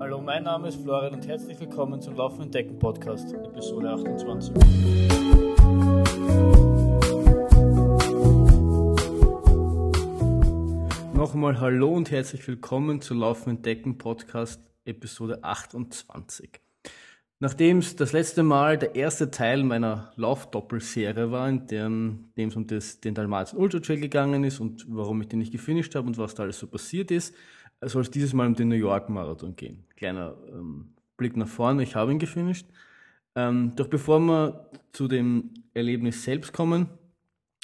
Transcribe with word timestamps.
Hallo, 0.00 0.20
mein 0.20 0.44
Name 0.44 0.68
ist 0.68 0.82
Florian 0.82 1.14
und 1.14 1.26
herzlich 1.26 1.58
willkommen 1.60 2.00
zum 2.00 2.16
Laufenden 2.16 2.50
Decken 2.50 2.78
Podcast, 2.78 3.32
Episode 3.32 3.90
28. 3.90 4.54
Nochmal 11.14 11.60
Hallo 11.60 11.92
und 11.92 12.10
herzlich 12.10 12.46
willkommen 12.48 13.00
zu 13.00 13.14
Laufenden 13.14 13.62
Decken 13.62 13.98
Podcast, 13.98 14.60
Episode 14.84 15.42
28. 15.44 16.60
Nachdem 17.42 17.78
es 17.78 17.96
das 17.96 18.12
letzte 18.12 18.44
Mal 18.44 18.78
der 18.78 18.94
erste 18.94 19.28
Teil 19.32 19.64
meiner 19.64 20.12
Laufdoppelserie 20.14 21.32
war, 21.32 21.48
in 21.48 21.66
dem 21.66 22.30
es 22.36 22.54
um 22.54 22.68
das, 22.68 23.00
den 23.00 23.14
Dalmatien 23.16 23.58
Ultra 23.58 23.80
Trail 23.80 23.98
gegangen 23.98 24.44
ist 24.44 24.60
und 24.60 24.86
warum 24.88 25.20
ich 25.22 25.26
den 25.26 25.40
nicht 25.40 25.50
gefinisht 25.50 25.96
habe 25.96 26.06
und 26.06 26.18
was 26.18 26.36
da 26.36 26.44
alles 26.44 26.60
so 26.60 26.68
passiert 26.68 27.10
ist, 27.10 27.34
soll 27.88 28.02
es 28.02 28.10
dieses 28.10 28.32
Mal 28.32 28.46
um 28.46 28.54
den 28.54 28.68
New 28.68 28.74
York 28.74 29.08
Marathon 29.08 29.56
gehen. 29.56 29.84
Kleiner 29.96 30.36
ähm, 30.48 30.94
Blick 31.16 31.36
nach 31.36 31.48
vorne, 31.48 31.82
ich 31.82 31.94
habe 31.94 32.12
ihn 32.12 32.18
gefinisht. 32.18 32.66
Ähm, 33.34 33.72
doch 33.76 33.88
bevor 33.88 34.20
wir 34.20 34.70
zu 34.92 35.08
dem 35.08 35.50
Erlebnis 35.74 36.22
selbst 36.22 36.52
kommen, 36.52 36.88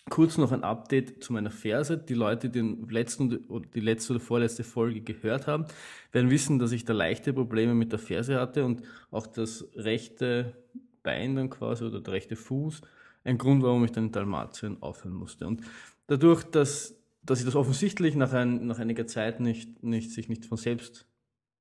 kurz 0.09 0.39
noch 0.39 0.53
ein 0.53 0.65
Update 0.65 1.23
zu 1.23 1.33
meiner 1.33 1.51
Ferse. 1.51 1.99
Die 1.99 2.15
Leute, 2.15 2.49
die 2.49 2.61
den 2.61 2.89
letzten, 2.89 3.45
die 3.75 3.81
letzte 3.81 4.15
oder 4.15 4.21
vorletzte 4.21 4.65
Folge 4.65 5.01
gehört 5.03 5.47
haben, 5.47 5.67
werden 6.13 6.31
wissen, 6.31 6.59
dass 6.59 6.73
ich 6.73 6.85
da 6.85 6.93
leichte 6.93 7.33
Probleme 7.33 7.75
mit 7.75 7.93
der 7.93 7.99
Ferse 7.99 8.41
hatte 8.41 8.65
und 8.65 8.83
auch 9.11 9.27
das 9.27 9.69
rechte 9.75 10.55
Bein 11.03 11.37
dann 11.37 11.51
quasi 11.51 11.85
oder 11.85 12.01
der 12.01 12.15
rechte 12.15 12.37
Fuß 12.37 12.83
ein 13.25 13.39
Grund, 13.39 13.63
warum 13.63 13.85
ich 13.85 13.93
dann 13.93 14.07
in 14.07 14.13
Dalmatien 14.13 14.83
aufhören 14.83 15.15
musste. 15.15 15.47
Und 15.47 15.63
dadurch, 16.07 16.45
dass 16.45 16.98
dass 17.29 17.41
sich 17.41 17.47
das 17.47 17.57
offensichtlich 17.57 18.17
nach, 18.17 18.33
ein, 18.33 18.67
nach 18.67 18.79
einiger 18.79 19.07
Zeit 19.07 19.39
nicht, 19.39 19.83
nicht, 19.83 20.13
sich 20.13 20.31
nicht 20.31 20.47
von 20.47 20.57
selbst 20.57 21.07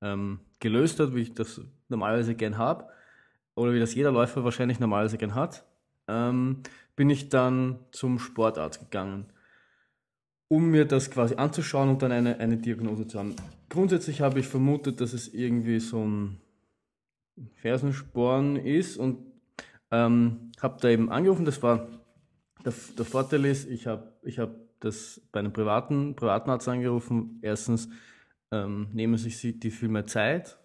ähm, 0.02 0.40
gelöst 0.60 1.00
hat, 1.02 1.14
wie 1.14 1.22
ich 1.22 1.34
das 1.34 1.62
normalerweise 1.90 2.36
gern 2.36 2.58
habe, 2.58 2.88
oder 3.54 3.74
wie 3.74 3.80
das 3.80 3.94
jeder 3.94 4.12
Läufer 4.12 4.46
wahrscheinlich 4.46 4.80
normalerweise 4.80 5.18
gern 5.18 5.36
hat, 5.36 5.66
ähm, 6.08 6.64
bin 6.96 7.10
ich 7.10 7.28
dann 7.28 7.80
zum 7.92 8.18
Sportarzt 8.18 8.80
gegangen, 8.80 9.26
um 10.48 10.70
mir 10.70 10.86
das 10.86 11.12
quasi 11.12 11.36
anzuschauen 11.36 11.90
und 11.90 12.02
dann 12.02 12.14
eine, 12.14 12.40
eine 12.40 12.58
Diagnose 12.58 13.06
zu 13.06 13.20
haben. 13.20 13.36
Grundsätzlich 13.68 14.22
habe 14.22 14.40
ich 14.40 14.48
vermutet, 14.48 15.02
dass 15.02 15.12
es 15.12 15.28
irgendwie 15.34 15.82
so 15.82 16.02
ein 16.02 16.40
Fersensporn 17.56 18.56
ist 18.56 18.96
und 18.96 19.18
ähm, 19.92 20.52
habe 20.62 20.78
da 20.80 20.88
eben 20.88 21.12
angerufen. 21.12 21.44
Das 21.44 21.62
war 21.62 21.90
der, 22.64 22.74
der 22.98 23.06
Vorteil 23.06 23.44
ist, 23.44 23.70
ich 23.70 23.86
habe 23.86 24.14
ich 24.24 24.40
hab 24.40 24.67
das 24.80 25.22
bei 25.32 25.40
einem 25.40 25.54
privaten, 25.54 26.16
privaten 26.16 26.50
Arzt 26.50 26.68
angerufen. 26.68 27.40
Erstens 27.42 27.90
ähm, 28.52 28.88
nehmen 28.94 29.18
sich 29.18 29.60
die 29.60 29.72
viel 29.72 29.90
mehr 29.90 30.06
Zeit. 30.06 30.58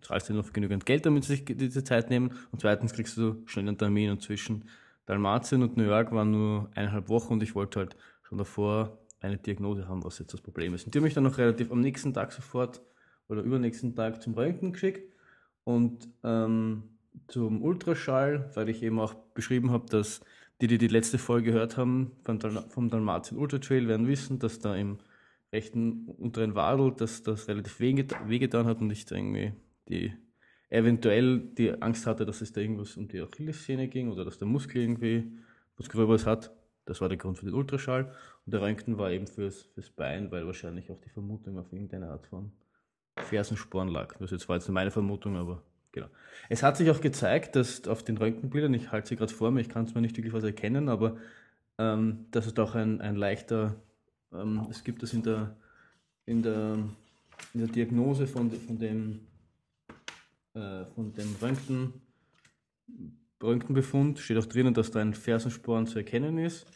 Zahlst 0.00 0.28
dir 0.28 0.34
noch 0.34 0.52
genügend 0.52 0.84
Geld, 0.84 1.06
damit 1.06 1.24
sie 1.24 1.36
sich 1.36 1.44
diese 1.44 1.84
Zeit 1.84 2.10
nehmen. 2.10 2.32
Und 2.50 2.60
zweitens 2.60 2.92
kriegst 2.92 3.16
du 3.16 3.42
schnell 3.46 3.68
einen 3.68 3.78
Termin. 3.78 4.10
Und 4.10 4.22
zwischen 4.22 4.64
Dalmatien 5.06 5.62
und 5.62 5.76
New 5.76 5.84
York 5.84 6.12
waren 6.12 6.30
nur 6.30 6.70
eineinhalb 6.74 7.08
Wochen 7.08 7.34
und 7.34 7.42
ich 7.42 7.54
wollte 7.54 7.80
halt 7.80 7.96
schon 8.22 8.38
davor 8.38 8.98
eine 9.20 9.38
Diagnose 9.38 9.88
haben, 9.88 10.02
was 10.04 10.18
jetzt 10.18 10.32
das 10.32 10.40
Problem 10.40 10.74
ist. 10.74 10.84
Und 10.84 10.94
die 10.94 10.98
haben 10.98 11.04
mich 11.04 11.14
dann 11.14 11.24
noch 11.24 11.38
relativ 11.38 11.70
am 11.70 11.80
nächsten 11.80 12.12
Tag 12.12 12.32
sofort 12.32 12.82
oder 13.28 13.42
übernächsten 13.42 13.94
Tag 13.94 14.20
zum 14.22 14.34
Röntgen 14.34 14.72
geschickt 14.72 15.12
und 15.64 16.08
ähm, 16.24 16.84
zum 17.28 17.62
Ultraschall, 17.62 18.50
weil 18.54 18.68
ich 18.68 18.82
eben 18.82 18.98
auch 18.98 19.14
beschrieben 19.34 19.70
habe, 19.70 19.86
dass 19.86 20.20
die, 20.62 20.68
die 20.68 20.78
die 20.78 20.88
letzte 20.88 21.18
Folge 21.18 21.50
gehört 21.50 21.76
haben 21.76 22.12
vom, 22.24 22.38
vom 22.40 22.88
Dalmatien 22.88 23.36
Ultra 23.36 23.58
Trail, 23.58 23.88
werden 23.88 24.06
wissen, 24.06 24.38
dass 24.38 24.60
da 24.60 24.76
im 24.76 24.98
rechten 25.52 26.06
unteren 26.06 26.54
Wadel, 26.54 26.92
dass 26.92 27.24
das 27.24 27.48
relativ 27.48 27.80
wehgetan 27.80 28.66
hat 28.66 28.80
und 28.80 28.90
ich 28.90 29.04
da 29.04 29.16
irgendwie 29.16 29.52
die 29.88 30.14
eventuell 30.70 31.40
die 31.40 31.82
Angst 31.82 32.06
hatte, 32.06 32.24
dass 32.24 32.40
es 32.40 32.52
da 32.52 32.60
irgendwas 32.60 32.96
um 32.96 33.08
die 33.08 33.20
Achillessehne 33.20 33.88
ging 33.88 34.10
oder 34.10 34.24
dass 34.24 34.38
der 34.38 34.48
Muskel 34.48 34.82
irgendwie 34.82 35.32
was 35.76 35.88
Gröberes 35.88 36.26
hat. 36.26 36.50
Das 36.86 37.00
war 37.00 37.08
der 37.08 37.18
Grund 37.18 37.38
für 37.38 37.44
den 37.44 37.54
Ultraschall. 37.54 38.14
Und 38.46 38.54
der 38.54 38.62
Röntgen 38.62 38.96
war 38.98 39.10
eben 39.10 39.26
fürs, 39.26 39.64
fürs 39.74 39.90
Bein, 39.90 40.30
weil 40.30 40.46
wahrscheinlich 40.46 40.90
auch 40.90 41.00
die 41.00 41.10
Vermutung 41.10 41.58
auf 41.58 41.72
irgendeine 41.72 42.08
Art 42.08 42.26
von 42.28 42.52
Fersensporn 43.16 43.88
lag. 43.88 44.16
Das 44.18 44.48
war 44.48 44.56
jetzt 44.56 44.68
meine 44.68 44.90
Vermutung, 44.90 45.36
aber 45.36 45.62
Genau. 45.92 46.08
Es 46.48 46.62
hat 46.62 46.76
sich 46.76 46.90
auch 46.90 47.00
gezeigt, 47.00 47.54
dass 47.54 47.86
auf 47.86 48.02
den 48.02 48.16
Röntgenbildern, 48.16 48.74
ich 48.74 48.90
halte 48.90 49.08
sie 49.08 49.16
gerade 49.16 49.32
vor 49.32 49.50
mir, 49.50 49.60
ich 49.60 49.68
kann 49.68 49.84
es 49.84 49.94
mir 49.94 50.00
nicht 50.00 50.16
wirklich 50.16 50.32
was 50.32 50.44
erkennen, 50.44 50.88
aber 50.88 51.18
ähm, 51.78 52.26
dass 52.30 52.46
es 52.46 52.54
doch 52.54 52.74
ein, 52.74 53.00
ein 53.00 53.16
leichter, 53.16 53.76
ähm, 54.32 54.66
es 54.70 54.84
gibt 54.84 55.02
das 55.02 55.12
in 55.12 55.22
der, 55.22 55.56
in 56.26 56.42
der, 56.42 56.78
in 57.54 57.60
der 57.60 57.68
Diagnose 57.68 58.26
von, 58.26 58.50
von 58.50 58.78
dem, 58.78 59.20
äh, 60.54 60.84
von 60.94 61.12
dem 61.12 61.36
Röntgen, 61.40 61.92
Röntgenbefund, 63.42 64.18
steht 64.18 64.38
auch 64.38 64.46
drinnen, 64.46 64.72
dass 64.74 64.90
da 64.90 65.00
ein 65.00 65.14
Fersensporn 65.14 65.86
zu 65.86 65.98
erkennen 65.98 66.38
ist 66.38 66.66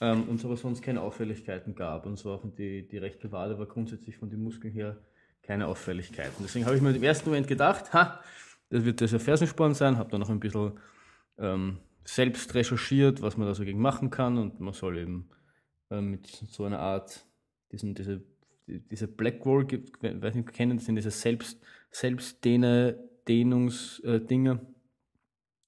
ähm, 0.00 0.28
und 0.28 0.36
es 0.36 0.44
aber 0.44 0.56
sonst 0.56 0.82
keine 0.82 1.02
Auffälligkeiten 1.02 1.74
gab. 1.74 2.06
Und 2.06 2.16
so 2.16 2.32
auch 2.32 2.44
die, 2.56 2.88
die 2.88 2.98
rechte 2.98 3.30
Wade 3.32 3.58
war 3.58 3.66
grundsätzlich 3.66 4.16
von 4.16 4.30
den 4.30 4.42
Muskeln 4.42 4.72
her 4.72 4.96
keine 5.42 5.66
Auffälligkeiten. 5.66 6.36
Deswegen 6.42 6.66
habe 6.66 6.76
ich 6.76 6.82
mir 6.82 6.94
im 6.94 7.02
ersten 7.02 7.28
Moment 7.28 7.46
gedacht, 7.46 7.92
ha, 7.92 8.20
das 8.70 8.84
wird 8.84 9.00
der 9.00 9.08
Fersensporn 9.08 9.74
sein, 9.74 9.98
habe 9.98 10.10
dann 10.10 10.20
noch 10.20 10.30
ein 10.30 10.40
bisschen 10.40 10.72
ähm, 11.38 11.78
selbst 12.04 12.54
recherchiert, 12.54 13.22
was 13.22 13.36
man 13.36 13.46
da 13.46 13.54
so 13.54 13.64
gegen 13.64 13.80
machen 13.80 14.10
kann 14.10 14.38
und 14.38 14.60
man 14.60 14.74
soll 14.74 14.98
eben 14.98 15.28
ähm, 15.90 16.12
mit 16.12 16.26
so 16.26 16.64
einer 16.64 16.78
Art, 16.78 17.26
diesen, 17.72 17.94
diese, 17.94 18.22
diese 18.66 19.08
Blackwall, 19.08 19.64
gibt, 19.64 20.02
weiß 20.02 20.34
nicht, 20.34 20.52
kennen, 20.52 20.76
das 20.76 20.86
sind 20.86 20.96
diese 20.96 21.10
Selbst, 21.10 21.60
Selbstdehner, 21.90 22.94
Dehnungsdinger. 23.28 24.52
Äh, 24.52 24.58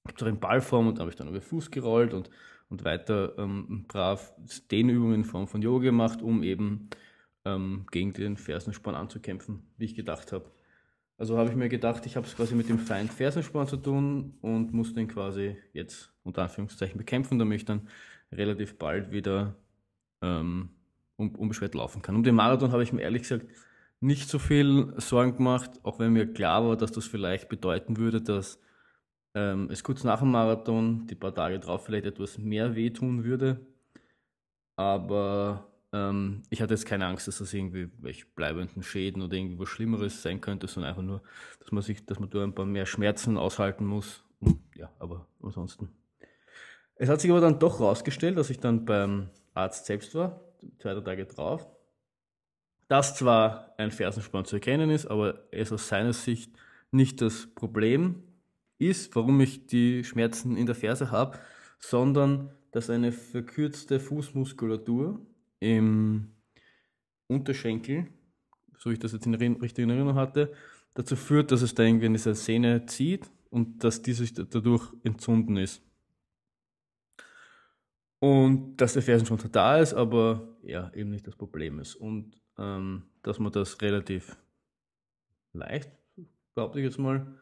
gibt 0.07 0.21
es 0.21 0.23
auch 0.25 0.29
in 0.29 0.39
Ballform 0.39 0.87
und 0.87 0.97
da 0.97 1.01
habe 1.01 1.11
ich 1.11 1.17
dann 1.17 1.27
über 1.27 1.41
Fuß 1.41 1.71
gerollt 1.71 2.13
und, 2.13 2.29
und 2.69 2.83
weiter 2.83 3.37
ähm, 3.37 3.85
brav 3.87 4.33
Dehnübungen 4.71 5.15
in 5.15 5.23
Form 5.23 5.47
von 5.47 5.61
Yoga 5.61 5.85
gemacht, 5.85 6.21
um 6.21 6.43
eben 6.43 6.89
ähm, 7.45 7.85
gegen 7.91 8.13
den 8.13 8.37
Fersensporn 8.37 8.95
anzukämpfen, 8.95 9.67
wie 9.77 9.85
ich 9.85 9.95
gedacht 9.95 10.31
habe. 10.31 10.51
Also 11.19 11.37
habe 11.37 11.49
ich 11.49 11.55
mir 11.57 11.67
gedacht, 11.67 12.05
ich 12.05 12.15
habe 12.15 12.25
es 12.25 12.33
quasi 12.33 12.55
mit 12.55 12.69
dem 12.69 12.79
Feind 12.79 13.11
Fersensporn 13.11 13.67
zu 13.67 13.75
tun 13.75 14.37
und 14.41 14.71
muss 14.73 14.93
den 14.93 15.09
quasi 15.09 15.57
jetzt 15.73 16.13
unter 16.23 16.43
Anführungszeichen 16.43 16.97
bekämpfen, 16.97 17.37
damit 17.37 17.57
ich 17.57 17.65
dann 17.65 17.89
relativ 18.31 18.77
bald 18.77 19.11
wieder 19.11 19.57
ähm, 20.21 20.69
unbeschwert 21.17 21.75
laufen 21.75 22.01
kann. 22.01 22.15
Um 22.15 22.23
den 22.23 22.35
Marathon 22.35 22.71
habe 22.71 22.83
ich 22.83 22.93
mir 22.93 23.01
ehrlich 23.01 23.23
gesagt 23.23 23.47
nicht 23.99 24.29
so 24.29 24.39
viel 24.39 24.93
Sorgen 24.95 25.35
gemacht, 25.35 25.71
auch 25.83 25.99
wenn 25.99 26.13
mir 26.13 26.31
klar 26.31 26.65
war, 26.65 26.77
dass 26.77 26.93
das 26.93 27.05
vielleicht 27.05 27.49
bedeuten 27.49 27.97
würde, 27.97 28.21
dass 28.21 28.61
ähm, 29.35 29.69
es 29.69 29.83
kurz 29.83 30.05
nach 30.05 30.19
dem 30.21 30.31
Marathon, 30.31 31.05
die 31.07 31.15
paar 31.15 31.35
Tage 31.35 31.59
drauf, 31.59 31.83
vielleicht 31.85 32.05
etwas 32.05 32.37
mehr 32.37 32.75
wehtun 32.75 33.25
würde. 33.25 33.59
Aber 34.77 35.68
ähm, 35.91 36.43
ich 36.49 36.61
hatte 36.61 36.73
jetzt 36.73 36.85
keine 36.85 37.05
Angst, 37.05 37.27
dass 37.27 37.39
das 37.39 37.53
irgendwie 37.53 37.89
welche 37.99 38.25
bleibenden 38.35 38.83
Schäden 38.83 39.21
oder 39.21 39.33
irgendwie 39.33 39.59
was 39.59 39.69
Schlimmeres 39.69 40.21
sein 40.21 40.41
könnte, 40.41 40.67
sondern 40.67 40.89
einfach 40.89 41.03
nur, 41.03 41.21
dass 41.59 41.71
man 41.71 41.81
sich, 41.81 42.05
dass 42.05 42.19
man 42.19 42.29
da 42.29 42.43
ein 42.43 42.53
paar 42.53 42.65
mehr 42.65 42.85
Schmerzen 42.85 43.37
aushalten 43.37 43.85
muss. 43.85 44.23
Ja, 44.75 44.91
aber 44.99 45.27
ansonsten. 45.41 45.89
Es 46.95 47.09
hat 47.09 47.21
sich 47.21 47.31
aber 47.31 47.41
dann 47.41 47.59
doch 47.59 47.79
herausgestellt, 47.79 48.37
dass 48.37 48.49
ich 48.49 48.59
dann 48.59 48.85
beim 48.85 49.29
Arzt 49.53 49.85
selbst 49.85 50.13
war, 50.15 50.41
zwei, 50.79 50.93
drei 50.93 51.01
Tage 51.01 51.25
drauf, 51.25 51.67
dass 52.87 53.15
zwar 53.15 53.73
ein 53.77 53.91
Fersensporn 53.91 54.45
zu 54.45 54.57
erkennen 54.57 54.89
ist, 54.89 55.05
aber 55.05 55.47
es 55.51 55.71
aus 55.71 55.87
seiner 55.87 56.13
Sicht 56.13 56.51
nicht 56.91 57.21
das 57.21 57.47
Problem 57.55 58.23
ist, 58.79 59.15
warum 59.15 59.39
ich 59.41 59.67
die 59.67 60.03
Schmerzen 60.03 60.57
in 60.57 60.65
der 60.65 60.75
Ferse 60.75 61.11
habe, 61.11 61.37
sondern 61.77 62.51
dass 62.71 62.89
eine 62.89 63.11
verkürzte 63.11 63.99
Fußmuskulatur 63.99 65.25
im 65.59 66.31
Unterschenkel, 67.27 68.07
so 68.77 68.89
ich 68.91 68.99
das 68.99 69.11
jetzt 69.11 69.25
in 69.25 69.35
richtigen 69.35 69.89
Erinnerung 69.89 70.15
hatte, 70.15 70.53
dazu 70.93 71.15
führt, 71.15 71.51
dass 71.51 71.61
es 71.61 71.75
da 71.75 71.83
irgendwie 71.83 72.07
in 72.07 72.13
dieser 72.13 72.35
Sehne 72.35 72.85
zieht 72.85 73.29
und 73.49 73.83
dass 73.83 74.01
die 74.01 74.13
sich 74.13 74.33
dadurch 74.33 74.91
entzünden 75.03 75.57
ist. 75.57 75.81
Und 78.19 78.77
dass 78.77 78.93
der 78.93 79.01
Fersen 79.01 79.25
schon 79.25 79.39
da 79.51 79.77
ist, 79.77 79.93
aber 79.93 80.57
ja, 80.63 80.91
eben 80.93 81.09
nicht 81.09 81.25
das 81.25 81.35
Problem 81.35 81.79
ist. 81.79 81.95
Und 81.95 82.35
ähm, 82.57 83.03
dass 83.21 83.39
man 83.39 83.51
das 83.51 83.81
relativ 83.81 84.35
leicht, 85.53 85.89
behaupte 86.53 86.79
ich 86.79 86.85
jetzt 86.85 86.99
mal, 86.99 87.39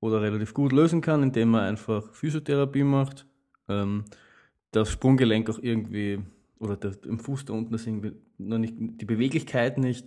oder 0.00 0.22
relativ 0.22 0.54
gut 0.54 0.72
lösen 0.72 1.00
kann, 1.00 1.22
indem 1.22 1.50
man 1.50 1.64
einfach 1.64 2.14
Physiotherapie 2.14 2.84
macht, 2.84 3.26
ähm, 3.68 4.04
das 4.70 4.90
Sprunggelenk 4.90 5.50
auch 5.50 5.58
irgendwie 5.58 6.22
oder 6.58 6.76
der, 6.76 6.92
im 7.04 7.18
Fuß 7.18 7.44
da 7.44 7.52
unten, 7.52 7.74
irgendwie 7.74 8.12
noch 8.38 8.58
nicht, 8.58 8.74
die 8.78 9.04
Beweglichkeit 9.04 9.78
nicht 9.78 10.06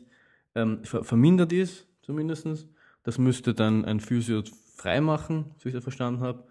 ähm, 0.55 0.83
ver 0.83 1.03
vermindert 1.03 1.53
ist, 1.53 1.87
zumindest. 2.01 2.67
Das 3.03 3.17
müsste 3.17 3.53
dann 3.53 3.85
ein 3.85 3.99
Physio 3.99 4.43
freimachen, 4.75 5.45
so 5.57 5.69
ich 5.69 5.73
das 5.73 5.83
verstanden 5.83 6.21
habe. 6.21 6.43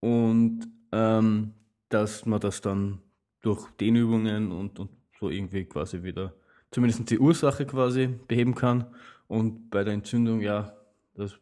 Und 0.00 0.68
ähm, 0.92 1.54
dass 1.88 2.26
man 2.26 2.40
das 2.40 2.60
dann 2.60 3.00
durch 3.40 3.70
Dehnübungen 3.80 4.52
und, 4.52 4.78
und 4.78 4.90
so 5.18 5.30
irgendwie 5.30 5.64
quasi 5.64 6.02
wieder, 6.02 6.34
zumindest 6.70 7.10
die 7.10 7.18
Ursache 7.18 7.66
quasi 7.66 8.08
beheben 8.28 8.54
kann. 8.54 8.86
Und 9.28 9.70
bei 9.70 9.84
der 9.84 9.94
Entzündung, 9.94 10.40
ja, 10.40 10.76
das 11.14 11.38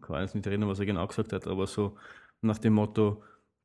kann 0.00 0.16
ich 0.16 0.22
jetzt 0.22 0.34
nicht 0.34 0.46
erinnern, 0.46 0.68
was 0.68 0.78
er 0.78 0.86
genau 0.86 1.06
gesagt 1.06 1.32
hat, 1.32 1.46
aber 1.46 1.66
so 1.66 1.96
nach 2.40 2.58
dem 2.58 2.74
Motto, 2.74 3.22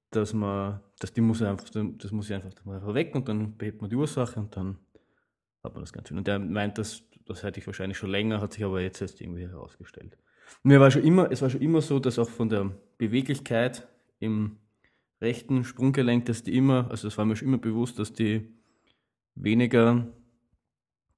dass 0.10 0.34
man, 0.34 0.80
dass 1.02 1.14
die 1.14 1.22
muss 1.22 1.42
einfach, 1.42 1.68
das 1.70 2.12
muss 2.12 2.30
ich 2.30 2.36
einfach, 2.36 2.52
einfach 2.66 2.94
weg 2.94 3.16
und 3.16 3.28
dann 3.28 3.58
behebt 3.58 3.82
man 3.82 3.90
die 3.90 3.96
Ursache 3.96 4.40
und 4.40 4.56
dann 4.56 4.78
hat 5.64 5.74
man 5.74 5.82
das 5.82 5.92
Ganze. 5.92 6.14
Und 6.14 6.28
der 6.28 6.38
meint, 6.38 6.78
dass, 6.78 7.04
das 7.26 7.42
hätte 7.42 7.60
ich 7.60 7.66
wahrscheinlich 7.66 7.98
schon 7.98 8.12
länger, 8.12 8.40
hat 8.40 8.54
sich 8.54 8.64
aber 8.64 8.82
jetzt 8.82 9.02
erst 9.02 9.20
irgendwie 9.20 9.48
herausgestellt. 9.48 10.16
Mir 10.62 10.80
war 10.80 10.92
schon 10.92 11.04
immer, 11.04 11.32
es 11.32 11.42
war 11.42 11.50
schon 11.50 11.62
immer 11.62 11.82
so, 11.82 12.00
dass 12.00 12.20
auch 12.20 12.30
von 12.30 12.50
der 12.50 12.72
Beweglichkeit 13.00 13.88
im 14.20 14.58
rechten 15.22 15.64
Sprunggelenk, 15.64 16.26
dass 16.26 16.44
die 16.44 16.56
immer, 16.56 16.90
also 16.92 17.08
es 17.08 17.18
war 17.18 17.26
mir 17.26 17.36
schon 17.36 17.48
immer 17.48 17.58
bewusst, 17.58 17.98
dass 17.98 18.14
die 18.14 18.54
weniger, 19.34 20.08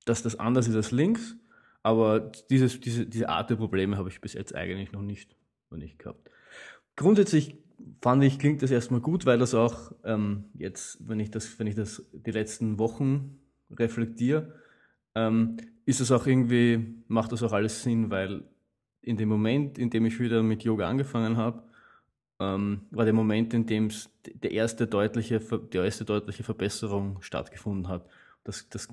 dass 0.06 0.24
das 0.24 0.40
anders 0.40 0.70
ist 0.70 0.76
als 0.76 0.92
links, 0.92 1.36
aber 1.82 2.32
dieses, 2.50 2.80
diese, 2.80 3.06
diese 3.06 3.28
Art 3.28 3.50
der 3.50 3.58
Probleme 3.58 3.98
habe 3.98 4.08
ich 4.08 4.22
bis 4.22 4.34
jetzt 4.34 4.56
eigentlich 4.56 4.94
noch 4.94 5.02
nicht, 5.02 5.36
noch 5.70 5.78
nicht 5.78 6.00
gehabt. 6.00 6.30
Grundsätzlich 6.96 7.58
fand 8.02 8.24
ich, 8.24 8.40
klingt 8.40 8.62
das 8.62 8.72
erstmal 8.72 9.02
gut, 9.02 9.26
weil 9.26 9.38
das 9.38 9.54
auch 9.54 9.92
ähm, 10.04 10.46
jetzt, 10.54 10.98
wenn 11.08 11.20
ich 11.20 11.32
das, 11.32 11.58
wenn 11.60 11.68
ich 11.68 11.76
das 11.76 12.10
die 12.12 12.32
letzten 12.32 12.80
Wochen 12.80 13.40
reflektiere, 13.72 14.54
ähm, 15.16 15.58
ist 15.86 16.00
es 16.00 16.12
auch 16.12 16.26
irgendwie, 16.26 17.04
macht 17.08 17.32
das 17.32 17.44
auch 17.44 17.52
alles 17.52 17.84
Sinn, 17.84 18.10
weil 18.10 18.44
in 19.02 19.18
dem 19.18 19.30
Moment, 19.30 19.78
in 19.78 19.90
dem 19.90 20.06
ich 20.06 20.20
wieder 20.20 20.42
mit 20.44 20.64
Yoga 20.64 20.88
angefangen 20.88 21.38
habe, 21.38 21.64
ähm, 22.40 22.82
war 22.92 23.06
der 23.06 23.14
Moment, 23.14 23.54
in 23.54 23.66
dem 23.66 23.90
der 24.26 24.52
erste 24.52 24.88
deutliche, 24.88 25.40
die 25.40 25.78
erste 25.78 26.06
deutliche 26.06 26.44
Verbesserung 26.44 27.22
stattgefunden 27.22 27.90
hat. 27.90 28.08
Das, 28.44 28.70
das 28.70 28.88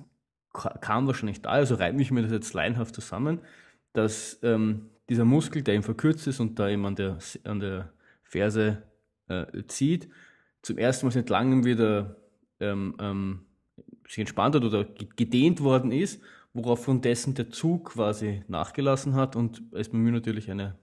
kam 0.52 1.06
wahrscheinlich 1.06 1.42
da, 1.42 1.50
also 1.50 1.76
reibt 1.76 1.96
mich 1.96 2.10
mir 2.10 2.22
das 2.22 2.32
jetzt 2.32 2.54
leinhaft 2.54 2.94
zusammen, 2.94 3.40
dass 3.92 4.40
ähm, 4.42 4.90
dieser 5.08 5.24
Muskel, 5.24 5.62
der 5.62 5.74
eben 5.74 5.82
verkürzt 5.82 6.26
ist 6.26 6.40
und 6.40 6.58
da 6.58 6.68
eben 6.68 6.84
an 6.86 6.96
der, 6.96 7.18
an 7.44 7.60
der 7.60 7.92
Ferse 8.30 8.84
äh, 9.28 9.64
zieht, 9.66 10.08
zum 10.62 10.78
ersten 10.78 11.06
Mal 11.06 11.10
seit 11.10 11.28
langem 11.30 11.64
wieder 11.64 12.16
ähm, 12.60 12.94
ähm, 13.00 13.40
sich 14.06 14.18
entspannt 14.18 14.54
hat 14.54 14.64
oder 14.64 14.84
gedehnt 15.16 15.60
worden 15.60 15.90
ist, 15.90 16.22
worauf 16.52 16.84
von 16.84 17.00
dessen 17.00 17.34
der 17.34 17.50
Zug 17.50 17.92
quasi 17.92 18.44
nachgelassen 18.48 19.14
hat 19.14 19.36
und 19.36 19.62
es 19.72 19.88
bei 19.88 19.98
mir 19.98 20.12
natürlich 20.12 20.50
eine 20.50 20.78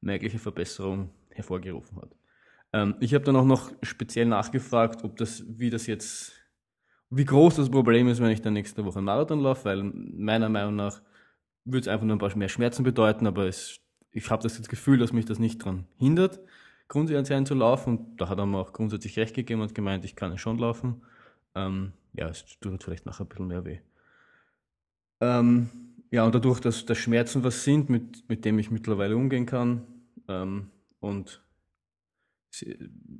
merkliche 0.00 0.38
Verbesserung 0.38 1.10
hervorgerufen 1.30 2.00
hat. 2.00 2.16
Ähm, 2.72 2.94
ich 3.00 3.12
habe 3.14 3.24
dann 3.24 3.36
auch 3.36 3.44
noch 3.44 3.72
speziell 3.82 4.26
nachgefragt, 4.26 5.04
ob 5.04 5.16
das, 5.16 5.44
wie 5.46 5.70
das 5.70 5.86
jetzt, 5.86 6.32
wie 7.10 7.24
groß 7.24 7.56
das 7.56 7.70
Problem 7.70 8.08
ist, 8.08 8.20
wenn 8.20 8.30
ich 8.30 8.40
dann 8.40 8.54
nächste 8.54 8.84
Woche 8.84 8.98
einen 8.98 9.06
Marathon 9.06 9.40
laufe, 9.40 9.66
weil 9.66 9.82
meiner 9.82 10.48
Meinung 10.48 10.76
nach 10.76 11.02
würde 11.64 11.80
es 11.80 11.88
einfach 11.88 12.06
nur 12.06 12.16
ein 12.16 12.20
paar 12.20 12.34
mehr 12.36 12.48
Schmerzen 12.48 12.84
bedeuten, 12.84 13.26
aber 13.26 13.46
es, 13.46 13.80
ich 14.12 14.30
habe 14.30 14.42
das, 14.42 14.56
das 14.56 14.68
Gefühl, 14.68 14.98
dass 14.98 15.12
mich 15.12 15.26
das 15.26 15.38
nicht 15.38 15.60
daran 15.60 15.86
hindert, 15.98 16.40
grundsätzlich 16.88 17.46
zu 17.46 17.54
laufen. 17.54 17.98
Und 17.98 18.20
da 18.20 18.28
hat 18.28 18.38
er 18.38 18.46
mir 18.46 18.58
auch 18.58 18.72
grundsätzlich 18.72 19.18
recht 19.18 19.34
gegeben 19.34 19.60
und 19.60 19.74
gemeint, 19.74 20.04
ich 20.04 20.16
kann 20.16 20.32
es 20.32 20.40
schon 20.40 20.58
laufen. 20.58 21.02
Ähm, 21.54 21.92
ja, 22.12 22.28
es 22.28 22.44
tut 22.60 22.82
vielleicht 22.82 23.06
nachher 23.06 23.24
ein 23.24 23.28
bisschen 23.28 23.46
mehr 23.46 23.64
weh. 23.64 23.78
Ähm, 25.20 25.70
ja, 26.10 26.24
und 26.24 26.34
dadurch, 26.34 26.60
dass, 26.60 26.84
dass 26.86 26.98
Schmerzen 26.98 27.42
was 27.44 27.64
sind, 27.64 27.90
mit, 27.90 28.28
mit 28.28 28.44
dem 28.44 28.58
ich 28.58 28.70
mittlerweile 28.70 29.16
umgehen 29.16 29.46
kann, 29.46 29.86
ähm, 30.28 30.70
und 31.00 31.42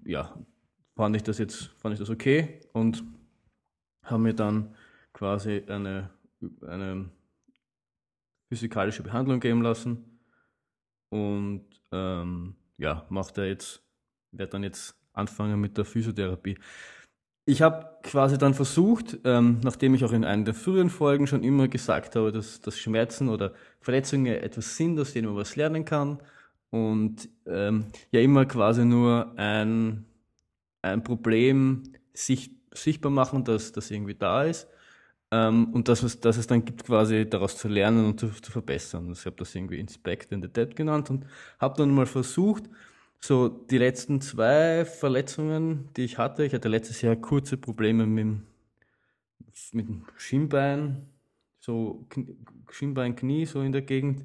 ja, 0.04 0.36
fand 0.94 1.16
ich 1.16 1.22
das 1.22 1.38
jetzt, 1.38 1.64
fand 1.78 1.92
ich 1.92 2.00
das 2.00 2.10
okay 2.10 2.60
und 2.72 3.04
habe 4.02 4.22
mir 4.22 4.34
dann 4.34 4.74
quasi 5.12 5.62
eine, 5.68 6.10
eine 6.66 7.10
physikalische 8.48 9.02
Behandlung 9.02 9.40
geben 9.40 9.62
lassen 9.62 10.20
und 11.10 11.66
ähm, 11.92 12.56
ja, 12.78 13.06
macht 13.08 13.38
er 13.38 13.46
jetzt, 13.46 13.82
werde 14.32 14.52
dann 14.52 14.62
jetzt 14.62 14.94
anfangen 15.12 15.60
mit 15.60 15.76
der 15.76 15.84
Physiotherapie. 15.84 16.58
Ich 17.44 17.62
habe 17.62 17.88
quasi 18.02 18.38
dann 18.38 18.54
versucht, 18.54 19.18
ähm, 19.24 19.60
nachdem 19.62 19.94
ich 19.94 20.04
auch 20.04 20.12
in 20.12 20.24
einer 20.24 20.44
der 20.44 20.54
früheren 20.54 20.90
Folgen 20.90 21.26
schon 21.26 21.44
immer 21.44 21.68
gesagt 21.68 22.16
habe, 22.16 22.32
dass, 22.32 22.60
dass 22.60 22.78
Schmerzen 22.78 23.28
oder 23.28 23.52
Verletzungen 23.80 24.26
etwas 24.26 24.76
sind, 24.76 24.98
aus 24.98 25.12
denen 25.12 25.28
man 25.28 25.36
was 25.36 25.54
lernen 25.54 25.84
kann 25.84 26.20
und 26.70 27.28
ähm, 27.46 27.86
ja 28.10 28.20
immer 28.20 28.46
quasi 28.46 28.84
nur 28.84 29.32
ein, 29.36 30.06
ein 30.82 31.04
Problem 31.04 31.84
sich, 32.14 32.50
sichtbar 32.72 33.12
machen, 33.12 33.44
dass 33.44 33.70
das 33.72 33.90
irgendwie 33.90 34.16
da 34.16 34.42
ist 34.44 34.68
ähm, 35.30 35.72
und 35.72 35.88
dass 35.88 36.02
es, 36.02 36.20
dass 36.20 36.36
es 36.36 36.46
dann 36.46 36.64
gibt, 36.64 36.84
quasi 36.84 37.28
daraus 37.28 37.56
zu 37.56 37.68
lernen 37.68 38.06
und 38.06 38.20
zu, 38.20 38.28
zu 38.28 38.52
verbessern. 38.52 39.08
Also 39.08 39.20
ich 39.20 39.26
habe 39.26 39.36
das 39.36 39.54
irgendwie 39.54 39.78
Inspect 39.78 40.32
in 40.32 40.42
the 40.42 40.48
Dead 40.48 40.74
genannt 40.76 41.10
und 41.10 41.26
habe 41.58 41.76
dann 41.76 41.90
mal 41.94 42.06
versucht, 42.06 42.64
so 43.20 43.48
die 43.48 43.78
letzten 43.78 44.20
zwei 44.20 44.84
Verletzungen, 44.84 45.88
die 45.96 46.04
ich 46.04 46.18
hatte, 46.18 46.44
ich 46.44 46.54
hatte 46.54 46.68
letztes 46.68 47.02
Jahr 47.02 47.16
kurze 47.16 47.56
Probleme 47.56 48.06
mit, 48.06 48.24
dem, 48.24 48.42
mit 49.72 49.88
dem 49.88 50.04
Schienbein, 50.16 51.06
so 51.60 52.06
Schienbein, 52.70 53.16
Knie, 53.16 53.46
so 53.46 53.62
in 53.62 53.72
der 53.72 53.82
Gegend. 53.82 54.24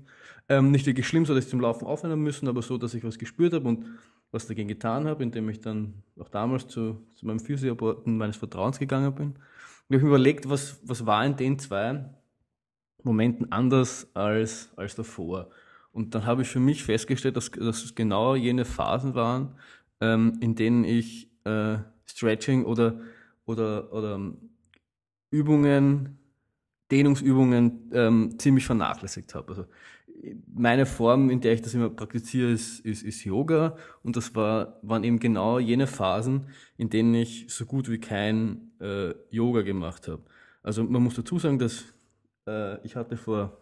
Ähm, 0.50 0.72
nicht 0.72 0.86
wirklich 0.86 1.08
schlimm, 1.08 1.26
so 1.26 1.34
dass 1.34 1.46
ich 1.46 1.50
zum 1.50 1.62
Laufen 1.62 1.88
aufhören 1.88 2.20
müssen, 2.20 2.48
aber 2.48 2.62
so, 2.62 2.78
dass 2.78 2.94
ich 2.94 3.04
was 3.04 3.18
gespürt 3.18 3.54
habe 3.54 3.68
und 3.68 3.86
was 4.32 4.48
dagegen 4.48 4.68
getan 4.68 5.08
habe, 5.08 5.24
indem 5.24 5.50
ich 5.50 5.60
dann 5.60 5.94
auch 6.20 6.30
damals 6.30 6.68
zu, 6.68 7.02
zu 7.16 7.26
meinem 7.26 7.40
Physiotherapeuten 7.40 8.18
meines 8.18 8.38
Vertrauens 8.38 8.80
gegangen 8.80 9.14
bin. 9.16 9.36
Und 9.92 9.98
ich 9.98 10.04
überlegt, 10.04 10.50
was, 10.50 10.80
was 10.86 11.06
war 11.06 11.26
in 11.26 11.36
den 11.36 11.60
zwei 11.60 12.06
Momenten 13.04 13.52
anders 13.52 14.08
als, 14.14 14.72
als 14.78 14.96
davor. 14.96 15.50
Und 15.92 16.16
dann 16.16 16.26
habe 16.26 16.44
ich 16.44 16.48
für 16.48 16.62
mich 16.62 16.82
festgestellt, 16.82 17.36
dass, 17.36 17.52
dass 17.52 17.84
es 17.84 17.94
genau 17.94 18.36
jene 18.36 18.64
Phasen 18.64 19.16
waren, 19.16 19.54
ähm, 20.00 20.38
in 20.40 20.56
denen 20.56 20.86
ich 20.86 21.30
äh, 21.44 21.80
Stretching 22.06 22.64
oder, 22.64 23.02
oder, 23.44 23.92
oder 23.92 24.16
ähm, 24.16 24.38
Übungen, 25.30 26.18
Dehnungsübungen 26.90 27.92
ähm, 27.92 28.40
ziemlich 28.40 28.66
vernachlässigt 28.66 29.36
habe. 29.36 29.50
Also 29.50 29.66
meine 30.56 30.86
Form, 30.86 31.30
in 31.30 31.42
der 31.42 31.52
ich 31.52 31.64
das 31.64 31.74
immer 31.74 31.90
praktiziere, 31.90 32.52
ist, 32.52 32.80
ist, 32.80 33.04
ist 33.04 33.26
Yoga. 33.26 33.76
Und 34.04 34.16
das 34.16 34.36
war, 34.36 34.80
waren 34.84 35.04
eben 35.04 35.20
genau 35.20 35.60
jene 35.60 35.86
Phasen, 35.86 36.46
in 36.78 36.90
denen 36.90 37.14
ich 37.14 37.48
so 37.50 37.66
gut 37.66 37.90
wie 37.90 38.00
kein 38.00 38.71
äh, 38.82 39.14
Yoga 39.30 39.62
gemacht 39.62 40.08
habe. 40.08 40.24
Also 40.64 40.84
man 40.84 41.04
muss 41.04 41.16
dazu 41.16 41.40
sagen, 41.40 41.60
dass 41.60 41.86
äh, 42.48 42.86
ich 42.86 42.96
hatte 42.96 43.18
vor 43.18 43.58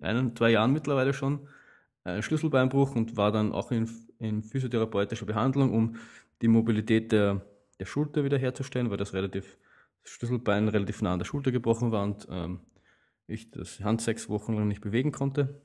ein, 0.00 0.34
zwei 0.36 0.50
Jahren 0.50 0.72
mittlerweile 0.72 1.12
schon 1.12 1.48
einen 2.04 2.22
Schlüsselbeinbruch 2.22 2.96
und 2.96 3.16
war 3.16 3.30
dann 3.30 3.52
auch 3.52 3.70
in, 3.70 3.88
in 4.18 4.42
physiotherapeutischer 4.42 5.26
Behandlung, 5.26 5.72
um 5.72 5.96
die 6.40 6.48
Mobilität 6.48 7.12
der, 7.12 7.42
der 7.78 7.86
Schulter 7.86 8.24
wiederherzustellen, 8.24 8.90
weil 8.90 8.96
das 8.96 9.14
relativ 9.14 9.58
Schlüsselbein 10.04 10.68
relativ 10.68 11.00
nah 11.02 11.12
an 11.12 11.20
der 11.20 11.26
Schulter 11.26 11.52
gebrochen 11.52 11.92
war 11.92 12.02
und 12.02 12.26
ähm, 12.28 12.60
ich 13.28 13.50
das 13.52 13.80
Hand 13.80 14.00
sechs 14.00 14.28
Wochen 14.28 14.54
lang 14.54 14.66
nicht 14.66 14.80
bewegen 14.80 15.12
konnte 15.12 15.60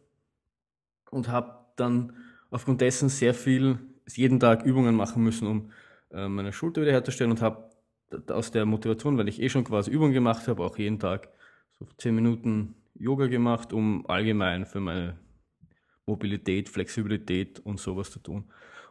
und 1.09 1.27
habe 1.29 1.65
dann 1.75 2.13
aufgrund 2.51 2.81
dessen 2.81 3.09
sehr 3.09 3.33
viel, 3.33 3.79
jeden 4.07 4.39
Tag 4.39 4.63
Übungen 4.63 4.95
machen 4.95 5.23
müssen, 5.23 5.47
um 5.47 5.71
äh, 6.11 6.27
meine 6.27 6.53
Schulter 6.53 6.81
wiederherzustellen 6.81 7.31
und 7.31 7.41
habe 7.41 7.66
aus 8.29 8.51
der 8.51 8.65
Motivation, 8.65 9.17
weil 9.17 9.27
ich 9.27 9.41
eh 9.41 9.49
schon 9.49 9.63
quasi 9.63 9.91
Übungen 9.91 10.13
gemacht 10.13 10.47
habe, 10.47 10.63
auch 10.63 10.77
jeden 10.77 10.99
Tag 10.99 11.29
so 11.77 11.87
zehn 11.97 12.15
Minuten 12.15 12.75
Yoga 12.95 13.27
gemacht, 13.27 13.73
um 13.73 14.05
allgemein 14.07 14.65
für 14.65 14.79
meine 14.79 15.17
Mobilität, 16.05 16.69
Flexibilität 16.69 17.59
und 17.59 17.79
sowas 17.79 18.11
zu 18.11 18.19
tun. 18.19 18.45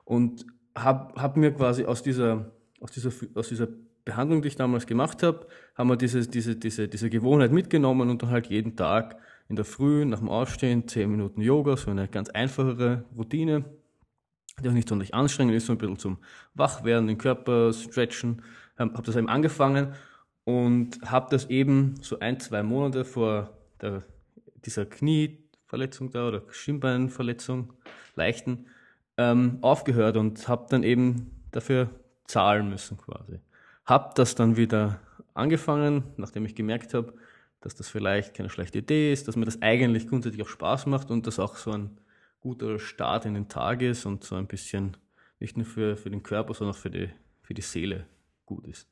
Und 0.04 0.46
habe 0.76 1.20
hab 1.20 1.36
mir 1.36 1.52
quasi 1.52 1.84
aus 1.84 2.02
dieser, 2.02 2.52
aus, 2.80 2.92
dieser, 2.92 3.10
aus 3.34 3.48
dieser 3.48 3.68
Behandlung, 4.04 4.42
die 4.42 4.48
ich 4.48 4.56
damals 4.56 4.86
gemacht 4.86 5.22
habe, 5.22 5.46
haben 5.74 5.88
wir 5.88 5.96
diese, 5.96 6.26
diese, 6.28 6.54
diese, 6.54 6.86
diese 6.86 7.10
Gewohnheit 7.10 7.52
mitgenommen 7.52 8.08
und 8.08 8.22
dann 8.22 8.30
halt 8.30 8.46
jeden 8.46 8.76
Tag 8.76 9.16
in 9.48 9.56
der 9.56 9.64
Früh 9.64 10.04
nach 10.04 10.18
dem 10.18 10.28
Aufstehen 10.28 10.86
10 10.86 11.10
Minuten 11.10 11.40
Yoga, 11.40 11.76
so 11.76 11.90
eine 11.90 12.06
ganz 12.06 12.28
einfachere 12.30 13.04
Routine, 13.16 13.64
die 14.62 14.68
auch 14.68 14.72
nicht 14.72 14.88
sonderlich 14.88 15.14
anstrengend 15.14 15.54
ist, 15.54 15.66
so 15.66 15.72
ein 15.72 15.78
bisschen 15.78 15.98
zum 15.98 16.18
Wachwerden, 16.54 17.08
den 17.08 17.18
Körper 17.18 17.72
stretchen. 17.72 18.42
Habe 18.78 19.02
das 19.02 19.16
eben 19.16 19.28
angefangen 19.28 19.94
und 20.44 21.00
habe 21.10 21.26
das 21.30 21.46
eben 21.50 21.96
so 22.02 22.18
ein, 22.20 22.38
zwei 22.40 22.62
Monate 22.62 23.04
vor 23.04 23.50
der, 23.80 24.02
dieser 24.64 24.86
Knieverletzung 24.86 26.10
da 26.10 26.28
oder 26.28 26.42
Schienbeinverletzung, 26.50 27.72
leichten, 28.14 28.66
ähm, 29.16 29.58
aufgehört 29.62 30.16
und 30.16 30.46
habe 30.46 30.66
dann 30.70 30.82
eben 30.82 31.30
dafür 31.50 31.90
zahlen 32.26 32.68
müssen 32.68 32.96
quasi. 32.96 33.40
Habe 33.84 34.12
das 34.14 34.34
dann 34.34 34.56
wieder 34.56 35.00
angefangen, 35.34 36.04
nachdem 36.16 36.44
ich 36.44 36.54
gemerkt 36.54 36.94
habe, 36.94 37.14
dass 37.60 37.74
das 37.74 37.88
vielleicht 37.88 38.34
keine 38.34 38.50
schlechte 38.50 38.78
Idee 38.78 39.12
ist, 39.12 39.26
dass 39.26 39.36
mir 39.36 39.46
das 39.46 39.62
eigentlich 39.62 40.06
grundsätzlich 40.06 40.42
auch 40.42 40.48
Spaß 40.48 40.86
macht 40.86 41.10
und 41.10 41.26
dass 41.26 41.40
auch 41.40 41.56
so 41.56 41.72
ein 41.72 41.98
guter 42.40 42.78
Start 42.78 43.24
in 43.24 43.34
den 43.34 43.48
Tag 43.48 43.82
ist 43.82 44.06
und 44.06 44.22
so 44.22 44.36
ein 44.36 44.46
bisschen 44.46 44.96
nicht 45.40 45.56
nur 45.56 45.66
für, 45.66 45.96
für 45.96 46.10
den 46.10 46.22
Körper, 46.22 46.54
sondern 46.54 46.76
auch 46.76 46.78
für 46.78 46.90
die, 46.90 47.10
für 47.42 47.54
die 47.54 47.62
Seele 47.62 48.06
gut 48.46 48.66
ist. 48.66 48.88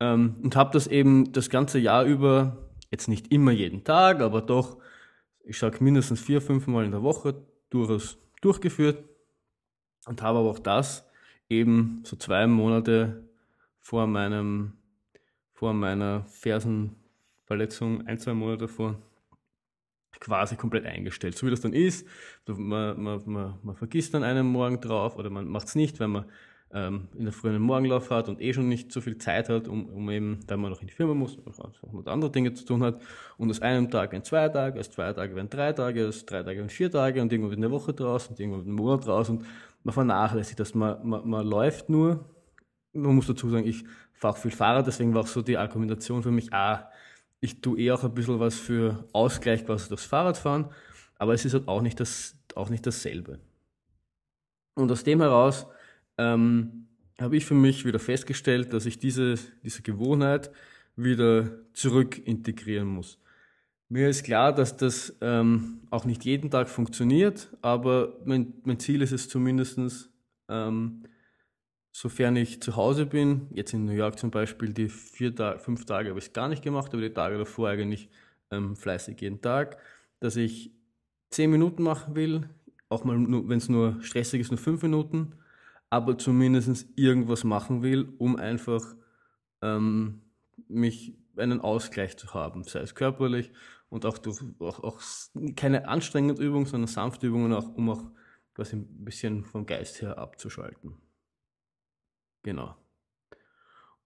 Ähm, 0.00 0.36
und 0.42 0.56
habe 0.56 0.72
das 0.72 0.86
eben 0.86 1.32
das 1.32 1.48
ganze 1.48 1.78
Jahr 1.78 2.04
über, 2.04 2.70
jetzt 2.90 3.08
nicht 3.08 3.32
immer 3.32 3.52
jeden 3.52 3.84
Tag, 3.84 4.20
aber 4.20 4.42
doch, 4.42 4.78
ich 5.44 5.58
sage 5.58 5.82
mindestens 5.82 6.20
vier, 6.20 6.40
fünf 6.40 6.66
Mal 6.66 6.84
in 6.84 6.90
der 6.90 7.02
Woche 7.02 7.34
durchaus 7.70 8.18
durchgeführt 8.40 9.04
und 10.06 10.22
habe 10.22 10.40
aber 10.40 10.50
auch 10.50 10.58
das 10.58 11.08
eben 11.48 12.02
so 12.04 12.16
zwei 12.16 12.46
Monate 12.46 13.28
vor 13.78 14.06
meinem, 14.06 14.72
vor 15.52 15.74
meiner 15.74 16.24
Fersenverletzung, 16.24 18.06
ein, 18.06 18.18
zwei 18.18 18.34
Monate 18.34 18.66
davor, 18.66 18.98
quasi 20.20 20.56
komplett 20.56 20.86
eingestellt. 20.86 21.36
So 21.36 21.46
wie 21.46 21.50
das 21.50 21.60
dann 21.60 21.72
ist, 21.72 22.06
man, 22.46 23.02
man, 23.02 23.22
man, 23.26 23.58
man 23.62 23.76
vergisst 23.76 24.14
dann 24.14 24.22
einen 24.22 24.46
Morgen 24.46 24.80
drauf 24.80 25.16
oder 25.16 25.30
man 25.30 25.48
macht 25.48 25.68
es 25.68 25.74
nicht, 25.74 26.00
wenn 26.00 26.10
man 26.10 26.24
ähm, 26.74 27.08
in 27.16 27.24
der 27.24 27.32
frühen 27.32 27.60
Morgenlauf 27.60 28.10
hat 28.10 28.28
und 28.28 28.40
eh 28.40 28.52
schon 28.52 28.68
nicht 28.68 28.92
so 28.92 29.00
viel 29.00 29.18
Zeit 29.18 29.48
hat, 29.48 29.68
um, 29.68 29.86
um 29.86 30.10
eben, 30.10 30.40
weil 30.46 30.56
man 30.56 30.70
noch 30.70 30.80
in 30.80 30.86
die 30.86 30.92
Firma 30.92 31.14
muss 31.14 31.36
und 31.36 32.08
andere 32.08 32.30
Dinge 32.30 32.54
zu 32.54 32.64
tun 32.64 32.82
hat. 32.82 33.00
Und 33.36 33.50
aus 33.50 33.60
einem 33.60 33.90
Tag 33.90 34.12
werden 34.12 34.24
zwei 34.24 34.48
Tage, 34.48 34.80
aus 34.80 34.90
zwei 34.90 35.12
Tage 35.12 35.34
werden 35.34 35.50
drei 35.50 35.72
Tage, 35.72 36.08
aus 36.08 36.24
drei 36.24 36.42
Tage 36.42 36.58
werden 36.58 36.70
vier 36.70 36.90
Tage 36.90 37.20
und 37.20 37.32
irgendwann 37.32 37.50
wird 37.50 37.58
eine 37.58 37.70
Woche 37.70 37.92
draus 37.92 38.28
und 38.28 38.40
irgendwann 38.40 38.60
wird 38.60 38.68
ein 38.68 38.74
Monat 38.74 39.06
draus 39.06 39.28
und 39.28 39.44
man 39.84 39.92
vernachlässigt 39.92 40.60
das. 40.60 40.74
Man, 40.74 41.06
man, 41.06 41.28
man 41.28 41.46
läuft 41.46 41.88
nur. 41.88 42.24
Man 42.92 43.14
muss 43.14 43.26
dazu 43.26 43.48
sagen, 43.50 43.66
ich 43.66 43.84
fahre 44.12 44.36
viel 44.36 44.50
Fahrrad, 44.50 44.86
deswegen 44.86 45.14
war 45.14 45.22
auch 45.22 45.26
so 45.26 45.42
die 45.42 45.56
Argumentation 45.56 46.22
für 46.22 46.30
mich, 46.30 46.52
ah, 46.52 46.90
ich 47.40 47.60
tue 47.60 47.78
eh 47.80 47.90
auch 47.90 48.04
ein 48.04 48.14
bisschen 48.14 48.38
was 48.38 48.54
für 48.54 49.04
Ausgleich 49.12 49.66
quasi 49.66 49.88
durchs 49.88 50.04
Fahrradfahren, 50.04 50.66
aber 51.18 51.34
es 51.34 51.44
ist 51.44 51.54
halt 51.54 51.66
auch 51.66 51.82
nicht, 51.82 51.98
das, 51.98 52.36
auch 52.54 52.70
nicht 52.70 52.86
dasselbe. 52.86 53.40
Und 54.74 54.90
aus 54.92 55.02
dem 55.02 55.20
heraus 55.20 55.66
ähm, 56.18 56.88
habe 57.20 57.36
ich 57.36 57.44
für 57.44 57.54
mich 57.54 57.84
wieder 57.84 57.98
festgestellt, 57.98 58.72
dass 58.72 58.86
ich 58.86 58.98
diese, 58.98 59.34
diese 59.62 59.82
Gewohnheit 59.82 60.50
wieder 60.96 61.50
zurück 61.72 62.18
integrieren 62.26 62.88
muss. 62.88 63.18
Mir 63.88 64.08
ist 64.08 64.24
klar, 64.24 64.54
dass 64.54 64.76
das 64.76 65.16
ähm, 65.20 65.80
auch 65.90 66.04
nicht 66.06 66.24
jeden 66.24 66.50
Tag 66.50 66.68
funktioniert, 66.68 67.54
aber 67.60 68.16
mein, 68.24 68.54
mein 68.64 68.78
Ziel 68.78 69.02
ist 69.02 69.12
es 69.12 69.28
zumindest, 69.28 70.10
ähm, 70.48 71.02
sofern 71.92 72.36
ich 72.36 72.62
zu 72.62 72.76
Hause 72.76 73.04
bin, 73.04 73.48
jetzt 73.50 73.74
in 73.74 73.84
New 73.84 73.92
York 73.92 74.18
zum 74.18 74.30
Beispiel, 74.30 74.72
die 74.72 74.88
vier 74.88 75.34
Ta 75.34 75.58
fünf 75.58 75.84
Tage 75.84 76.08
habe 76.08 76.18
ich 76.18 76.26
es 76.26 76.32
gar 76.32 76.48
nicht 76.48 76.62
gemacht, 76.62 76.92
aber 76.94 77.02
die 77.02 77.12
Tage 77.12 77.36
davor 77.36 77.68
eigentlich 77.68 78.08
ähm, 78.50 78.76
fleißig 78.76 79.20
jeden 79.20 79.42
Tag, 79.42 79.76
dass 80.20 80.36
ich 80.36 80.72
zehn 81.28 81.50
Minuten 81.50 81.82
machen 81.82 82.14
will, 82.14 82.48
auch 82.88 83.04
mal, 83.04 83.16
wenn 83.18 83.58
es 83.58 83.68
nur 83.68 84.02
stressig 84.02 84.40
ist, 84.40 84.50
nur 84.50 84.58
fünf 84.58 84.82
Minuten, 84.82 85.34
aber 85.92 86.16
zumindest 86.16 86.88
irgendwas 86.96 87.44
machen 87.44 87.82
will, 87.82 88.14
um 88.16 88.36
einfach 88.36 88.96
ähm, 89.60 90.22
mich 90.66 91.18
einen 91.36 91.60
Ausgleich 91.60 92.16
zu 92.16 92.32
haben, 92.32 92.64
sei 92.64 92.80
es 92.80 92.94
körperlich 92.94 93.52
und 93.90 94.06
auch 94.06 94.16
durch 94.16 94.40
auch, 94.58 94.82
auch 94.82 95.02
keine 95.54 95.86
anstrengende 95.88 96.42
Übung, 96.42 96.64
sondern 96.64 96.88
sanfte 96.88 97.26
Übungen, 97.26 97.52
auch, 97.52 97.74
um 97.74 97.90
auch 97.90 98.10
quasi 98.54 98.76
ein 98.76 99.04
bisschen 99.04 99.44
vom 99.44 99.66
Geist 99.66 100.00
her 100.00 100.16
abzuschalten. 100.16 100.94
Genau. 102.42 102.74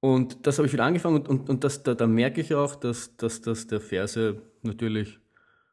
Und 0.01 0.45
das 0.45 0.59
habe 0.59 0.67
ich 0.67 0.73
wieder 0.73 0.87
angefangen 0.87 1.19
und, 1.19 1.29
und, 1.29 1.49
und 1.49 1.63
das, 1.63 1.85
da, 1.85 1.95
da 1.95 2.09
merke 2.09 2.41
ich 2.41 2.53
auch, 2.57 2.75
dass, 2.75 3.17
dass, 3.17 3.43
dass 3.43 3.69
der 3.69 3.81
Ferse 3.81 4.43
natürlich 4.63 5.21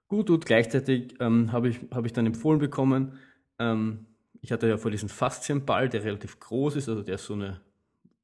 gut 0.07 0.27
tut. 0.27 0.45
Gleichzeitig 0.45 1.15
ähm, 1.19 1.51
habe 1.51 1.69
ich, 1.69 1.79
hab 1.89 2.05
ich 2.05 2.13
dann 2.13 2.27
empfohlen 2.27 2.59
bekommen, 2.59 3.17
ähm, 3.57 4.05
ich 4.43 4.51
hatte 4.51 4.67
ja 4.67 4.77
vor 4.77 4.91
diesen 4.91 5.07
Faszienball, 5.07 5.87
der 5.87 6.03
relativ 6.03 6.39
groß 6.39 6.75
ist, 6.75 6.89
also 6.89 7.01
der 7.01 7.15
ist 7.15 7.25
so 7.25 7.33
eine 7.33 7.61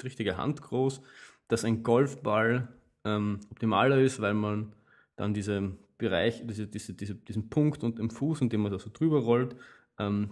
richtige 0.04 0.36
Hand 0.36 0.62
groß, 0.62 1.02
dass 1.48 1.64
ein 1.64 1.82
Golfball 1.82 2.68
ähm, 3.06 3.40
optimaler 3.50 4.00
ist, 4.00 4.22
weil 4.22 4.34
man 4.34 4.74
dann 5.16 5.34
diesen 5.34 5.80
Bereich, 5.98 6.46
diese, 6.46 6.68
diese, 6.68 6.94
diese, 6.94 7.16
diesen 7.16 7.50
Punkt 7.50 7.84
und 7.84 8.00
im 8.00 8.10
Fuß, 8.10 8.42
in 8.42 8.50
dem 8.50 8.62
man 8.62 8.72
da 8.72 8.80
so 8.80 8.90
drüber 8.92 9.20
rollt, 9.20 9.56
ähm, 9.98 10.32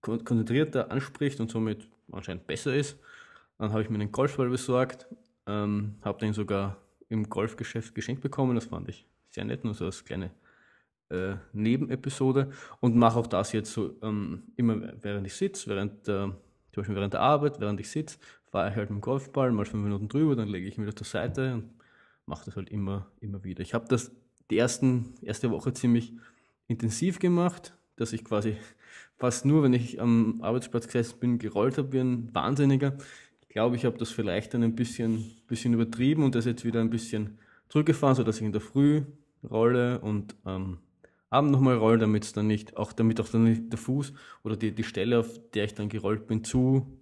konzentrierter 0.00 0.90
anspricht 0.90 1.40
und 1.40 1.50
somit 1.50 1.88
anscheinend 2.10 2.46
besser 2.46 2.74
ist. 2.74 2.98
Dann 3.58 3.70
habe 3.70 3.82
ich 3.82 3.90
mir 3.90 4.00
einen 4.00 4.12
Golfball 4.12 4.48
besorgt, 4.48 5.06
ähm, 5.46 5.96
habe 6.02 6.18
den 6.20 6.32
sogar 6.32 6.78
im 7.10 7.28
Golfgeschäft 7.28 7.94
geschenkt 7.94 8.22
bekommen, 8.22 8.54
das 8.54 8.64
fand 8.64 8.88
ich 8.88 9.06
sehr 9.28 9.44
nett, 9.44 9.62
nur 9.62 9.74
so 9.74 9.84
als 9.84 10.04
kleine 10.06 10.30
äh, 11.12 11.36
Nebenepisode 11.52 12.50
und 12.80 12.96
mache 12.96 13.18
auch 13.18 13.26
das 13.26 13.52
jetzt 13.52 13.72
so 13.72 13.96
ähm, 14.02 14.44
immer 14.56 14.80
während 15.02 15.26
ich 15.26 15.34
sitze, 15.34 15.70
während 15.70 16.08
äh, 16.08 16.28
zum 16.28 16.36
Beispiel 16.76 16.96
während 16.96 17.12
der 17.12 17.20
Arbeit, 17.20 17.60
während 17.60 17.78
ich 17.80 17.90
sitze, 17.90 18.18
fahre 18.50 18.70
ich 18.70 18.76
halt 18.76 18.90
mit 18.90 18.98
dem 18.98 19.02
Golfball 19.02 19.52
mal 19.52 19.64
fünf 19.64 19.84
Minuten 19.84 20.08
drüber, 20.08 20.36
dann 20.36 20.48
lege 20.48 20.66
ich 20.66 20.78
ihn 20.78 20.84
wieder 20.84 20.96
zur 20.96 21.06
Seite 21.06 21.54
und 21.54 21.70
mache 22.26 22.46
das 22.46 22.56
halt 22.56 22.70
immer, 22.70 23.10
immer 23.20 23.44
wieder. 23.44 23.62
Ich 23.62 23.74
habe 23.74 23.86
das 23.88 24.10
die 24.50 24.58
ersten, 24.58 25.14
erste 25.22 25.50
Woche 25.50 25.72
ziemlich 25.72 26.12
intensiv 26.68 27.18
gemacht, 27.18 27.76
dass 27.96 28.12
ich 28.12 28.24
quasi 28.24 28.56
fast 29.16 29.44
nur, 29.44 29.62
wenn 29.62 29.72
ich 29.72 30.00
am 30.00 30.40
Arbeitsplatz 30.42 30.86
gesessen 30.86 31.18
bin, 31.20 31.38
gerollt 31.38 31.78
habe 31.78 31.92
wie 31.92 32.00
ein 32.00 32.34
Wahnsinniger. 32.34 32.96
Ich 33.40 33.48
glaube, 33.48 33.76
ich 33.76 33.84
habe 33.84 33.98
das 33.98 34.10
vielleicht 34.10 34.54
dann 34.54 34.62
ein 34.62 34.74
bisschen, 34.74 35.24
bisschen 35.46 35.74
übertrieben 35.74 36.24
und 36.24 36.34
das 36.34 36.44
jetzt 36.44 36.64
wieder 36.64 36.80
ein 36.80 36.90
bisschen 36.90 37.38
zurückgefahren, 37.68 38.16
sodass 38.16 38.36
ich 38.36 38.42
in 38.42 38.52
der 38.52 38.60
Früh 38.60 39.02
rolle 39.48 40.00
und 40.00 40.34
ähm, 40.46 40.78
Abend 41.32 41.50
nochmal 41.50 41.76
rolle, 41.76 41.98
damit 41.98 42.24
es 42.24 42.32
dann 42.32 42.46
nicht, 42.46 42.76
auch 42.76 42.92
damit 42.92 43.20
auch 43.20 43.28
dann 43.28 43.44
nicht 43.44 43.72
der 43.72 43.78
Fuß 43.78 44.12
oder 44.42 44.56
die, 44.56 44.72
die 44.72 44.84
Stelle, 44.84 45.18
auf 45.18 45.40
der 45.54 45.64
ich 45.64 45.74
dann 45.74 45.88
gerollt 45.88 46.26
bin, 46.26 46.44
zu, 46.44 46.98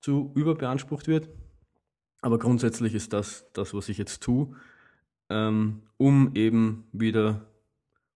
zu 0.00 0.32
überbeansprucht 0.34 1.08
wird. 1.08 1.28
Aber 2.20 2.38
grundsätzlich 2.38 2.94
ist 2.94 3.12
das 3.12 3.50
das, 3.52 3.74
was 3.74 3.88
ich 3.88 3.98
jetzt 3.98 4.22
tue, 4.22 4.54
ähm, 5.28 5.82
um 5.96 6.34
eben 6.34 6.88
wieder 6.92 7.46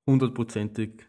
hundertprozentig 0.07 1.07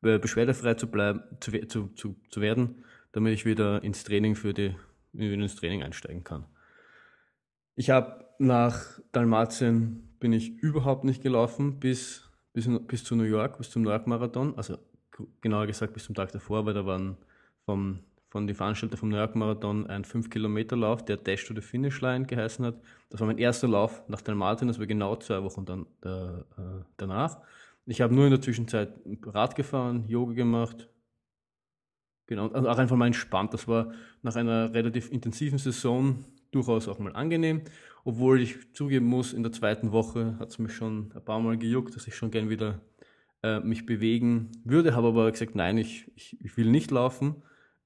beschwerdefrei 0.00 0.74
zu 0.74 0.86
bleiben, 0.86 1.22
zu, 1.40 1.52
zu, 1.66 1.88
zu, 1.88 2.16
zu 2.30 2.40
werden, 2.40 2.84
damit 3.12 3.32
ich 3.32 3.44
wieder 3.44 3.82
ins 3.82 4.04
Training 4.04 4.36
für 4.36 4.52
die, 4.52 4.76
ins 5.12 5.56
Training 5.56 5.82
einsteigen 5.82 6.22
kann. 6.22 6.46
Ich 7.74 7.90
habe 7.90 8.26
nach 8.38 9.00
Dalmatien 9.12 10.16
bin 10.20 10.32
ich 10.32 10.50
überhaupt 10.50 11.04
nicht 11.04 11.22
gelaufen 11.22 11.80
bis 11.80 12.25
bis, 12.56 12.66
bis 12.86 13.04
zu 13.04 13.14
New 13.14 13.24
York, 13.24 13.58
bis 13.58 13.68
zum 13.68 13.82
New 13.82 13.90
York 13.90 14.06
Marathon, 14.06 14.54
also 14.56 14.78
genauer 15.42 15.66
gesagt 15.66 15.92
bis 15.92 16.04
zum 16.04 16.14
Tag 16.14 16.32
davor, 16.32 16.64
weil 16.64 16.72
da 16.72 16.86
waren 16.86 17.18
vom, 17.66 17.98
von 18.30 18.46
den 18.46 18.56
Veranstalter 18.56 18.96
vom 18.96 19.10
New 19.10 19.18
York 19.18 19.36
Marathon 19.36 19.86
ein 19.88 20.04
5-Kilometer-Lauf, 20.04 21.04
der 21.04 21.18
Dash 21.18 21.44
to 21.44 21.54
the 21.54 21.60
Finish 21.60 22.00
Line 22.00 22.24
geheißen 22.24 22.64
hat. 22.64 22.80
Das 23.10 23.20
war 23.20 23.26
mein 23.26 23.36
erster 23.36 23.68
Lauf 23.68 24.02
nach 24.08 24.22
dem 24.22 24.38
Martin, 24.38 24.68
das 24.68 24.78
war 24.78 24.86
genau 24.86 25.16
zwei 25.16 25.42
Wochen 25.42 25.66
dann, 25.66 25.84
da, 26.00 26.46
äh, 26.56 26.84
danach. 26.96 27.42
Ich 27.84 28.00
habe 28.00 28.14
nur 28.14 28.24
in 28.24 28.30
der 28.30 28.40
Zwischenzeit 28.40 28.94
Rad 29.26 29.54
gefahren, 29.54 30.08
Yoga 30.08 30.32
gemacht, 30.32 30.88
Genau, 32.26 32.48
also 32.48 32.68
auch 32.68 32.78
einfach 32.78 32.96
mal 32.96 33.06
entspannt. 33.06 33.54
Das 33.54 33.68
war 33.68 33.92
nach 34.22 34.36
einer 34.36 34.74
relativ 34.74 35.10
intensiven 35.10 35.58
Saison 35.58 36.24
durchaus 36.50 36.88
auch 36.88 36.98
mal 36.98 37.14
angenehm. 37.14 37.62
Obwohl 38.04 38.40
ich 38.40 38.72
zugeben 38.72 39.06
muss, 39.06 39.32
in 39.32 39.42
der 39.42 39.52
zweiten 39.52 39.92
Woche 39.92 40.36
hat 40.38 40.50
es 40.50 40.58
mich 40.58 40.72
schon 40.74 41.12
ein 41.14 41.24
paar 41.24 41.40
Mal 41.40 41.56
gejuckt, 41.56 41.94
dass 41.94 42.06
ich 42.06 42.14
schon 42.14 42.30
gern 42.30 42.48
wieder 42.48 42.80
äh, 43.42 43.60
mich 43.60 43.86
bewegen 43.86 44.50
würde, 44.64 44.94
habe 44.94 45.08
aber 45.08 45.30
gesagt, 45.30 45.54
nein, 45.54 45.78
ich, 45.78 46.10
ich, 46.14 46.36
ich 46.40 46.56
will 46.56 46.70
nicht 46.70 46.90
laufen. 46.90 47.42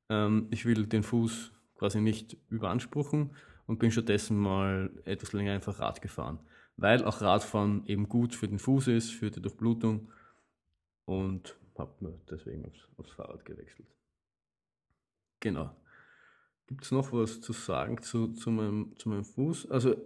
Ähm, 0.09 0.49
ich 0.51 0.65
will 0.65 0.87
den 0.87 1.03
Fuß 1.03 1.53
quasi 1.75 2.01
nicht 2.01 2.37
überanspruchen 2.49 3.31
und 3.67 3.79
bin 3.79 3.91
stattdessen 3.91 4.39
mal 4.39 4.91
etwas 5.05 5.33
länger 5.33 5.53
einfach 5.53 5.79
Rad 5.81 6.03
gefahren. 6.03 6.39
Weil 6.77 7.05
auch 7.05 7.21
Radfahren 7.21 7.85
eben 7.87 8.09
gut 8.09 8.35
für 8.35 8.49
den 8.49 8.59
Fuß 8.59 8.89
ist, 8.89 9.11
für 9.11 9.31
die 9.31 9.41
Durchblutung 9.41 10.11
und 11.05 11.57
habe 11.79 11.93
mir 12.01 12.21
deswegen 12.31 12.65
aufs, 12.67 12.89
aufs 12.97 13.13
Fahrrad 13.13 13.45
gewechselt. 13.45 13.89
Genau. 15.41 15.75
Gibt 16.67 16.85
es 16.85 16.93
noch 16.93 17.13
was 17.13 17.41
zu 17.41 17.53
sagen 17.53 18.01
zu, 18.03 18.29
zu, 18.29 18.51
meinem, 18.51 18.95
zu 18.97 19.09
meinem 19.09 19.25
Fuß? 19.25 19.71
Also 19.71 19.97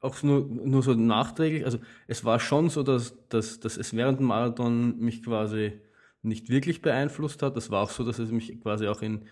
auch 0.00 0.22
nur, 0.22 0.44
nur 0.46 0.82
so 0.82 0.94
nachträglich. 0.94 1.64
Also 1.64 1.78
es 2.08 2.24
war 2.24 2.40
schon 2.40 2.70
so, 2.70 2.82
dass, 2.82 3.14
dass, 3.28 3.60
dass 3.60 3.76
es 3.76 3.94
während 3.94 4.18
dem 4.18 4.26
Marathon 4.26 4.98
mich 4.98 5.22
quasi 5.22 5.80
nicht 6.22 6.48
wirklich 6.48 6.82
beeinflusst 6.82 7.42
hat. 7.42 7.56
Das 7.56 7.70
war 7.70 7.82
auch 7.82 7.90
so, 7.90 8.04
dass 8.04 8.18
es 8.18 8.30
mich 8.30 8.60
quasi 8.60 8.88
auch 8.88 9.02
in, 9.02 9.26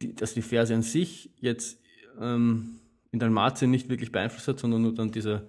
die, 0.00 0.14
dass 0.14 0.34
die 0.34 0.42
Ferse 0.42 0.74
an 0.74 0.82
sich 0.82 1.30
jetzt 1.40 1.80
ähm, 2.20 2.80
in 3.10 3.18
Dalmatien 3.18 3.70
nicht 3.70 3.88
wirklich 3.88 4.12
beeinflusst 4.12 4.48
hat, 4.48 4.60
sondern 4.60 4.82
nur 4.82 4.94
dann 4.94 5.10
dieser, 5.10 5.46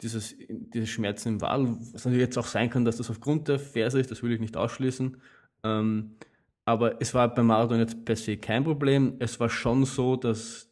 dieses, 0.00 0.36
diese 0.48 0.86
Schmerzen 0.86 1.28
im 1.28 1.40
Wal. 1.40 1.76
Was 1.92 2.04
natürlich 2.04 2.24
jetzt 2.24 2.38
auch 2.38 2.46
sein 2.46 2.70
kann, 2.70 2.84
dass 2.84 2.98
das 2.98 3.10
aufgrund 3.10 3.48
der 3.48 3.58
Ferse 3.58 3.98
ist, 3.98 4.10
das 4.10 4.22
will 4.22 4.32
ich 4.32 4.40
nicht 4.40 4.56
ausschließen. 4.56 5.16
Ähm, 5.64 6.16
aber 6.66 7.00
es 7.00 7.14
war 7.14 7.32
beim 7.32 7.46
Marathon 7.46 7.78
jetzt 7.78 8.04
per 8.04 8.16
se 8.16 8.36
kein 8.36 8.64
Problem. 8.64 9.14
Es 9.20 9.38
war 9.38 9.48
schon 9.48 9.84
so, 9.84 10.16
dass, 10.16 10.68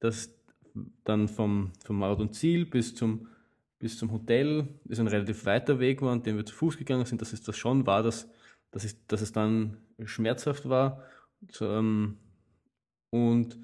dass 0.00 0.30
dann 1.02 1.28
vom, 1.28 1.72
vom 1.84 1.98
Marathonziel 1.98 2.66
bis 2.66 2.94
zum, 2.94 3.26
bis 3.78 3.96
zum 3.96 4.12
Hotel 4.12 4.68
ist 4.86 5.00
ein 5.00 5.08
relativ 5.08 5.46
weiter 5.46 5.80
Weg 5.80 6.02
war, 6.02 6.12
an 6.12 6.22
dem 6.22 6.36
wir 6.36 6.44
zu 6.44 6.54
Fuß 6.54 6.76
gegangen 6.76 7.06
sind, 7.06 7.22
dass 7.22 7.32
es 7.32 7.42
das 7.42 7.56
schon 7.56 7.86
war, 7.86 8.02
dass, 8.02 8.28
dass, 8.70 8.84
es, 8.84 9.06
dass 9.06 9.22
es 9.22 9.32
dann 9.32 9.78
schmerzhaft 10.04 10.68
war. 10.68 11.02
Ähm, 11.62 12.18
und 13.08 13.58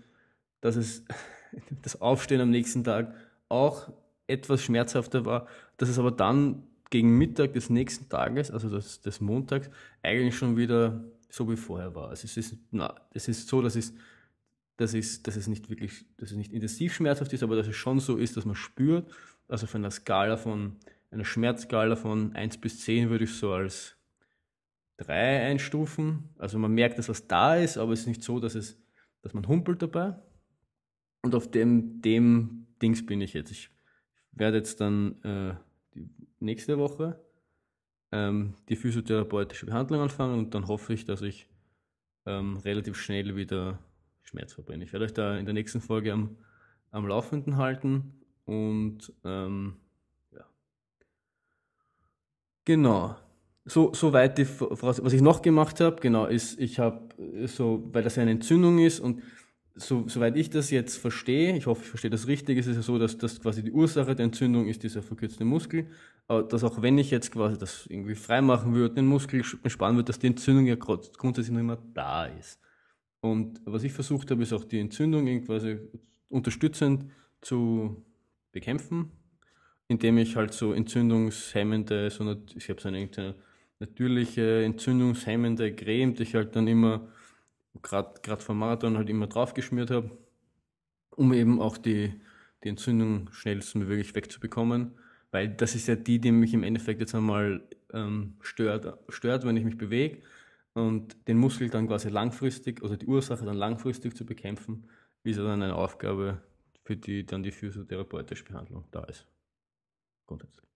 dass 0.62 0.76
es 0.76 1.04
das 1.82 2.00
Aufstehen 2.00 2.40
am 2.40 2.50
nächsten 2.50 2.84
Tag 2.84 3.14
auch 3.50 3.92
etwas 4.26 4.62
schmerzhafter 4.62 5.26
war, 5.26 5.46
dass 5.76 5.90
es 5.90 5.98
aber 5.98 6.10
dann 6.10 6.62
gegen 6.88 7.18
Mittag 7.18 7.52
des 7.52 7.68
nächsten 7.68 8.08
Tages, 8.08 8.50
also 8.50 8.70
des, 8.70 9.02
des 9.02 9.20
Montags, 9.20 9.68
eigentlich 10.02 10.36
schon 10.36 10.56
wieder 10.56 11.04
so 11.34 11.50
wie 11.50 11.56
vorher 11.56 11.94
war. 11.94 12.10
Also 12.10 12.26
es 12.26 12.36
ist, 12.36 12.56
na, 12.70 12.94
es 13.10 13.26
ist 13.26 13.48
so, 13.48 13.60
dass 13.60 13.74
es, 13.74 13.92
dass, 14.76 14.94
es, 14.94 15.22
dass 15.22 15.36
es 15.36 15.48
nicht 15.48 15.68
wirklich, 15.68 16.04
dass 16.16 16.30
es 16.30 16.36
nicht 16.36 16.52
intensiv 16.52 16.94
schmerzhaft 16.94 17.32
ist, 17.32 17.42
aber 17.42 17.56
dass 17.56 17.66
es 17.66 17.76
schon 17.76 17.98
so 17.98 18.16
ist, 18.16 18.36
dass 18.36 18.44
man 18.44 18.54
spürt, 18.54 19.12
also 19.48 19.66
von 19.66 19.80
einer 19.80 19.90
Skala 19.90 20.36
von, 20.36 20.76
einer 21.10 21.24
Schmerzskala 21.24 21.96
von 21.96 22.34
1 22.34 22.58
bis 22.58 22.80
10 22.80 23.10
würde 23.10 23.24
ich 23.24 23.34
so 23.34 23.52
als 23.52 23.96
3 24.98 25.46
einstufen. 25.46 26.30
Also 26.38 26.58
man 26.58 26.72
merkt, 26.72 26.98
dass 26.98 27.08
was 27.08 27.26
da 27.26 27.56
ist, 27.56 27.78
aber 27.78 27.92
es 27.92 28.00
ist 28.00 28.06
nicht 28.06 28.22
so, 28.22 28.38
dass 28.38 28.54
es, 28.54 28.80
dass 29.22 29.34
man 29.34 29.46
humpelt 29.48 29.82
dabei. 29.82 30.16
Und 31.22 31.34
auf 31.34 31.50
dem, 31.50 32.00
dem 32.00 32.66
Dings 32.80 33.04
bin 33.04 33.20
ich 33.20 33.32
jetzt. 33.32 33.50
Ich 33.50 33.70
werde 34.32 34.58
jetzt 34.58 34.80
dann 34.80 35.22
äh, 35.22 35.54
die 35.94 36.08
nächste 36.38 36.78
Woche 36.78 37.23
ähm, 38.14 38.54
die 38.68 38.76
physiotherapeutische 38.76 39.66
Behandlung 39.66 40.00
anfangen 40.00 40.38
und 40.38 40.54
dann 40.54 40.68
hoffe 40.68 40.94
ich, 40.94 41.04
dass 41.04 41.20
ich 41.20 41.48
ähm, 42.26 42.58
relativ 42.58 42.96
schnell 42.96 43.34
wieder 43.34 43.80
Schmerz 44.22 44.52
verbrenne. 44.52 44.84
Ich 44.84 44.92
werde 44.92 45.04
euch 45.04 45.12
da 45.12 45.36
in 45.36 45.46
der 45.46 45.52
nächsten 45.52 45.80
Folge 45.80 46.12
am, 46.12 46.36
am 46.92 47.08
Laufenden 47.08 47.56
halten 47.56 48.14
und 48.44 49.12
ähm, 49.24 49.74
ja. 50.30 50.44
Genau. 52.64 53.16
So, 53.64 53.92
so 53.94 54.12
weit 54.12 54.38
die, 54.38 54.46
was 54.60 55.12
ich 55.12 55.22
noch 55.22 55.42
gemacht 55.42 55.80
habe, 55.80 56.00
genau, 56.00 56.26
ist, 56.26 56.60
ich 56.60 56.78
habe 56.78 57.08
so, 57.46 57.88
weil 57.92 58.04
das 58.04 58.14
ja 58.14 58.22
eine 58.22 58.32
Entzündung 58.32 58.78
ist 58.78 59.00
und 59.00 59.22
so, 59.76 60.06
soweit 60.08 60.36
ich 60.36 60.50
das 60.50 60.70
jetzt 60.70 60.96
verstehe, 60.96 61.56
ich 61.56 61.66
hoffe, 61.66 61.82
ich 61.82 61.88
verstehe 61.88 62.10
das 62.10 62.28
richtig, 62.28 62.58
ist 62.58 62.66
es 62.66 62.76
ja 62.76 62.82
so, 62.82 62.98
dass 62.98 63.18
das 63.18 63.40
quasi 63.40 63.62
die 63.62 63.72
Ursache 63.72 64.14
der 64.14 64.24
Entzündung 64.26 64.68
ist 64.68 64.82
dieser 64.82 65.02
verkürzte 65.02 65.44
Muskel, 65.44 65.86
aber 66.28 66.44
dass 66.44 66.62
auch 66.62 66.80
wenn 66.80 66.96
ich 66.96 67.10
jetzt 67.10 67.32
quasi 67.32 67.58
das 67.58 67.86
irgendwie 67.86 68.14
freimachen 68.14 68.74
würde, 68.74 68.94
den 68.94 69.06
Muskel 69.06 69.42
entspannen 69.62 69.96
würde, 69.96 70.06
dass 70.06 70.18
die 70.20 70.28
Entzündung 70.28 70.66
ja 70.66 70.76
grundsätzlich 70.76 71.52
noch 71.52 71.60
immer 71.60 71.78
da 71.92 72.26
ist. 72.26 72.60
Und 73.20 73.60
was 73.64 73.82
ich 73.82 73.92
versucht 73.92 74.30
habe, 74.30 74.42
ist 74.42 74.52
auch 74.52 74.64
die 74.64 74.78
Entzündung 74.78 75.26
quasi 75.44 75.78
unterstützend 76.28 77.10
zu 77.40 78.04
bekämpfen, 78.52 79.10
indem 79.88 80.18
ich 80.18 80.36
halt 80.36 80.54
so 80.54 80.72
entzündungshemmende, 80.72 82.10
so 82.10 82.36
ich 82.54 82.68
habe 82.70 82.80
so 82.80 82.88
eine 82.88 83.34
natürliche 83.80 84.62
entzündungshemmende 84.62 85.74
Creme, 85.74 86.14
die 86.14 86.22
ich 86.22 86.34
halt 86.34 86.54
dann 86.54 86.68
immer 86.68 87.08
gerade 87.84 88.42
vom 88.42 88.58
Marathon 88.58 88.96
halt 88.96 89.08
immer 89.08 89.26
draufgeschmiert 89.26 89.90
habe, 89.90 90.10
um 91.10 91.32
eben 91.32 91.60
auch 91.60 91.78
die, 91.78 92.20
die 92.62 92.68
Entzündung 92.68 93.30
schnellstmöglich 93.32 94.14
wegzubekommen. 94.14 94.98
Weil 95.30 95.48
das 95.48 95.74
ist 95.74 95.88
ja 95.88 95.96
die, 95.96 96.20
die 96.20 96.32
mich 96.32 96.54
im 96.54 96.62
Endeffekt 96.62 97.00
jetzt 97.00 97.14
einmal 97.14 97.62
ähm, 97.92 98.36
stört, 98.40 98.98
stört, 99.08 99.44
wenn 99.44 99.56
ich 99.56 99.64
mich 99.64 99.76
bewege. 99.76 100.22
Und 100.74 101.28
den 101.28 101.38
Muskel 101.38 101.70
dann 101.70 101.86
quasi 101.86 102.08
langfristig, 102.08 102.82
also 102.82 102.96
die 102.96 103.06
Ursache 103.06 103.44
dann 103.44 103.56
langfristig 103.56 104.16
zu 104.16 104.26
bekämpfen, 104.26 104.88
ist 105.22 105.36
ja 105.36 105.44
dann 105.44 105.62
eine 105.62 105.74
Aufgabe, 105.74 106.40
für 106.84 106.96
die 106.96 107.24
dann 107.24 107.42
die 107.42 107.52
physiotherapeutische 107.52 108.44
Behandlung 108.44 108.84
da 108.90 109.04
ist. 109.04 109.26
Grundsätzlich. 110.26 110.66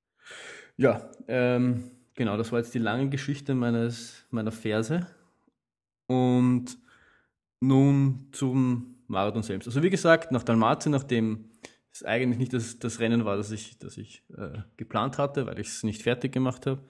Ja, 0.77 1.11
ähm, 1.27 1.91
genau, 2.15 2.37
das 2.37 2.53
war 2.53 2.59
jetzt 2.61 2.75
die 2.75 2.79
lange 2.79 3.09
Geschichte 3.09 3.55
meines, 3.55 4.25
meiner 4.31 4.53
Verse. 4.53 5.07
Und 6.07 6.79
nun 7.61 8.29
zum 8.33 8.97
Marathon 9.09 9.43
selbst. 9.43 9.67
Also 9.67 9.83
wie 9.83 9.91
gesagt, 9.91 10.33
nach 10.33 10.43
Dalmatien, 10.43 10.93
nachdem 10.93 11.51
es 11.93 12.05
eigentlich 12.05 12.39
nicht 12.39 12.53
das, 12.53 12.79
das 12.79 13.01
Rennen 13.01 13.25
war, 13.25 13.37
das 13.37 13.51
ich, 13.51 13.79
das 13.79 13.97
ich 13.97 14.23
äh, 14.37 14.59
geplant 14.77 15.19
hatte, 15.19 15.47
weil 15.47 15.59
ich 15.59 15.69
es 15.69 15.83
nicht 15.83 16.03
fertig 16.03 16.33
gemacht 16.33 16.67
habe, 16.67 16.83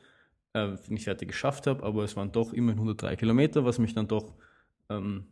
äh, 0.55 0.75
nicht 0.89 1.05
fertig 1.05 1.29
geschafft 1.29 1.67
habe, 1.67 1.83
aber 1.83 2.05
es 2.05 2.17
waren 2.17 2.33
doch 2.33 2.53
immerhin 2.53 2.79
103 2.79 3.17
Kilometer, 3.17 3.65
was 3.65 3.79
mich 3.79 3.95
dann 3.95 4.09
doch 4.09 4.35
ähm, 4.89 5.27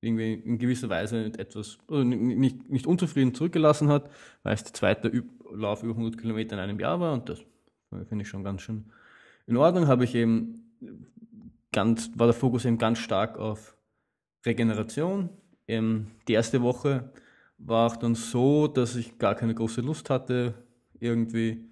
irgendwie 0.00 0.34
in 0.34 0.58
gewisser 0.58 0.88
Weise 0.88 1.26
etwas, 1.38 1.78
also 1.88 2.02
nicht, 2.02 2.68
nicht 2.70 2.86
unzufrieden 2.86 3.34
zurückgelassen 3.34 3.88
hat, 3.88 4.10
weil 4.42 4.54
es 4.54 4.64
der 4.64 4.74
zweite 4.74 5.08
Üb 5.08 5.26
Lauf 5.54 5.82
über 5.82 5.92
100 5.92 6.18
Kilometer 6.18 6.54
in 6.54 6.60
einem 6.60 6.80
Jahr 6.80 6.98
war 6.98 7.12
und 7.12 7.28
das 7.28 7.44
finde 8.08 8.22
ich 8.22 8.28
schon 8.28 8.42
ganz 8.42 8.62
schön 8.62 8.86
in 9.46 9.58
Ordnung. 9.58 9.86
Habe 9.86 10.04
ich 10.04 10.14
eben 10.14 10.72
ganz, 11.72 12.10
war 12.14 12.26
der 12.26 12.34
Fokus 12.34 12.64
eben 12.64 12.78
ganz 12.78 12.98
stark 12.98 13.38
auf 13.38 13.76
Regeneration. 14.44 15.30
Ähm, 15.68 16.06
die 16.28 16.32
erste 16.32 16.62
Woche 16.62 17.10
war 17.58 17.86
auch 17.86 17.96
dann 17.96 18.14
so, 18.14 18.66
dass 18.66 18.96
ich 18.96 19.18
gar 19.18 19.34
keine 19.34 19.54
große 19.54 19.80
Lust 19.80 20.10
hatte, 20.10 20.54
irgendwie 20.98 21.68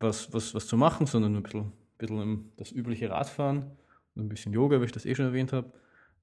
was, 0.00 0.32
was, 0.32 0.54
was 0.54 0.66
zu 0.66 0.76
machen, 0.76 1.06
sondern 1.06 1.36
ein 1.36 1.42
bisschen, 1.42 1.60
ein 1.60 1.72
bisschen 1.98 2.52
das 2.56 2.72
übliche 2.72 3.10
Radfahren 3.10 3.70
und 4.14 4.24
ein 4.24 4.28
bisschen 4.28 4.52
Yoga, 4.52 4.80
wie 4.80 4.86
ich 4.86 4.92
das 4.92 5.06
eh 5.06 5.14
schon 5.14 5.26
erwähnt 5.26 5.52
habe. 5.52 5.72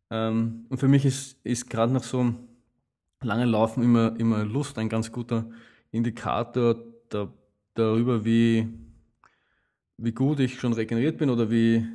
Ähm, 0.10 0.66
und 0.70 0.80
für 0.80 0.88
mich 0.88 1.06
ist, 1.06 1.38
ist 1.44 1.70
gerade 1.70 1.94
nach 1.94 2.04
so 2.04 2.20
einem 2.20 2.38
langen 3.22 3.50
Laufen 3.50 3.84
immer, 3.84 4.20
immer 4.20 4.44
Lust 4.44 4.78
ein 4.78 4.90
ganz 4.90 5.12
guter 5.12 5.50
Indikator 5.92 6.76
da, 7.10 7.32
darüber, 7.74 8.26
wie, 8.26 8.68
wie 9.98 10.12
gut 10.12 10.40
ich 10.40 10.60
schon 10.60 10.74
regeneriert 10.74 11.18
bin 11.18 11.30
oder 11.30 11.50
wie, 11.50 11.86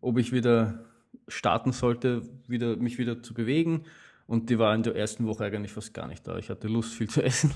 ob 0.00 0.18
ich 0.18 0.32
wieder 0.32 0.89
starten 1.28 1.72
sollte, 1.72 2.22
wieder, 2.46 2.76
mich 2.76 2.98
wieder 2.98 3.22
zu 3.22 3.34
bewegen. 3.34 3.84
Und 4.26 4.48
die 4.48 4.58
war 4.58 4.74
in 4.74 4.82
der 4.82 4.94
ersten 4.94 5.26
Woche 5.26 5.44
eigentlich 5.44 5.72
fast 5.72 5.92
gar 5.92 6.06
nicht 6.06 6.26
da. 6.26 6.38
Ich 6.38 6.50
hatte 6.50 6.68
Lust, 6.68 6.94
viel 6.94 7.08
zu 7.10 7.22
essen. 7.22 7.52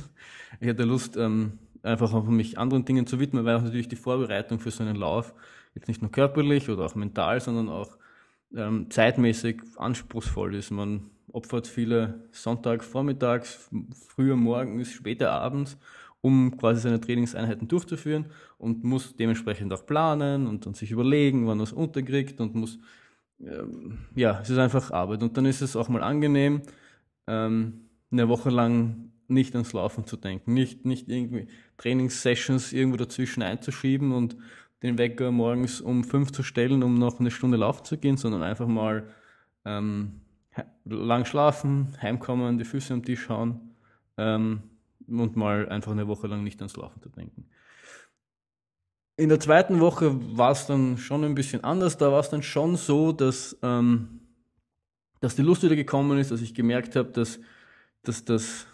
Ich 0.60 0.68
hatte 0.68 0.84
Lust, 0.84 1.16
ähm, 1.16 1.58
einfach 1.82 2.12
auch 2.12 2.24
mich 2.26 2.58
anderen 2.58 2.84
Dingen 2.84 3.06
zu 3.06 3.20
widmen, 3.20 3.44
weil 3.44 3.56
auch 3.56 3.62
natürlich 3.62 3.88
die 3.88 3.96
Vorbereitung 3.96 4.58
für 4.58 4.70
so 4.70 4.82
einen 4.82 4.96
Lauf 4.96 5.34
jetzt 5.74 5.88
nicht 5.88 6.02
nur 6.02 6.10
körperlich 6.10 6.70
oder 6.70 6.86
auch 6.86 6.94
mental, 6.94 7.40
sondern 7.40 7.68
auch 7.68 7.98
ähm, 8.56 8.90
zeitmäßig 8.90 9.62
anspruchsvoll 9.76 10.54
ist. 10.54 10.70
Man 10.70 11.10
opfert 11.32 11.66
viele 11.66 12.24
Sonntag 12.30 12.84
vormittags, 12.84 13.68
früher 14.08 14.36
morgens, 14.36 14.92
später 14.92 15.32
abends, 15.32 15.76
um 16.20 16.56
quasi 16.56 16.80
seine 16.80 17.00
Trainingseinheiten 17.00 17.68
durchzuführen 17.68 18.26
und 18.56 18.84
muss 18.84 19.16
dementsprechend 19.16 19.72
auch 19.72 19.84
planen 19.84 20.46
und 20.46 20.64
dann 20.64 20.74
sich 20.74 20.90
überlegen, 20.90 21.40
wann 21.46 21.58
man 21.58 21.64
es 21.64 21.72
unterkriegt 21.72 22.40
und 22.40 22.54
muss 22.54 22.78
ja, 23.38 24.40
es 24.40 24.50
ist 24.50 24.58
einfach 24.58 24.90
Arbeit. 24.90 25.22
Und 25.22 25.36
dann 25.36 25.46
ist 25.46 25.60
es 25.60 25.76
auch 25.76 25.88
mal 25.88 26.02
angenehm, 26.02 26.62
ähm, 27.26 27.88
eine 28.10 28.28
Woche 28.28 28.50
lang 28.50 29.12
nicht 29.26 29.54
ans 29.54 29.72
Laufen 29.72 30.06
zu 30.06 30.16
denken, 30.16 30.54
nicht, 30.54 30.84
nicht 30.84 31.08
irgendwie 31.08 31.48
Trainingssessions 31.78 32.72
irgendwo 32.72 32.98
dazwischen 32.98 33.42
einzuschieben 33.42 34.12
und 34.12 34.36
den 34.82 34.98
Wecker 34.98 35.30
morgens 35.30 35.80
um 35.80 36.04
fünf 36.04 36.30
zu 36.30 36.42
stellen, 36.42 36.82
um 36.82 36.98
noch 36.98 37.20
eine 37.20 37.30
Stunde 37.30 37.56
laufen 37.56 37.84
zu 37.84 37.96
gehen, 37.96 38.18
sondern 38.18 38.42
einfach 38.42 38.66
mal 38.66 39.08
ähm, 39.64 40.20
lang 40.84 41.24
schlafen, 41.24 41.96
heimkommen, 42.00 42.58
die 42.58 42.64
Füße 42.64 42.92
am 42.92 43.02
Tisch 43.02 43.28
hauen 43.28 43.74
ähm, 44.18 44.62
und 45.08 45.36
mal 45.36 45.68
einfach 45.68 45.92
eine 45.92 46.06
Woche 46.06 46.26
lang 46.26 46.44
nicht 46.44 46.60
ans 46.60 46.76
Laufen 46.76 47.00
zu 47.00 47.08
denken. 47.08 47.46
In 49.16 49.28
der 49.28 49.38
zweiten 49.38 49.78
Woche 49.78 50.12
war 50.36 50.50
es 50.50 50.66
dann 50.66 50.98
schon 50.98 51.22
ein 51.24 51.36
bisschen 51.36 51.62
anders. 51.62 51.96
Da 51.96 52.10
war 52.10 52.18
es 52.18 52.30
dann 52.30 52.42
schon 52.42 52.76
so, 52.76 53.12
dass, 53.12 53.56
ähm, 53.62 54.20
dass 55.20 55.36
die 55.36 55.42
Lust 55.42 55.62
wieder 55.62 55.76
gekommen 55.76 56.18
ist, 56.18 56.32
dass 56.32 56.40
ich 56.40 56.52
gemerkt 56.52 56.96
habe, 56.96 57.10
dass, 57.10 57.38
dass, 58.02 58.24
dass, 58.24 58.66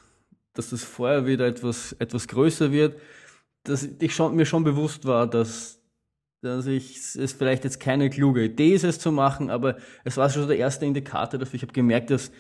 dass 0.55 0.71
das 0.71 0.83
Feuer 0.83 1.27
wieder 1.27 1.47
etwas, 1.47 1.93
etwas 1.93 2.27
größer 2.27 2.73
wird. 2.73 2.99
Dass 3.65 3.85
ich 3.85 4.15
schon, 4.15 4.35
mir 4.35 4.47
schon 4.47 4.65
bewusst 4.65 5.05
war, 5.05 5.27
dass, 5.27 5.79
dass 6.41 6.65
ich 6.65 6.97
es 6.97 7.33
vielleicht 7.35 7.65
jetzt 7.65 7.79
keine 7.79 8.09
kluge 8.09 8.45
Idee 8.45 8.75
ist, 8.75 8.85
es 8.85 8.99
zu 8.99 9.13
machen, 9.13 9.51
aber 9.51 9.77
es 10.05 10.17
war 10.17 10.31
schon 10.31 10.49
der 10.49 10.57
erste 10.57 10.87
Indikator 10.87 11.39
dafür. 11.39 11.57
Ich 11.57 11.63
habe 11.63 11.75
gemerkt, 11.75 12.09
dass, 12.09 12.33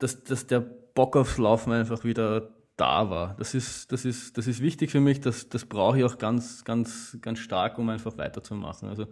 dass, 0.00 0.24
dass 0.24 0.48
der 0.48 0.58
Bock 0.58 1.14
aufs 1.14 1.38
Laufen 1.38 1.72
einfach 1.72 2.02
wieder 2.02 2.57
da 2.78 3.10
war. 3.10 3.34
Das 3.38 3.54
ist, 3.54 3.92
das 3.92 4.04
ist, 4.04 4.38
das 4.38 4.46
ist 4.46 4.62
wichtig 4.62 4.90
für 4.90 5.00
mich, 5.00 5.20
das, 5.20 5.48
das 5.48 5.66
brauche 5.66 5.98
ich 5.98 6.04
auch 6.04 6.16
ganz, 6.16 6.64
ganz, 6.64 7.18
ganz 7.20 7.40
stark, 7.40 7.78
um 7.78 7.88
einfach 7.90 8.16
weiterzumachen. 8.16 8.88
Also 8.88 9.08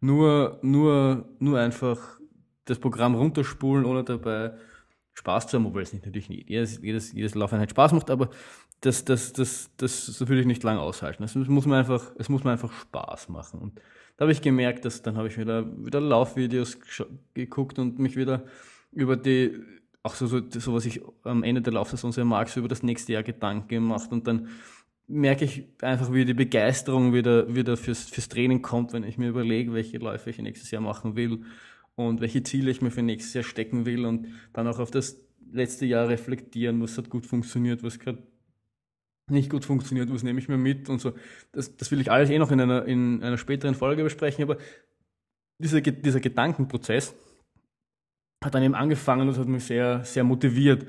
nur, 0.00 0.58
nur, 0.62 1.28
nur 1.38 1.60
einfach 1.60 2.18
das 2.64 2.78
Programm 2.78 3.14
runterspulen, 3.14 3.84
ohne 3.84 4.04
dabei 4.04 4.52
Spaß 5.14 5.48
zu 5.48 5.58
haben, 5.58 5.66
obwohl 5.66 5.82
es 5.82 5.92
nicht, 5.92 6.06
natürlich 6.06 6.30
nicht 6.30 6.48
jedes, 6.48 6.80
jedes, 6.80 7.12
jedes 7.12 7.34
Laufeinheit 7.34 7.70
Spaß 7.70 7.92
macht, 7.92 8.10
aber 8.10 8.30
das, 8.80 9.04
das, 9.04 9.34
das, 9.34 9.70
das, 9.76 10.06
das 10.06 10.20
würde 10.20 10.40
ich 10.40 10.46
nicht 10.46 10.62
lange 10.62 10.80
aushalten. 10.80 11.22
Es 11.22 11.34
muss 11.34 11.66
man 11.66 11.80
einfach, 11.80 12.12
es 12.16 12.30
muss 12.30 12.44
man 12.44 12.54
einfach 12.54 12.72
Spaß 12.72 13.28
machen. 13.28 13.60
Und 13.60 13.80
da 14.16 14.22
habe 14.22 14.32
ich 14.32 14.40
gemerkt, 14.40 14.86
dass 14.86 15.02
dann 15.02 15.18
habe 15.18 15.28
ich 15.28 15.36
wieder, 15.36 15.66
wieder 15.84 16.00
Laufvideos 16.00 16.78
geguckt 17.34 17.78
und 17.78 17.98
mich 17.98 18.16
wieder 18.16 18.44
über 18.92 19.18
die 19.18 19.62
auch 20.02 20.14
so, 20.14 20.26
so, 20.26 20.40
so 20.48 20.74
was 20.74 20.86
ich 20.86 21.00
am 21.24 21.42
Ende 21.42 21.62
der 21.62 21.74
Laufsaison 21.74 22.12
sehr 22.12 22.24
mag, 22.24 22.48
so 22.48 22.60
über 22.60 22.68
das 22.68 22.82
nächste 22.82 23.12
Jahr 23.12 23.22
Gedanken 23.22 23.68
gemacht 23.68 24.12
und 24.12 24.26
dann 24.26 24.48
merke 25.06 25.44
ich 25.44 25.64
einfach, 25.82 26.12
wie 26.12 26.24
die 26.24 26.34
Begeisterung 26.34 27.12
wieder, 27.12 27.52
wieder 27.54 27.76
fürs, 27.76 28.04
fürs 28.04 28.28
Training 28.28 28.62
kommt, 28.62 28.92
wenn 28.92 29.02
ich 29.02 29.18
mir 29.18 29.28
überlege, 29.28 29.72
welche 29.72 29.98
Läufe 29.98 30.30
ich 30.30 30.38
nächstes 30.38 30.70
Jahr 30.70 30.82
machen 30.82 31.16
will 31.16 31.44
und 31.96 32.20
welche 32.20 32.42
Ziele 32.44 32.70
ich 32.70 32.80
mir 32.80 32.92
für 32.92 33.02
nächstes 33.02 33.34
Jahr 33.34 33.44
stecken 33.44 33.86
will 33.86 34.06
und 34.06 34.28
dann 34.52 34.68
auch 34.68 34.78
auf 34.78 34.90
das 34.90 35.16
letzte 35.52 35.84
Jahr 35.84 36.08
reflektieren, 36.08 36.80
was 36.80 36.96
hat 36.96 37.10
gut 37.10 37.26
funktioniert, 37.26 37.82
was 37.82 37.98
gerade 37.98 38.22
nicht 39.28 39.50
gut 39.50 39.64
funktioniert, 39.64 40.12
was 40.12 40.22
nehme 40.22 40.38
ich 40.38 40.48
mir 40.48 40.56
mit 40.56 40.88
und 40.88 41.00
so. 41.00 41.12
Das, 41.52 41.76
das 41.76 41.90
will 41.90 42.00
ich 42.00 42.10
alles 42.10 42.30
eh 42.30 42.38
noch 42.38 42.50
in 42.52 42.60
einer, 42.60 42.84
in 42.84 43.22
einer 43.22 43.38
späteren 43.38 43.74
Folge 43.74 44.04
besprechen, 44.04 44.44
aber 44.44 44.58
dieser, 45.58 45.80
dieser 45.80 46.20
Gedankenprozess 46.20 47.14
hat 48.42 48.54
dann 48.54 48.62
eben 48.62 48.74
angefangen 48.74 49.28
und 49.28 49.36
hat 49.36 49.48
mich 49.48 49.64
sehr, 49.64 50.04
sehr 50.04 50.24
motiviert. 50.24 50.86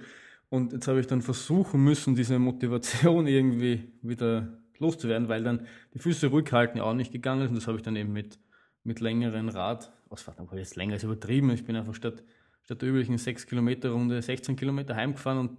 Und 0.49 0.73
jetzt 0.73 0.87
habe 0.87 0.99
ich 0.99 1.07
dann 1.07 1.21
versuchen 1.21 1.83
müssen, 1.83 2.15
diese 2.15 2.39
Motivation 2.39 3.27
irgendwie 3.27 3.91
wieder 4.01 4.61
loszuwerden, 4.79 5.29
weil 5.29 5.43
dann 5.43 5.67
die 5.93 5.99
Füße 5.99 6.27
ruhig 6.27 6.51
halten 6.51 6.77
ja 6.77 6.83
auch 6.83 6.93
nicht 6.93 7.11
gegangen 7.11 7.43
ist. 7.43 7.49
Und 7.49 7.55
das 7.55 7.67
habe 7.67 7.77
ich 7.77 7.83
dann 7.83 7.95
eben 7.95 8.11
mit, 8.11 8.39
mit 8.83 8.99
längeren 8.99 9.49
Radausfahrten, 9.49 10.47
aber 10.47 10.57
jetzt 10.57 10.75
länger 10.75 10.95
ist 10.95 11.03
übertrieben. 11.03 11.51
Ich 11.51 11.65
bin 11.65 11.75
einfach 11.75 11.95
statt, 11.95 12.23
statt 12.63 12.81
der 12.81 12.89
üblichen 12.89 13.17
6 13.17 13.47
Kilometer 13.47 13.89
Runde 13.89 14.21
16 14.21 14.55
Kilometer 14.55 14.95
heimgefahren 14.95 15.37
und 15.39 15.57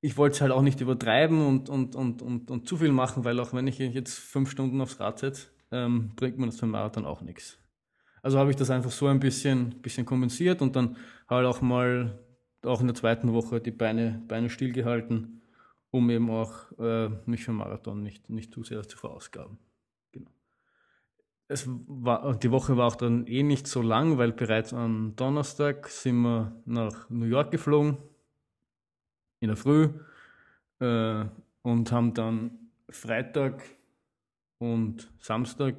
ich 0.00 0.18
wollte 0.18 0.34
es 0.34 0.40
halt 0.42 0.52
auch 0.52 0.60
nicht 0.60 0.80
übertreiben 0.82 1.46
und, 1.46 1.70
und, 1.70 1.96
und, 1.96 2.20
und, 2.20 2.50
und 2.50 2.68
zu 2.68 2.76
viel 2.76 2.92
machen, 2.92 3.24
weil 3.24 3.40
auch 3.40 3.54
wenn 3.54 3.66
ich 3.66 3.78
jetzt 3.78 4.18
fünf 4.18 4.50
Stunden 4.50 4.80
aufs 4.82 5.00
Rad 5.00 5.18
setze, 5.18 5.48
ähm, 5.70 6.12
bringt 6.14 6.38
mir 6.38 6.44
das 6.46 6.58
beim 6.58 6.70
Marathon 6.70 7.06
auch 7.06 7.22
nichts. 7.22 7.58
Also 8.24 8.38
habe 8.38 8.48
ich 8.48 8.56
das 8.56 8.70
einfach 8.70 8.90
so 8.90 9.06
ein 9.06 9.20
bisschen, 9.20 9.82
bisschen 9.82 10.06
kompensiert 10.06 10.62
und 10.62 10.74
dann 10.74 10.96
halt 11.28 11.46
auch 11.46 11.60
mal 11.60 12.18
auch 12.64 12.80
in 12.80 12.86
der 12.86 12.96
zweiten 12.96 13.34
Woche 13.34 13.60
die 13.60 13.70
Beine, 13.70 14.22
Beine 14.26 14.48
stillgehalten, 14.48 15.42
um 15.90 16.08
eben 16.08 16.30
auch 16.30 16.72
äh, 16.78 17.10
mich 17.26 17.44
für 17.44 17.52
Marathon 17.52 18.02
nicht, 18.02 18.30
nicht 18.30 18.54
zu 18.54 18.64
sehr 18.64 18.82
zu 18.88 18.96
verausgaben. 18.96 19.58
Genau. 20.10 20.30
Es 21.48 21.68
war, 21.68 22.34
die 22.36 22.50
Woche 22.50 22.78
war 22.78 22.86
auch 22.86 22.96
dann 22.96 23.26
eh 23.26 23.42
nicht 23.42 23.66
so 23.66 23.82
lang, 23.82 24.16
weil 24.16 24.32
bereits 24.32 24.72
am 24.72 25.14
Donnerstag 25.16 25.86
sind 25.88 26.22
wir 26.22 26.62
nach 26.64 27.10
New 27.10 27.26
York 27.26 27.50
geflogen, 27.50 27.98
in 29.40 29.48
der 29.48 29.58
Früh, 29.58 29.90
äh, 30.78 31.26
und 31.60 31.92
haben 31.92 32.14
dann 32.14 32.70
Freitag 32.88 33.62
und 34.56 35.12
Samstag 35.20 35.74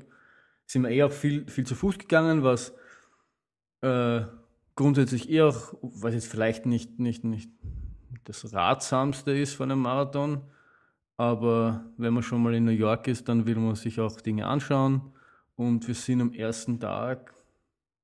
sind 0.65 0.84
wir 0.84 0.89
eher 0.89 1.10
viel, 1.10 1.47
viel 1.47 1.65
zu 1.65 1.75
Fuß 1.75 1.97
gegangen, 1.97 2.43
was 2.43 2.73
äh, 3.82 4.21
grundsätzlich 4.75 5.30
eher 5.30 5.54
was 5.82 6.13
jetzt 6.13 6.28
vielleicht 6.28 6.65
nicht, 6.65 6.99
nicht, 6.99 7.23
nicht 7.23 7.49
das 8.23 8.54
Ratsamste 8.54 9.32
ist 9.32 9.54
von 9.54 9.71
einem 9.71 9.82
Marathon, 9.82 10.41
aber 11.17 11.86
wenn 11.97 12.13
man 12.13 12.23
schon 12.23 12.41
mal 12.41 12.54
in 12.56 12.65
New 12.65 12.71
York 12.71 13.08
ist, 13.08 13.30
dann 13.30 13.45
will 13.45 13.56
man 13.56 13.75
sich 13.75 13.99
auch 13.99 14.19
Dinge 14.19 14.47
anschauen. 14.47 15.13
Und 15.56 15.88
wir 15.88 15.95
sind 15.95 16.19
am 16.19 16.34
ersten 16.34 16.80
Tag 16.80 17.34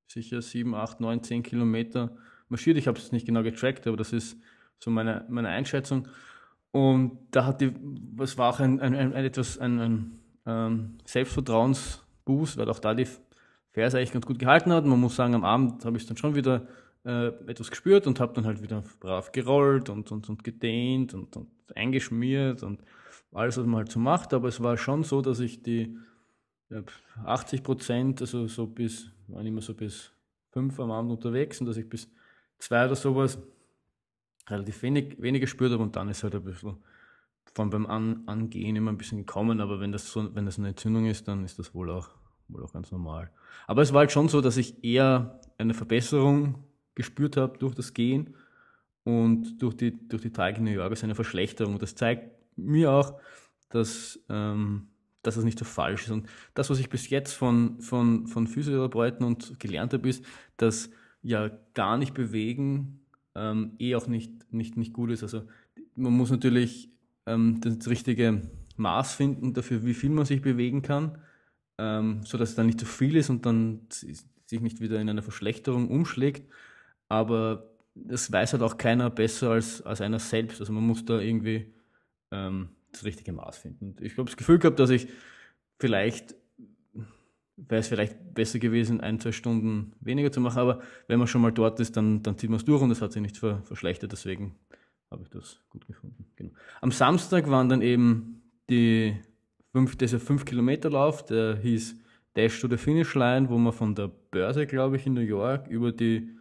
sicher 0.08 0.42
7, 0.42 0.74
8, 0.74 1.02
9, 1.02 1.24
10 1.24 1.44
Kilometer 1.44 2.16
marschiert. 2.48 2.78
Ich 2.78 2.88
habe 2.88 2.98
es 2.98 3.12
nicht 3.12 3.26
genau 3.26 3.44
getrackt, 3.44 3.88
aber 3.88 3.98
das 3.98 4.14
ist 4.14 4.38
so 4.80 4.92
meine, 4.92 5.26
meine 5.30 5.50
Einschätzung. 5.50 6.08
Und 6.72 7.18
da 7.32 7.46
hat 7.46 7.60
die, 7.60 7.74
was 8.16 8.38
war 8.38 8.54
auch 8.54 8.60
ein, 8.60 8.80
ein, 8.80 8.96
ein 8.96 9.14
etwas 9.14 9.58
ein, 9.58 9.80
ein 9.80 10.20
ähm, 10.46 10.98
Selbstvertrauensboost, 12.26 12.58
weil 12.58 12.70
auch 12.70 12.80
da 12.80 12.94
die 12.94 13.08
Ferse 13.72 13.98
eigentlich 13.98 14.12
ganz 14.12 14.26
gut 14.26 14.40
gehalten 14.40 14.72
hat. 14.72 14.86
Man 14.86 15.00
muss 15.00 15.16
sagen, 15.16 15.36
am 15.36 15.44
Abend 15.44 15.86
habe 15.86 15.98
ich 15.98 16.06
dann 16.06 16.18
schon 16.18 16.36
wieder 16.36 16.68
äh, 17.06 17.28
etwas 17.48 17.70
gespürt 17.70 18.08
und 18.08 18.20
habe 18.20 18.34
dann 18.34 18.46
halt 18.46 18.62
wieder 18.62 18.84
brav 19.00 19.32
gerollt 19.32 19.90
und, 19.90 20.12
und, 20.12 20.30
und 20.30 20.44
gedehnt 20.44 21.14
und, 21.14 21.36
und 21.38 21.50
eingeschmiert 21.76 22.64
und 22.64 22.82
alles, 23.34 23.58
was 23.58 23.66
man 23.66 23.78
halt 23.78 23.92
so 23.92 24.00
macht. 24.00 24.34
Aber 24.34 24.48
es 24.48 24.62
war 24.62 24.78
schon 24.78 25.04
so, 25.04 25.22
dass 25.22 25.40
ich 25.40 25.64
die 25.64 25.98
ja, 26.70 26.84
80 27.26 27.64
Prozent, 27.64 28.22
also 28.22 28.48
so 28.48 28.68
bis, 28.68 29.12
waren 29.28 29.46
immer 29.46 29.62
so 29.62 29.74
bis 29.74 30.12
fünf 30.52 30.80
am 30.80 30.92
Abend 30.92 31.12
unterwegs 31.12 31.60
und 31.62 31.68
dass 31.68 31.78
ich 31.78 31.88
bis 31.88 32.10
zwei 32.60 32.86
oder 32.86 32.96
sowas 32.96 33.40
relativ 34.50 34.82
wenig, 34.84 35.22
wenig 35.22 35.42
gespürt 35.42 35.72
habe 35.72 35.84
und 35.84 35.96
dann 35.96 36.10
ist 36.10 36.24
halt 36.24 36.36
ein 36.36 36.44
bisschen 36.44 36.76
von 37.54 37.70
beim 37.70 37.86
An 37.86 38.24
Angehen 38.28 38.76
immer 38.76 38.92
ein 38.92 38.98
bisschen 38.98 39.20
gekommen, 39.20 39.60
aber 39.60 39.80
wenn 39.80 39.92
das 39.92 40.12
so, 40.12 40.34
wenn 40.36 40.46
das 40.46 40.58
eine 40.58 40.70
Entzündung 40.70 41.06
ist, 41.06 41.28
dann 41.28 41.44
ist 41.44 41.60
das 41.60 41.74
wohl 41.74 41.90
auch 41.90 42.10
wohl 42.54 42.64
auch 42.64 42.74
ganz 42.74 42.92
normal. 42.92 43.32
Aber 43.68 43.82
es 43.82 43.94
war 43.94 44.00
halt 44.00 44.12
schon 44.12 44.28
so, 44.28 44.42
dass 44.42 44.58
ich 44.58 44.84
eher 44.84 45.40
eine 45.58 45.74
Verbesserung 45.74 46.64
gespürt 46.96 47.38
habe 47.38 47.58
durch 47.58 47.76
das 47.76 47.94
Gehen 47.94 48.36
und 49.04 49.62
durch 49.62 49.76
die, 49.76 50.08
durch 50.08 50.22
die 50.22 50.32
Tage 50.32 50.58
in 50.58 50.66
New 50.66 50.72
York 50.72 50.92
ist 50.92 51.04
eine 51.04 51.16
Verschlechterung. 51.16 51.80
Das 51.80 51.96
zeigt 51.96 52.32
mir 52.58 52.92
auch, 52.92 53.20
dass, 53.70 54.20
ähm, 54.30 54.88
dass 55.24 55.36
das 55.36 55.44
nicht 55.44 55.58
so 55.58 55.66
falsch 55.66 56.04
ist. 56.04 56.12
Und 56.12 56.28
das, 56.54 56.70
was 56.70 56.80
ich 56.80 56.90
bis 56.90 57.10
jetzt 57.10 57.34
von, 57.34 57.80
von, 57.80 58.28
von 58.28 58.48
Physiotherapeuten 58.48 59.26
und 59.26 59.60
gelernt 59.60 59.94
habe, 59.94 60.10
ist, 60.10 60.24
dass 60.58 60.90
ja 61.22 61.50
gar 61.74 61.98
nicht 61.98 62.14
bewegen 62.14 63.00
ähm, 63.36 63.76
eh 63.80 63.96
auch 63.96 64.08
nicht, 64.08 64.52
nicht, 64.52 64.78
nicht 64.78 64.94
gut 64.94 65.12
ist. 65.12 65.24
Also 65.24 65.44
man 65.96 66.14
muss 66.14 66.32
natürlich 66.32 66.91
ähm, 67.26 67.62
das 67.62 67.88
richtige 67.88 68.42
Maß 68.78 69.16
finden 69.16 69.54
dafür, 69.54 69.86
wie 69.86 69.94
viel 69.94 70.10
man 70.10 70.26
sich 70.26 70.42
bewegen 70.42 70.82
kann 70.82 71.18
ähm, 71.82 72.22
sodass 72.24 72.50
es 72.50 72.56
dann 72.56 72.68
nicht 72.68 72.80
zu 72.80 72.86
viel 72.86 73.16
ist 73.16 73.30
und 73.30 73.46
dann 73.46 73.88
sich 73.90 74.62
nicht 74.62 74.82
wieder 74.82 75.02
in 75.02 75.10
eine 75.10 75.24
Verschlechterung 75.24 75.90
umschlägt. 75.90 76.48
Aber 77.08 77.72
das 77.96 78.32
weiß 78.32 78.54
halt 78.54 78.62
auch 78.62 78.78
keiner 78.78 79.10
besser 79.10 79.52
als, 79.52 79.82
als 79.82 80.00
einer 80.02 80.20
selbst. 80.20 80.60
Also 80.60 80.72
man 80.74 80.84
muss 80.86 81.06
da 81.06 81.20
irgendwie 81.20 81.74
ähm, 82.32 82.70
das 82.92 83.04
richtige 83.04 83.34
Maß 83.34 83.58
finden. 83.58 83.96
Ich 84.00 84.14
habe 84.18 84.26
das 84.26 84.38
Gefühl 84.38 84.60
gehabt, 84.60 84.80
dass 84.80 84.92
ich 84.92 85.08
vielleicht 85.80 86.36
wäre 87.58 87.82
es 87.82 87.88
vielleicht 87.88 88.34
besser 88.34 88.60
gewesen, 88.60 89.02
ein, 89.02 89.20
zwei 89.20 89.32
Stunden 89.32 89.94
weniger 90.00 90.32
zu 90.32 90.40
machen, 90.40 90.60
aber 90.60 90.82
wenn 91.08 91.20
man 91.20 91.28
schon 91.28 91.42
mal 91.42 91.52
dort 91.52 91.80
ist, 91.80 91.96
dann, 91.96 92.24
dann 92.24 92.38
zieht 92.38 92.50
man 92.50 92.58
es 92.58 92.66
durch 92.66 92.82
und 92.82 92.90
es 92.90 93.02
hat 93.02 93.12
sich 93.12 93.22
nicht 93.22 93.38
ver, 93.38 93.62
verschlechtert, 93.66 94.12
deswegen 94.12 94.56
habe 95.12 95.24
ich 95.24 95.30
das 95.30 95.60
gut 95.70 95.86
gefunden. 95.86 96.26
Genau. 96.42 96.54
Am 96.82 96.92
Samstag 96.92 97.50
waren 97.50 97.70
dann 97.70 97.82
eben 97.82 98.42
die 98.70 99.16
fünf, 99.72 99.96
dieser 99.96 100.18
5-Kilometer-Lauf, 100.18 101.26
der 101.26 101.58
hieß 101.58 101.96
Dash 102.36 102.60
to 102.62 102.68
the 102.68 102.78
Finish 102.78 103.16
Line, 103.16 103.50
wo 103.50 103.58
man 103.58 103.74
von 103.74 103.94
der 103.94 104.08
Börse, 104.08 104.66
glaube 104.66 104.96
ich, 104.96 105.06
in 105.06 105.14
New 105.14 105.22
York 105.22 105.68
über 105.68 105.92
die 105.92 106.36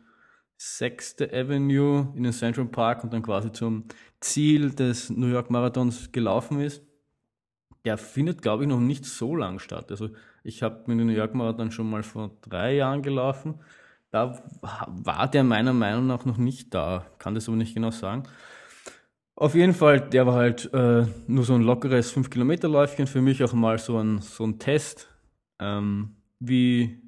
6. 0.56 1.22
Avenue 1.32 2.12
in 2.14 2.22
den 2.22 2.32
Central 2.32 2.66
Park 2.66 3.02
und 3.02 3.12
dann 3.12 3.22
quasi 3.22 3.50
zum 3.50 3.84
Ziel 4.20 4.70
des 4.70 5.10
New 5.10 5.26
York 5.26 5.50
Marathons 5.50 6.12
gelaufen 6.12 6.60
ist. 6.60 6.82
Der 7.84 7.96
findet, 7.96 8.42
glaube 8.42 8.64
ich, 8.64 8.68
noch 8.68 8.78
nicht 8.78 9.06
so 9.06 9.34
lang 9.34 9.58
statt. 9.58 9.90
Also 9.90 10.10
ich 10.44 10.62
habe 10.62 10.82
mit 10.86 11.00
dem 11.00 11.06
New 11.06 11.14
York 11.14 11.34
Marathon 11.34 11.70
schon 11.70 11.88
mal 11.88 12.02
vor 12.02 12.36
drei 12.42 12.74
Jahren 12.74 13.02
gelaufen. 13.02 13.54
Da 14.10 14.42
war 14.86 15.28
der 15.28 15.44
meiner 15.44 15.72
Meinung 15.72 16.06
nach 16.06 16.26
noch 16.26 16.36
nicht 16.36 16.74
da. 16.74 17.06
Kann 17.18 17.34
das 17.34 17.48
aber 17.48 17.56
nicht 17.56 17.74
genau 17.74 17.90
sagen. 17.90 18.24
Auf 19.40 19.54
jeden 19.54 19.72
Fall, 19.72 20.02
der 20.02 20.26
war 20.26 20.34
halt 20.34 20.70
äh, 20.74 21.06
nur 21.26 21.44
so 21.44 21.54
ein 21.54 21.62
lockeres 21.62 22.14
5-Kilometer-Läufchen, 22.14 23.06
für 23.06 23.22
mich 23.22 23.42
auch 23.42 23.54
mal 23.54 23.78
so 23.78 23.96
ein, 23.96 24.18
so 24.18 24.44
ein 24.44 24.58
Test, 24.58 25.08
ähm, 25.58 26.16
wie, 26.40 27.00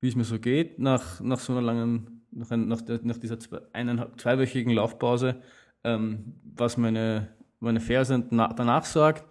wie 0.00 0.08
es 0.08 0.16
mir 0.16 0.24
so 0.24 0.40
geht 0.40 0.80
nach, 0.80 1.20
nach 1.20 1.38
so 1.38 1.52
einer 1.52 1.62
langen, 1.62 2.26
nach, 2.32 2.50
nach, 2.50 2.80
nach 3.04 3.18
dieser 3.18 3.38
eineinhalb, 3.72 4.20
zweiwöchigen 4.20 4.72
Laufpause, 4.72 5.40
ähm, 5.84 6.34
was 6.42 6.78
meine, 6.78 7.28
meine 7.60 7.78
Ferse 7.78 8.26
danach 8.28 8.84
sagt. 8.84 9.24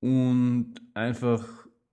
Und 0.00 0.74
einfach, 0.94 1.44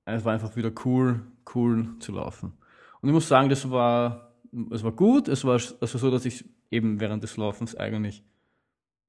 es 0.05 0.25
war 0.25 0.33
einfach 0.33 0.55
wieder 0.55 0.71
cool, 0.83 1.21
cool 1.53 1.89
zu 1.99 2.11
laufen. 2.11 2.53
Und 3.01 3.09
ich 3.09 3.13
muss 3.13 3.27
sagen, 3.27 3.49
das 3.49 3.69
war, 3.69 4.33
es 4.71 4.83
war 4.83 4.93
gut, 4.93 5.27
es 5.27 5.45
war, 5.45 5.57
es 5.57 5.79
war 5.79 5.87
so, 5.87 6.09
dass 6.09 6.25
ich 6.25 6.43
eben 6.71 6.99
während 6.99 7.21
des 7.21 7.37
Laufens 7.37 7.75
eigentlich 7.75 8.23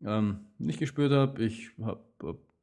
ähm, 0.04 0.46
nicht 0.58 0.78
gespürt 0.78 1.12
habe. 1.12 1.42
Ich 1.44 1.70
hab, 1.82 2.04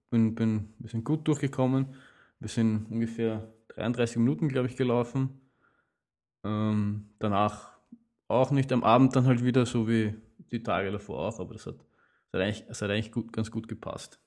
bin, 0.09 0.35
bin, 0.35 0.73
wir 0.79 0.89
sind 0.89 1.03
gut 1.03 1.27
durchgekommen. 1.27 1.95
Wir 2.39 2.49
sind 2.49 2.87
ungefähr 2.89 3.51
33 3.69 4.17
Minuten, 4.17 4.49
glaube 4.49 4.67
ich, 4.67 4.75
gelaufen. 4.75 5.41
Ähm, 6.43 7.09
danach 7.19 7.71
auch 8.27 8.51
nicht 8.51 8.71
am 8.71 8.83
Abend 8.83 9.15
dann 9.15 9.25
halt 9.25 9.43
wieder, 9.43 9.65
so 9.65 9.87
wie 9.87 10.15
die 10.51 10.63
Tage 10.63 10.91
davor 10.91 11.27
auch, 11.27 11.39
aber 11.39 11.53
das 11.53 11.65
hat, 11.65 11.75
das 12.31 12.39
hat 12.39 12.41
eigentlich, 12.41 12.65
das 12.67 12.81
hat 12.81 12.89
eigentlich 12.89 13.11
gut, 13.11 13.33
ganz 13.33 13.51
gut 13.51 13.67
gepasst. 13.67 14.19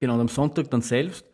Genau, 0.00 0.14
und 0.14 0.20
am 0.20 0.28
Sonntag 0.28 0.70
dann 0.70 0.82
selbst 0.82 1.26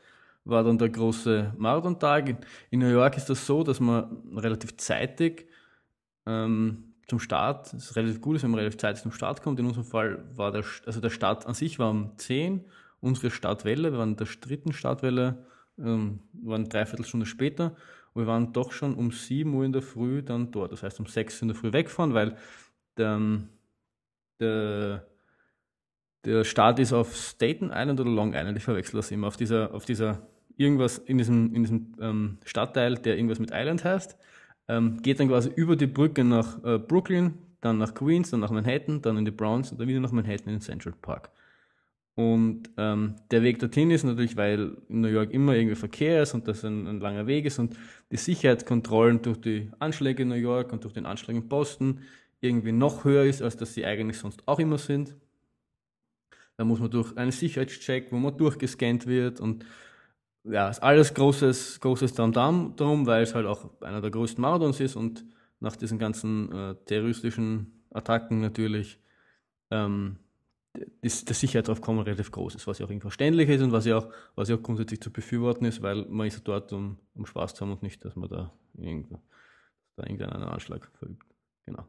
war 0.44 0.64
dann 0.64 0.78
der 0.78 0.88
große 0.88 1.54
Marathon-Tag. 1.56 2.46
In 2.70 2.80
New 2.80 2.88
York 2.88 3.16
ist 3.16 3.28
das 3.28 3.46
so, 3.46 3.62
dass 3.62 3.80
man 3.80 4.36
relativ 4.36 4.76
zeitig 4.76 5.48
ähm, 6.26 6.91
zum 7.06 7.18
Start, 7.18 7.72
das 7.72 7.84
ist 7.84 7.96
relativ 7.96 8.20
gut 8.20 8.42
wenn 8.42 8.50
man 8.50 8.60
relativ 8.60 8.78
zeitig 8.78 9.02
zum 9.02 9.12
Start 9.12 9.42
kommt. 9.42 9.58
In 9.58 9.66
unserem 9.66 9.84
Fall 9.84 10.24
war 10.34 10.52
der, 10.52 10.64
also 10.86 11.00
der 11.00 11.10
Start 11.10 11.46
an 11.46 11.54
sich 11.54 11.78
war 11.78 11.90
um 11.90 12.16
10, 12.16 12.64
unsere 13.00 13.30
Startwelle, 13.30 13.92
wir 13.92 13.98
waren 13.98 14.10
in 14.10 14.16
der 14.16 14.28
dritten 14.40 14.72
Startwelle, 14.72 15.44
ähm, 15.78 16.20
waren 16.32 16.68
dreiviertel 16.68 17.04
Stunde 17.04 17.26
später 17.26 17.74
und 18.14 18.22
wir 18.22 18.26
waren 18.26 18.52
doch 18.52 18.72
schon 18.72 18.94
um 18.94 19.10
7 19.10 19.52
Uhr 19.52 19.64
in 19.64 19.72
der 19.72 19.82
Früh 19.82 20.22
dann 20.22 20.50
dort. 20.50 20.72
Das 20.72 20.82
heißt, 20.82 21.00
um 21.00 21.06
6 21.06 21.36
Uhr 21.36 21.42
in 21.42 21.48
der 21.48 21.56
Früh 21.56 21.72
wegfahren, 21.72 22.14
weil 22.14 22.36
der, 22.96 23.20
der, 24.38 25.06
der 26.24 26.44
Start 26.44 26.78
ist 26.78 26.92
auf 26.92 27.16
Staten 27.16 27.70
Island 27.72 28.00
oder 28.00 28.10
Long 28.10 28.34
Island, 28.34 28.56
ich 28.56 28.64
verwechsel 28.64 28.96
das 28.96 29.10
immer, 29.10 29.26
auf 29.26 29.36
dieser, 29.36 29.74
auf 29.74 29.84
dieser 29.84 30.26
irgendwas 30.56 30.98
in 30.98 31.18
diesem, 31.18 31.54
in 31.54 31.62
diesem 31.62 31.94
ähm, 32.00 32.38
Stadtteil, 32.44 32.94
der 32.94 33.16
irgendwas 33.16 33.38
mit 33.38 33.50
Island 33.52 33.84
heißt 33.84 34.16
ähm, 34.68 35.02
geht 35.02 35.20
dann 35.20 35.28
quasi 35.28 35.50
über 35.54 35.76
die 35.76 35.86
Brücke 35.86 36.24
nach 36.24 36.62
äh, 36.64 36.78
Brooklyn, 36.78 37.34
dann 37.60 37.78
nach 37.78 37.94
Queens, 37.94 38.30
dann 38.30 38.40
nach 38.40 38.50
Manhattan, 38.50 39.02
dann 39.02 39.16
in 39.16 39.24
die 39.24 39.30
Bronx 39.30 39.70
und 39.72 39.80
dann 39.80 39.88
wieder 39.88 40.00
nach 40.00 40.12
Manhattan 40.12 40.48
in 40.48 40.54
den 40.54 40.60
Central 40.60 40.94
Park. 41.00 41.30
Und 42.14 42.68
ähm, 42.76 43.16
der 43.30 43.42
Weg 43.42 43.58
dorthin 43.58 43.90
ist 43.90 44.04
natürlich, 44.04 44.36
weil 44.36 44.76
in 44.88 45.00
New 45.00 45.08
York 45.08 45.32
immer 45.32 45.54
irgendwie 45.54 45.76
Verkehr 45.76 46.22
ist 46.22 46.34
und 46.34 46.46
das 46.46 46.62
ein, 46.62 46.86
ein, 46.86 47.00
langer 47.00 47.26
Weg 47.26 47.46
ist 47.46 47.58
und 47.58 47.74
die 48.10 48.18
Sicherheitskontrollen 48.18 49.22
durch 49.22 49.40
die 49.40 49.70
Anschläge 49.78 50.22
in 50.22 50.28
New 50.28 50.34
York 50.34 50.72
und 50.72 50.84
durch 50.84 50.92
den 50.92 51.06
Anschlag 51.06 51.36
in 51.36 51.48
Boston 51.48 52.00
irgendwie 52.40 52.72
noch 52.72 53.04
höher 53.04 53.24
ist, 53.24 53.40
als 53.40 53.56
dass 53.56 53.72
sie 53.72 53.86
eigentlich 53.86 54.18
sonst 54.18 54.46
auch 54.46 54.58
immer 54.58 54.76
sind. 54.76 55.14
Da 56.58 56.64
muss 56.64 56.80
man 56.80 56.90
durch 56.90 57.16
einen 57.16 57.32
Sicherheitscheck, 57.32 58.12
wo 58.12 58.16
man 58.16 58.36
durchgescannt 58.36 59.06
wird 59.06 59.40
und 59.40 59.64
ja, 60.44 60.68
ist 60.68 60.82
alles 60.82 61.14
großes, 61.14 61.80
großes 61.80 62.14
Tamtam 62.14 62.74
darum, 62.76 63.06
weil 63.06 63.22
es 63.22 63.34
halt 63.34 63.46
auch 63.46 63.80
einer 63.82 64.00
der 64.00 64.10
größten 64.10 64.42
Marathons 64.42 64.80
ist 64.80 64.96
und 64.96 65.24
nach 65.60 65.76
diesen 65.76 65.98
ganzen 65.98 66.50
äh, 66.52 66.74
terroristischen 66.86 67.84
Attacken 67.90 68.40
natürlich 68.40 68.98
ähm, 69.70 70.18
ist 71.02 71.28
der 71.28 71.34
Sicherheitsaufkommen 71.34 72.02
relativ 72.02 72.30
groß 72.30 72.54
ist, 72.54 72.66
was 72.66 72.78
ja 72.78 72.86
auch 72.86 72.90
irgendwie 72.90 73.02
verständlich 73.02 73.48
ist 73.48 73.62
und 73.62 73.72
was 73.72 73.84
ja 73.84 73.98
auch, 73.98 74.08
was 74.34 74.48
ja 74.48 74.56
auch 74.56 74.62
grundsätzlich 74.62 75.00
zu 75.00 75.12
befürworten 75.12 75.66
ist, 75.66 75.82
weil 75.82 76.06
man 76.06 76.26
ist 76.26 76.46
dort, 76.48 76.72
um, 76.72 76.98
um 77.14 77.26
Spaß 77.26 77.54
zu 77.54 77.64
haben 77.64 77.72
und 77.72 77.82
nicht, 77.82 78.04
dass 78.04 78.16
man 78.16 78.28
da, 78.28 78.52
irgendwo, 78.74 79.20
da 79.96 80.04
irgendeinen 80.04 80.44
Anschlag 80.44 80.90
verübt. 80.98 81.26
Genau. 81.66 81.86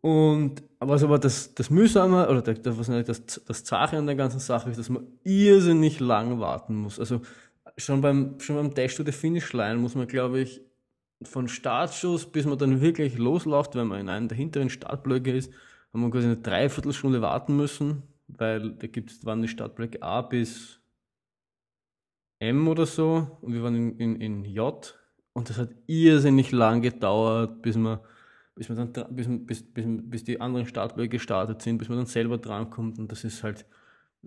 Und 0.00 0.62
was 0.78 1.02
aber 1.02 1.18
das, 1.18 1.54
das 1.54 1.68
Mühsame 1.68 2.28
oder 2.28 2.40
das, 2.40 2.78
was 2.78 2.86
das, 3.06 3.44
das 3.44 3.64
Zache 3.64 3.98
an 3.98 4.06
der 4.06 4.16
ganzen 4.16 4.40
Sache 4.40 4.70
ist, 4.70 4.78
dass 4.78 4.88
man 4.88 5.06
irrsinnig 5.24 6.00
lang 6.00 6.40
warten 6.40 6.74
muss. 6.74 6.98
Also 6.98 7.20
schon 7.76 8.00
beim, 8.00 8.40
schon 8.40 8.56
beim 8.56 8.74
Dash 8.74 8.94
to 8.96 9.04
the 9.04 9.12
Finish 9.12 9.52
Line 9.52 9.76
muss 9.76 9.94
man, 9.94 10.06
glaube 10.06 10.40
ich, 10.40 10.62
von 11.22 11.48
Startschuss 11.48 12.26
bis 12.26 12.46
man 12.46 12.58
dann 12.58 12.80
wirklich 12.80 13.18
losläuft, 13.18 13.74
wenn 13.74 13.88
man 13.88 14.00
in 14.00 14.08
einem 14.08 14.28
der 14.28 14.38
hinteren 14.38 14.70
Startblöcke 14.70 15.32
ist, 15.32 15.52
haben 15.92 16.02
wir 16.02 16.10
quasi 16.10 16.26
eine 16.26 16.36
Dreiviertelstunde 16.38 17.20
warten 17.20 17.56
müssen, 17.56 18.02
weil 18.28 18.72
da 18.72 18.86
gibt 18.86 19.10
es, 19.10 19.24
waren 19.24 19.42
die 19.42 19.48
Startblöcke 19.48 20.02
A 20.02 20.22
bis 20.22 20.80
M 22.38 22.68
oder 22.68 22.86
so 22.86 23.38
und 23.42 23.52
wir 23.52 23.62
waren 23.62 23.74
in, 23.74 23.98
in, 23.98 24.20
in 24.20 24.44
J 24.44 24.98
und 25.34 25.50
das 25.50 25.58
hat 25.58 25.70
irrsinnig 25.86 26.52
lang 26.52 26.80
gedauert, 26.80 27.60
bis 27.60 27.76
man, 27.76 28.00
bis 28.54 28.68
man 28.68 28.92
dann, 28.92 29.14
bis, 29.14 29.26
bis, 29.28 29.62
bis, 29.62 29.84
bis 29.86 30.24
die 30.24 30.40
anderen 30.40 30.66
Startblöcke 30.66 31.10
gestartet 31.10 31.62
sind, 31.62 31.78
bis 31.78 31.88
man 31.88 31.98
dann 31.98 32.06
selber 32.06 32.38
drankommt 32.38 32.98
und 32.98 33.10
das 33.10 33.24
ist 33.24 33.42
halt, 33.42 33.66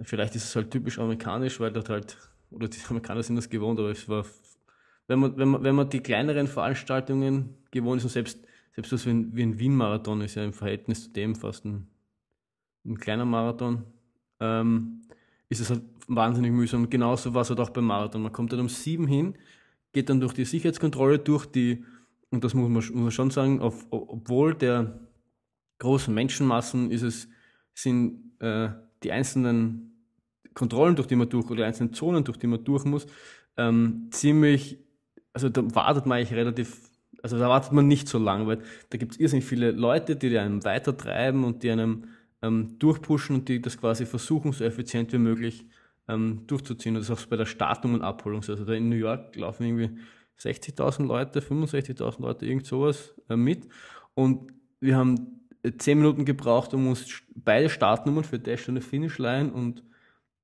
vielleicht 0.02 0.36
ist 0.36 0.46
es 0.46 0.56
halt 0.56 0.72
typisch 0.72 1.00
amerikanisch, 1.00 1.60
weil 1.60 1.72
dort 1.72 1.90
halt, 1.90 2.18
oder 2.50 2.68
die 2.68 2.80
Amerikaner 2.90 3.24
sind 3.24 3.36
das 3.36 3.50
gewohnt, 3.50 3.80
aber 3.80 3.92
es 3.92 4.08
war, 4.10 4.26
wenn 5.08 5.20
man, 5.20 5.38
wenn 5.38 5.48
man, 5.50 5.64
wenn 5.64 5.76
man 5.76 5.90
die 5.90 6.00
kleineren 6.00 6.48
Veranstaltungen 6.48 7.58
gewohnt 7.72 8.00
ist 8.00 8.06
und 8.06 8.12
selbst 8.12 8.40
selbst 8.76 8.92
was 8.92 9.06
wie 9.06 9.12
ein, 9.12 9.36
wie 9.36 9.44
ein 9.44 9.60
Wien-Marathon 9.60 10.22
ist 10.22 10.36
ja 10.36 10.44
im 10.44 10.54
Verhältnis 10.54 11.04
zu 11.04 11.10
dem 11.12 11.36
fast 11.36 11.66
ein, 11.66 11.88
ein 12.86 12.98
kleiner 12.98 13.26
Marathon, 13.26 13.84
ähm, 14.40 15.02
ist 15.50 15.60
es 15.60 15.70
halt 15.70 15.84
wahnsinnig 16.08 16.52
mühsam. 16.52 16.84
Und 16.84 16.90
genauso 16.90 17.34
war 17.34 17.44
es 17.44 17.50
halt 17.50 17.60
auch 17.60 17.70
beim 17.70 17.86
Marathon. 17.86 18.24
Man 18.24 18.32
kommt 18.32 18.52
dann 18.52 18.60
um 18.60 18.70
sieben 18.70 19.08
hin, 19.08 19.38
geht 19.92 20.10
dann 20.10 20.20
durch 20.20 20.34
die 20.34 20.46
Sicherheitskontrolle, 20.46 21.20
durch 21.20 21.46
die, 21.46 21.84
und 22.34 22.44
das 22.44 22.54
muss 22.54 22.66
man, 22.68 22.74
muss 22.74 22.92
man 22.92 23.12
schon 23.12 23.32
sagen, 23.32 23.62
auf, 23.62 23.86
obwohl 23.92 24.56
der 24.56 25.00
großen 25.80 26.14
Menschenmassen 26.14 26.92
ist 26.92 27.04
es, 27.04 27.28
sind 27.74 28.34
äh, 28.40 28.70
die 29.04 29.12
einzelnen 29.12 29.92
Kontrollen, 30.54 30.96
durch 30.96 31.08
die 31.08 31.16
man 31.16 31.30
durch, 31.30 31.46
oder 31.46 31.58
die 31.58 31.64
einzelnen 31.64 31.94
Zonen, 31.94 32.24
durch 32.24 32.38
die 32.38 32.48
man 32.48 32.64
durch 32.64 32.86
muss, 32.86 33.06
ähm, 33.58 34.10
ziemlich, 34.12 34.80
also 35.32 35.50
da 35.50 35.64
wartet 35.76 36.06
man 36.06 36.18
eigentlich 36.18 36.34
relativ 36.34 36.90
also 37.22 37.40
da 37.40 37.48
wartet 37.48 37.72
man 37.72 37.88
nicht 37.88 38.10
so 38.10 38.20
lange, 38.20 38.48
weil 38.48 38.60
da 38.90 38.98
gibt 38.98 39.14
es 39.14 39.20
irrsinnig 39.20 39.46
viele 39.46 39.72
Leute, 39.72 40.18
die 40.18 40.38
einem 40.38 40.66
weitertreiben 40.66 41.46
und 41.46 41.64
die 41.64 41.72
einem 41.72 42.04
ähm, 42.42 42.76
durchpushen 42.80 43.38
und 43.38 43.48
die 43.48 43.62
das 43.62 43.78
quasi 43.78 44.06
versuchen, 44.06 44.52
so 44.52 44.66
effizient 44.66 45.14
wie 45.14 45.20
möglich 45.20 45.66
ähm, 46.10 46.42
durchzuziehen. 46.48 46.96
Und 46.96 47.02
das 47.02 47.10
ist 47.10 47.24
auch 47.24 47.30
bei 47.30 47.38
der 47.38 47.46
Startung 47.46 47.94
und 47.94 48.02
Abholung. 48.02 48.42
Also 48.42 48.66
da 48.66 48.74
in 48.74 48.90
New 48.90 48.98
York 48.98 49.34
laufen 49.38 49.64
irgendwie 49.64 49.98
60.000 50.40 51.06
Leute, 51.06 51.40
65.000 51.40 52.22
Leute, 52.22 52.46
irgend 52.46 52.66
sowas 52.66 53.16
äh, 53.30 53.36
mit. 53.36 53.68
Und 54.14 54.54
wir 54.80 54.98
haben 54.98 55.42
äh, 55.64 55.72
zehn 55.78 56.00
Minuten 56.00 56.26
gebraucht, 56.26 56.74
um 56.74 56.88
uns 56.88 57.06
beide 57.36 57.70
Startnummern 57.70 58.24
für 58.24 58.40
Dash 58.40 58.68
und 58.70 58.82
Finishline 58.82 59.52
und 59.52 59.84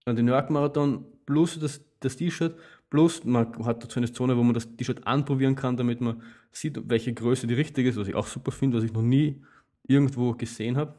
den 0.08 0.26
New 0.26 0.32
York 0.32 0.50
Marathon 0.50 1.06
plus 1.26 1.60
das, 1.60 1.82
das 2.00 2.16
T-Shirt 2.16 2.56
Plus, 2.90 3.24
man 3.24 3.66
hat 3.66 3.84
dazu 3.84 4.00
eine 4.00 4.12
Zone, 4.12 4.36
wo 4.36 4.42
man 4.42 4.56
das 4.56 4.76
T-Shirt 4.76 5.06
anprobieren 5.06 5.56
kann, 5.56 5.78
damit 5.78 6.02
man 6.02 6.24
sieht, 6.52 6.90
welche 6.90 7.14
Größe 7.14 7.46
die 7.46 7.54
richtige 7.54 7.88
ist, 7.88 7.98
was 7.98 8.08
ich 8.08 8.16
auch 8.16 8.26
super 8.26 8.52
finde, 8.52 8.78
was 8.78 8.84
ich 8.84 8.94
noch 8.94 9.04
nie 9.04 9.44
irgendwo 9.88 10.34
gesehen 10.34 10.76
habe. 10.76 10.96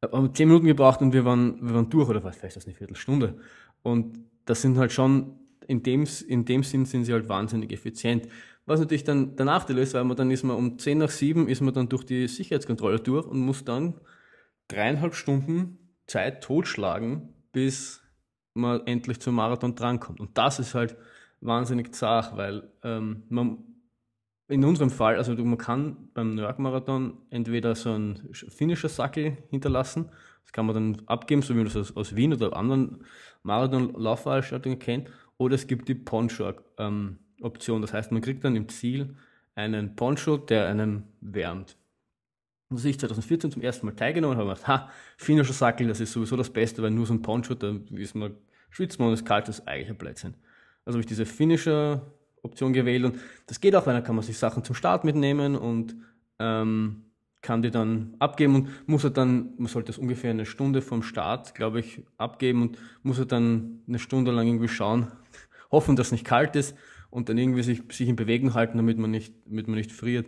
Wir 0.00 0.12
haben 0.12 0.32
zehn 0.32 0.46
Minuten 0.46 0.66
gebraucht 0.66 1.00
und 1.00 1.12
wir 1.12 1.24
waren, 1.24 1.60
wir 1.60 1.74
waren 1.74 1.90
durch, 1.90 2.08
oder 2.08 2.22
was, 2.22 2.36
vielleicht 2.36 2.54
das 2.54 2.66
eine 2.66 2.74
Viertelstunde. 2.74 3.40
Und 3.82 4.20
das 4.44 4.62
sind 4.62 4.78
halt 4.78 4.92
schon, 4.92 5.34
in 5.68 5.82
dem, 5.82 6.06
in 6.26 6.44
dem 6.46 6.64
Sinn 6.64 6.86
sind 6.86 7.04
sie 7.04 7.12
halt 7.12 7.28
wahnsinnig 7.28 7.72
effizient. 7.72 8.26
Was 8.66 8.80
natürlich 8.80 9.04
dann 9.04 9.36
der 9.36 9.46
Nachteil 9.46 9.78
ist, 9.78 9.94
weil 9.94 10.04
man 10.04 10.16
dann 10.16 10.30
ist 10.30 10.42
man 10.42 10.56
um 10.56 10.78
10 10.78 10.98
nach 10.98 11.10
7 11.10 11.46
ist 11.46 11.60
man 11.60 11.74
dann 11.74 11.88
durch 11.88 12.04
die 12.04 12.26
Sicherheitskontrolle 12.26 12.98
durch 12.98 13.26
und 13.26 13.38
muss 13.38 13.64
dann 13.64 14.00
dreieinhalb 14.68 15.14
Stunden 15.14 15.78
Zeit 16.06 16.42
totschlagen, 16.42 17.34
bis 17.52 18.02
man 18.54 18.86
endlich 18.86 19.20
zum 19.20 19.34
Marathon 19.34 19.74
drankommt. 19.74 20.20
Und 20.20 20.36
das 20.36 20.58
ist 20.58 20.74
halt 20.74 20.96
wahnsinnig 21.40 21.94
zart, 21.94 22.36
weil 22.36 22.70
ähm, 22.82 23.22
man 23.28 23.58
in 24.48 24.64
unserem 24.64 24.90
Fall, 24.90 25.16
also 25.16 25.34
man 25.34 25.58
kann 25.58 26.08
beim 26.14 26.34
New 26.34 26.42
York 26.42 26.58
Marathon 26.58 27.18
entweder 27.28 27.74
so 27.74 27.92
einen 27.92 28.32
finnischer 28.32 28.88
Sackel 28.88 29.36
hinterlassen, 29.50 30.10
das 30.42 30.52
kann 30.52 30.64
man 30.64 30.74
dann 30.74 31.02
abgeben, 31.06 31.42
so 31.42 31.52
wie 31.52 31.58
man 31.58 31.66
das 31.66 31.76
aus, 31.76 31.94
aus 31.94 32.16
Wien 32.16 32.32
oder 32.32 32.56
anderen 32.56 33.04
Marathon-Laufveranstaltungen 33.42 34.78
kennt, 34.78 35.10
oder 35.38 35.54
es 35.54 35.66
gibt 35.66 35.88
die 35.88 35.94
Poncho-Option, 35.94 37.80
das 37.82 37.92
heißt, 37.92 38.12
man 38.12 38.20
kriegt 38.20 38.44
dann 38.44 38.56
im 38.56 38.68
Ziel 38.68 39.16
einen 39.54 39.96
Poncho, 39.96 40.36
der 40.36 40.68
einen 40.68 41.04
wärmt. 41.20 41.76
Und 42.70 42.84
ich 42.84 42.98
2014 42.98 43.50
zum 43.52 43.62
ersten 43.62 43.86
Mal 43.86 43.96
teilgenommen 43.96 44.36
habe, 44.36 44.50
habe 44.50 44.60
gedacht, 44.60 44.68
ha, 44.68 44.90
finnischer 45.16 45.54
Sackel, 45.54 45.88
das 45.88 46.00
ist 46.00 46.12
sowieso 46.12 46.36
das 46.36 46.50
Beste, 46.50 46.82
weil 46.82 46.90
nur 46.90 47.06
so 47.06 47.14
ein 47.14 47.22
Poncho, 47.22 47.54
da 47.54 47.74
ist 47.90 48.14
man 48.14 48.34
schwitzt 48.70 48.98
man 48.98 49.08
und 49.08 49.14
es 49.14 49.24
kalt, 49.24 49.48
das 49.48 49.60
ist 49.60 49.68
eigentlich 49.68 49.90
ein 49.90 49.96
Blödsinn. 49.96 50.34
Also 50.84 50.96
habe 50.96 51.00
ich 51.00 51.06
diese 51.06 51.26
finnische 51.26 52.02
Option 52.42 52.72
gewählt 52.72 53.04
und 53.04 53.18
das 53.46 53.60
geht 53.60 53.74
auch, 53.74 53.86
weil 53.86 53.94
dann 53.94 54.04
kann 54.04 54.14
man 54.14 54.24
sich 54.24 54.38
Sachen 54.38 54.64
zum 54.64 54.74
Start 54.74 55.04
mitnehmen 55.04 55.56
und 55.56 55.96
ähm, 56.38 57.04
kann 57.40 57.62
die 57.62 57.70
dann 57.70 58.14
abgeben 58.18 58.54
und 58.54 58.88
muss 58.88 59.04
er 59.04 59.10
dann, 59.10 59.54
man 59.58 59.68
sollte 59.68 59.88
das 59.88 59.98
ungefähr 59.98 60.30
eine 60.30 60.46
Stunde 60.46 60.82
vom 60.82 61.02
Start, 61.02 61.54
glaube 61.54 61.80
ich, 61.80 62.02
abgeben 62.16 62.62
und 62.62 62.78
muss 63.02 63.18
er 63.18 63.26
dann 63.26 63.82
eine 63.86 63.98
Stunde 63.98 64.30
lang 64.30 64.46
irgendwie 64.46 64.68
schauen, 64.68 65.08
hoffen, 65.70 65.96
dass 65.96 66.08
es 66.08 66.12
nicht 66.12 66.24
kalt 66.24 66.56
ist 66.56 66.76
und 67.10 67.28
dann 67.28 67.38
irgendwie 67.38 67.62
sich, 67.62 67.82
sich 67.90 68.08
in 68.08 68.16
Bewegung 68.16 68.54
halten, 68.54 68.76
damit 68.76 68.98
man 68.98 69.10
nicht, 69.10 69.34
damit 69.46 69.68
man 69.68 69.76
nicht 69.76 69.92
friert. 69.92 70.26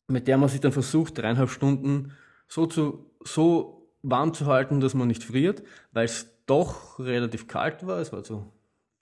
mit 0.09 0.29
der 0.29 0.39
man 0.39 0.49
sich 0.49 0.61
dann 0.61 0.73
versucht, 0.73 1.19
dreieinhalb 1.19 1.51
Stunden 1.51 2.13
so, 2.49 2.65
zu, 2.67 3.11
so 3.25 3.93
warm 4.03 4.35
zu 4.35 4.47
halten, 4.47 4.81
dass 4.81 4.95
man 4.95 5.09
nicht 5.09 5.25
friert, 5.25 5.63
weil 5.93 6.07
es 6.07 6.29
doch 6.47 6.99
relativ 6.99 7.47
kalt 7.47 7.87
war. 7.87 8.01
Es 8.01 8.13
war 8.13 8.25
so 8.25 8.53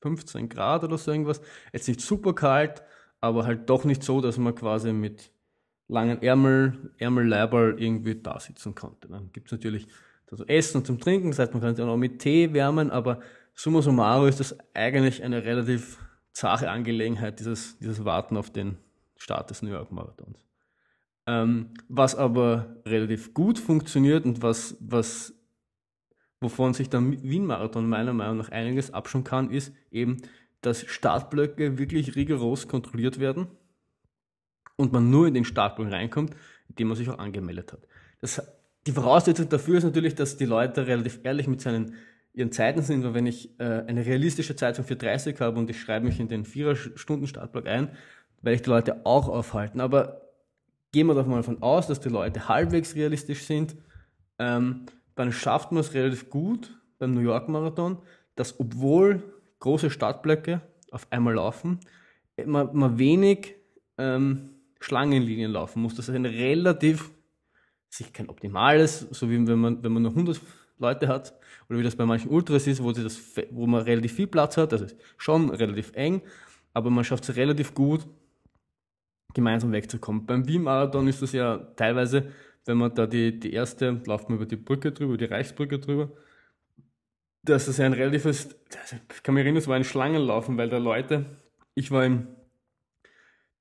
15 0.02 0.48
Grad 0.48 0.84
oder 0.84 0.98
so 0.98 1.10
irgendwas. 1.10 1.40
Jetzt 1.72 1.88
nicht 1.88 2.00
super 2.00 2.34
kalt, 2.34 2.82
aber 3.20 3.46
halt 3.46 3.70
doch 3.70 3.84
nicht 3.84 4.02
so, 4.02 4.20
dass 4.20 4.38
man 4.38 4.54
quasi 4.54 4.92
mit 4.92 5.32
langen 5.88 6.22
Ärmel, 6.22 6.92
Ärmelleiberl 6.98 7.80
irgendwie 7.80 8.14
da 8.14 8.38
sitzen 8.38 8.74
konnte. 8.74 9.08
Dann 9.08 9.32
gibt 9.32 9.48
es 9.48 9.52
natürlich 9.52 9.88
also 10.30 10.44
Essen 10.46 10.84
zum 10.84 11.00
Trinken, 11.00 11.30
das 11.30 11.38
heißt, 11.38 11.54
man 11.54 11.62
kann 11.62 11.74
sich 11.74 11.82
auch 11.82 11.88
noch 11.88 11.96
mit 11.96 12.18
Tee 12.18 12.52
wärmen, 12.52 12.90
aber 12.90 13.20
summa 13.54 13.80
summarum 13.80 14.28
ist 14.28 14.40
das 14.40 14.56
eigentlich 14.74 15.22
eine 15.22 15.42
relativ 15.42 15.98
zache 16.32 16.70
Angelegenheit, 16.70 17.40
dieses, 17.40 17.78
dieses 17.78 18.04
Warten 18.04 18.36
auf 18.36 18.50
den 18.50 18.76
Start 19.16 19.48
des 19.50 19.62
New 19.62 19.70
York 19.70 19.90
Marathons. 19.90 20.44
Ähm, 21.26 21.70
was 21.88 22.14
aber 22.14 22.76
relativ 22.84 23.32
gut 23.32 23.58
funktioniert 23.58 24.26
und 24.26 24.42
was, 24.42 24.76
was, 24.80 25.34
wovon 26.40 26.74
sich 26.74 26.90
der 26.90 27.00
Wien-Marathon 27.00 27.88
meiner 27.88 28.12
Meinung 28.12 28.36
nach 28.36 28.50
einiges 28.50 28.92
abschauen 28.92 29.24
kann, 29.24 29.50
ist 29.50 29.72
eben, 29.90 30.18
dass 30.60 30.84
Startblöcke 30.86 31.78
wirklich 31.78 32.16
rigoros 32.16 32.68
kontrolliert 32.68 33.18
werden 33.18 33.48
und 34.78 34.92
man 34.92 35.10
nur 35.10 35.26
in 35.26 35.34
den 35.34 35.44
Startblock 35.44 35.92
reinkommt, 35.92 36.34
indem 36.68 36.88
man 36.88 36.96
sich 36.96 37.10
auch 37.10 37.18
angemeldet 37.18 37.72
hat. 37.72 37.80
Das, 38.20 38.40
die 38.86 38.92
Voraussetzung 38.92 39.48
dafür 39.48 39.78
ist 39.78 39.84
natürlich, 39.84 40.14
dass 40.14 40.36
die 40.36 40.46
Leute 40.46 40.86
relativ 40.86 41.20
ehrlich 41.24 41.46
mit 41.46 41.60
seinen 41.60 41.94
ihren 42.32 42.52
Zeiten 42.52 42.82
sind, 42.82 43.02
weil 43.02 43.14
wenn 43.14 43.26
ich 43.26 43.58
äh, 43.58 43.84
eine 43.86 44.06
realistische 44.06 44.54
Zeit 44.54 44.76
von 44.76 44.84
4.30 44.84 45.40
habe 45.40 45.58
und 45.58 45.68
ich 45.70 45.80
schreibe 45.80 46.06
mich 46.06 46.20
in 46.20 46.28
den 46.28 46.44
4-Stunden-Startblock 46.44 47.66
ein, 47.66 47.96
werde 48.42 48.54
ich 48.54 48.62
die 48.62 48.70
Leute 48.70 49.04
auch 49.04 49.28
aufhalten. 49.28 49.80
Aber 49.80 50.22
gehen 50.92 51.08
wir 51.08 51.14
doch 51.14 51.26
mal 51.26 51.36
davon 51.36 51.62
aus, 51.62 51.88
dass 51.88 51.98
die 51.98 52.08
Leute 52.08 52.48
halbwegs 52.48 52.94
realistisch 52.94 53.42
sind, 53.42 53.76
ähm, 54.38 54.86
dann 55.16 55.32
schafft 55.32 55.72
man 55.72 55.80
es 55.80 55.94
relativ 55.94 56.30
gut 56.30 56.78
beim 56.98 57.12
New 57.12 57.20
York 57.20 57.48
Marathon, 57.48 57.98
dass 58.36 58.60
obwohl 58.60 59.24
große 59.58 59.90
Startblöcke 59.90 60.60
auf 60.92 61.08
einmal 61.10 61.34
laufen, 61.34 61.80
man, 62.46 62.68
man 62.72 62.98
wenig 62.98 63.56
ähm, 63.98 64.50
Schlangenlinien 64.80 65.52
laufen 65.52 65.82
muss. 65.82 65.94
Das 65.94 66.08
ist 66.08 66.14
ein 66.14 66.26
relativ, 66.26 67.10
sich 67.88 68.12
kein 68.12 68.28
optimales, 68.28 69.06
so 69.10 69.30
wie 69.30 69.46
wenn 69.46 69.58
man, 69.58 69.82
wenn 69.82 69.92
man 69.92 70.02
nur 70.02 70.12
100 70.12 70.40
Leute 70.78 71.08
hat, 71.08 71.34
oder 71.68 71.78
wie 71.78 71.82
das 71.82 71.96
bei 71.96 72.06
manchen 72.06 72.30
Ultras 72.30 72.66
ist, 72.66 72.82
wo, 72.82 72.92
das, 72.92 73.20
wo 73.50 73.66
man 73.66 73.82
relativ 73.82 74.12
viel 74.12 74.26
Platz 74.26 74.56
hat, 74.56 74.72
also 74.72 74.86
schon 75.16 75.50
relativ 75.50 75.92
eng, 75.94 76.22
aber 76.72 76.90
man 76.90 77.04
schafft 77.04 77.28
es 77.28 77.36
relativ 77.36 77.74
gut, 77.74 78.06
gemeinsam 79.34 79.72
wegzukommen. 79.72 80.26
Beim 80.26 80.46
Wien-Marathon 80.46 81.08
ist 81.08 81.20
das 81.20 81.32
ja 81.32 81.58
teilweise, 81.76 82.32
wenn 82.64 82.78
man 82.78 82.94
da 82.94 83.06
die, 83.06 83.38
die 83.38 83.52
erste, 83.52 84.00
läuft 84.06 84.28
man 84.28 84.38
über 84.38 84.46
die 84.46 84.56
Brücke 84.56 84.92
drüber, 84.92 85.16
die 85.16 85.26
Reichsbrücke 85.26 85.78
drüber, 85.78 86.10
dass 87.42 87.66
das 87.66 87.78
ja 87.78 87.86
ein 87.86 87.92
relatives, 87.92 88.56
ich 89.14 89.22
kann 89.22 89.34
mich 89.34 89.42
erinnern, 89.42 89.58
es 89.58 89.68
war 89.68 89.76
ein 89.76 89.84
Schlangenlaufen, 89.84 90.56
weil 90.56 90.68
da 90.68 90.78
Leute, 90.78 91.26
ich 91.74 91.90
war 91.90 92.04
im 92.04 92.26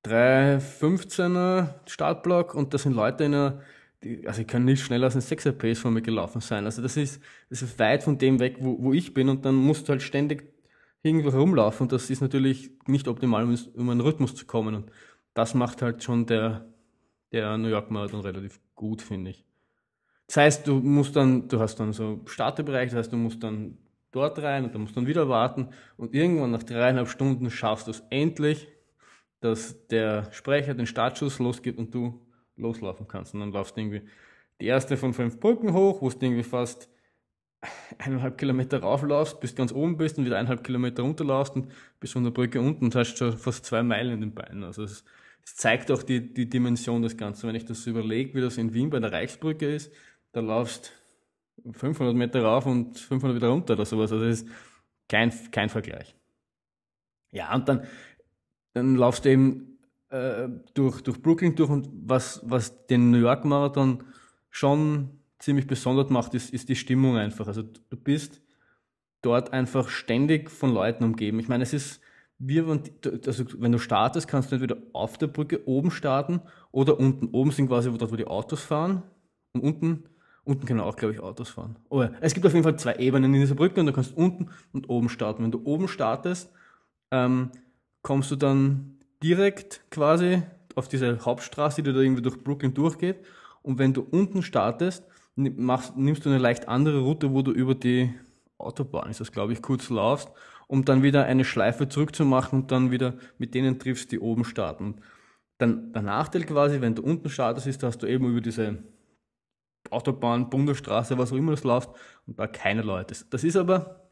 3,15er 0.05 1.75
Startblock 1.85 2.55
und 2.55 2.73
da 2.73 2.77
sind 2.77 2.93
Leute 2.93 3.25
in 3.25 3.33
einer, 3.33 3.61
die, 4.03 4.27
also 4.27 4.41
ich 4.41 4.47
kann 4.47 4.65
nicht 4.65 4.83
schneller 4.83 5.05
als 5.05 5.15
ein 5.15 5.21
6er 5.21 5.51
Pace 5.51 5.79
von 5.79 5.93
mir 5.93 6.01
gelaufen 6.01 6.41
sein. 6.41 6.65
Also 6.65 6.81
das 6.81 6.97
ist, 6.97 7.21
das 7.49 7.61
ist 7.61 7.79
weit 7.79 8.03
von 8.03 8.17
dem 8.17 8.39
weg, 8.39 8.57
wo, 8.59 8.81
wo 8.81 8.93
ich 8.93 9.13
bin 9.13 9.29
und 9.29 9.45
dann 9.45 9.55
musst 9.55 9.87
du 9.87 9.91
halt 9.91 10.01
ständig 10.01 10.53
irgendwo 11.03 11.31
herumlaufen 11.31 11.85
und 11.85 11.91
das 11.91 12.09
ist 12.09 12.21
natürlich 12.21 12.71
nicht 12.87 13.07
optimal, 13.07 13.43
um, 13.43 13.57
um 13.75 13.89
einen 13.89 14.01
Rhythmus 14.01 14.35
zu 14.35 14.45
kommen 14.45 14.75
und 14.75 14.91
das 15.33 15.53
macht 15.53 15.81
halt 15.81 16.03
schon 16.03 16.25
der, 16.25 16.65
der 17.31 17.57
New 17.57 17.69
York 17.69 17.91
Marathon 17.91 18.21
relativ 18.21 18.59
gut, 18.75 19.01
finde 19.01 19.31
ich. 19.31 19.45
Das 20.27 20.37
heißt, 20.37 20.67
du 20.67 20.75
musst 20.75 21.15
dann, 21.15 21.47
du 21.47 21.59
hast 21.59 21.79
dann 21.79 21.93
so 21.93 22.21
Starterbereich, 22.25 22.89
das 22.89 22.99
heißt, 22.99 23.13
du 23.13 23.17
musst 23.17 23.43
dann 23.43 23.77
dort 24.11 24.39
rein 24.39 24.65
und 24.65 24.73
dann 24.73 24.81
musst 24.81 24.97
dann 24.97 25.07
wieder 25.07 25.29
warten 25.29 25.69
und 25.95 26.13
irgendwann 26.13 26.51
nach 26.51 26.63
dreieinhalb 26.63 27.07
Stunden 27.07 27.49
schaffst 27.49 27.87
du 27.87 27.91
es 27.91 28.03
endlich, 28.09 28.67
dass 29.39 29.87
der 29.87 30.31
Sprecher 30.31 30.73
den 30.73 30.87
Startschuss 30.87 31.39
losgibt 31.39 31.79
und 31.79 31.93
du 31.93 32.19
loslaufen 32.55 33.07
kannst. 33.07 33.33
Und 33.33 33.41
dann 33.41 33.51
laufst 33.51 33.77
du 33.77 33.81
irgendwie 33.81 34.01
die 34.59 34.65
erste 34.65 34.97
von 34.97 35.13
fünf 35.13 35.39
Brücken 35.39 35.73
hoch, 35.73 36.01
wo 36.01 36.09
du 36.09 36.17
irgendwie 36.19 36.43
fast 36.43 36.89
eineinhalb 37.97 38.37
Kilometer 38.37 38.79
rauflaufst, 38.79 39.39
bis 39.39 39.55
ganz 39.55 39.71
oben 39.71 39.97
bist 39.97 40.17
und 40.17 40.25
wieder 40.25 40.37
eineinhalb 40.37 40.63
Kilometer 40.63 41.03
runterlaufst 41.03 41.55
und 41.55 41.71
bis 41.99 42.11
von 42.11 42.23
der 42.23 42.31
Brücke 42.31 42.61
unten 42.61 42.85
und 42.85 42.95
hast 42.95 43.17
schon 43.17 43.37
fast 43.37 43.65
zwei 43.65 43.83
Meilen 43.83 44.13
in 44.13 44.21
den 44.21 44.33
Beinen. 44.33 44.63
Also 44.63 44.83
es, 44.83 45.03
es 45.43 45.55
zeigt 45.55 45.91
auch 45.91 46.03
die, 46.03 46.33
die 46.33 46.49
Dimension 46.49 47.01
des 47.01 47.17
Ganzen. 47.17 47.47
Wenn 47.47 47.55
ich 47.55 47.65
das 47.65 47.85
überlege, 47.87 48.33
wie 48.35 48.41
das 48.41 48.57
in 48.57 48.73
Wien 48.73 48.89
bei 48.89 48.99
der 48.99 49.11
Reichsbrücke 49.11 49.73
ist, 49.73 49.91
da 50.33 50.41
laufst 50.41 50.93
500 51.71 52.15
Meter 52.15 52.43
rauf 52.43 52.65
und 52.65 52.97
500 52.99 53.35
wieder 53.35 53.49
runter 53.49 53.73
oder 53.73 53.85
sowas. 53.85 54.11
Also 54.11 54.25
es 54.25 54.41
ist 54.41 54.49
kein, 55.09 55.31
kein 55.51 55.69
Vergleich. 55.69 56.15
Ja, 57.31 57.53
und 57.53 57.67
dann 57.67 57.85
dann 58.77 58.95
laufst 58.95 59.25
du 59.25 59.29
eben 59.29 59.77
äh, 60.09 60.47
durch, 60.73 61.01
durch 61.01 61.21
Brooklyn 61.21 61.55
durch 61.55 61.69
und 61.69 61.89
was, 62.05 62.41
was 62.45 62.85
den 62.87 63.11
New 63.11 63.17
York 63.17 63.43
Marathon 63.43 64.03
schon 64.49 65.09
ziemlich 65.39 65.67
besonders 65.67 66.09
macht, 66.09 66.33
ist, 66.33 66.53
ist 66.53 66.69
die 66.69 66.75
Stimmung 66.75 67.17
einfach. 67.17 67.47
Also 67.47 67.63
du 67.63 67.97
bist 67.97 68.41
dort 69.21 69.51
einfach 69.51 69.89
ständig 69.89 70.49
von 70.51 70.73
Leuten 70.73 71.03
umgeben. 71.03 71.39
Ich 71.39 71.47
meine, 71.47 71.63
es 71.63 71.73
ist, 71.73 72.01
wenn, 72.37 72.83
also 73.25 73.45
wenn 73.59 73.71
du 73.71 73.79
startest, 73.79 74.27
kannst 74.27 74.51
du 74.51 74.55
entweder 74.55 74.77
auf 74.93 75.17
der 75.17 75.27
Brücke 75.27 75.67
oben 75.67 75.91
starten 75.91 76.41
oder 76.71 76.99
unten. 76.99 77.27
Oben 77.27 77.51
sind 77.51 77.67
quasi 77.67 77.91
dort, 77.91 78.11
wo 78.11 78.15
die 78.15 78.27
Autos 78.27 78.61
fahren 78.61 79.03
und 79.53 79.61
unten, 79.61 80.03
unten 80.43 80.65
können 80.65 80.79
auch, 80.79 80.95
glaube 80.95 81.15
ich, 81.15 81.19
Autos 81.19 81.49
fahren. 81.49 81.77
Oh 81.89 82.03
ja. 82.03 82.11
Es 82.21 82.33
gibt 82.33 82.45
auf 82.45 82.53
jeden 82.53 82.63
Fall 82.63 82.77
zwei 82.77 82.95
Ebenen 82.95 83.33
in 83.33 83.41
dieser 83.41 83.55
Brücke 83.55 83.79
und 83.79 83.87
du 83.87 83.93
kannst 83.93 84.15
unten 84.15 84.49
und 84.71 84.87
oben 84.89 85.09
starten. 85.09 85.43
Wenn 85.43 85.51
du 85.51 85.61
oben 85.65 85.87
startest, 85.87 86.51
ähm, 87.11 87.51
kommst 88.01 88.31
du 88.31 88.35
dann 88.35 88.97
direkt 89.23 89.81
quasi 89.91 90.43
auf 90.75 90.87
diese 90.87 91.25
Hauptstraße, 91.25 91.81
die 91.81 91.91
da 91.91 91.99
irgendwie 91.99 92.21
durch 92.21 92.43
Brooklyn 92.43 92.73
durchgeht. 92.73 93.25
Und 93.63 93.79
wenn 93.79 93.93
du 93.93 94.01
unten 94.01 94.43
startest, 94.43 95.03
machst, 95.35 95.97
nimmst 95.97 96.25
du 96.25 96.29
eine 96.29 96.37
leicht 96.37 96.67
andere 96.67 96.99
Route, 96.99 97.33
wo 97.33 97.41
du 97.41 97.51
über 97.51 97.75
die 97.75 98.13
Autobahn, 98.57 99.09
ist 99.09 99.19
das 99.19 99.31
glaube 99.31 99.53
ich, 99.53 99.61
kurz 99.61 99.89
laufst, 99.89 100.29
um 100.67 100.83
dann 100.85 101.03
wieder 101.03 101.25
eine 101.25 101.45
Schleife 101.45 101.87
zurückzumachen 101.87 102.61
und 102.61 102.71
dann 102.71 102.91
wieder 102.91 103.15
mit 103.37 103.53
denen 103.53 103.79
triffst, 103.79 104.11
die 104.11 104.19
oben 104.19 104.45
starten. 104.45 104.95
Dann 105.59 105.93
der 105.93 106.01
Nachteil 106.03 106.43
quasi, 106.43 106.81
wenn 106.81 106.95
du 106.95 107.03
unten 107.03 107.29
startest, 107.29 107.67
ist, 107.67 107.83
dass 107.83 107.97
du 107.97 108.07
eben 108.07 108.29
über 108.29 108.41
diese 108.41 108.83
Autobahn, 109.89 110.49
Bundesstraße, 110.49 111.17
was 111.17 111.31
auch 111.31 111.37
immer 111.37 111.51
das 111.51 111.63
läuft 111.63 111.89
und 112.25 112.37
da 112.39 112.47
keine 112.47 112.81
Leute. 112.81 113.15
Das 113.29 113.43
ist 113.43 113.55
aber 113.55 114.06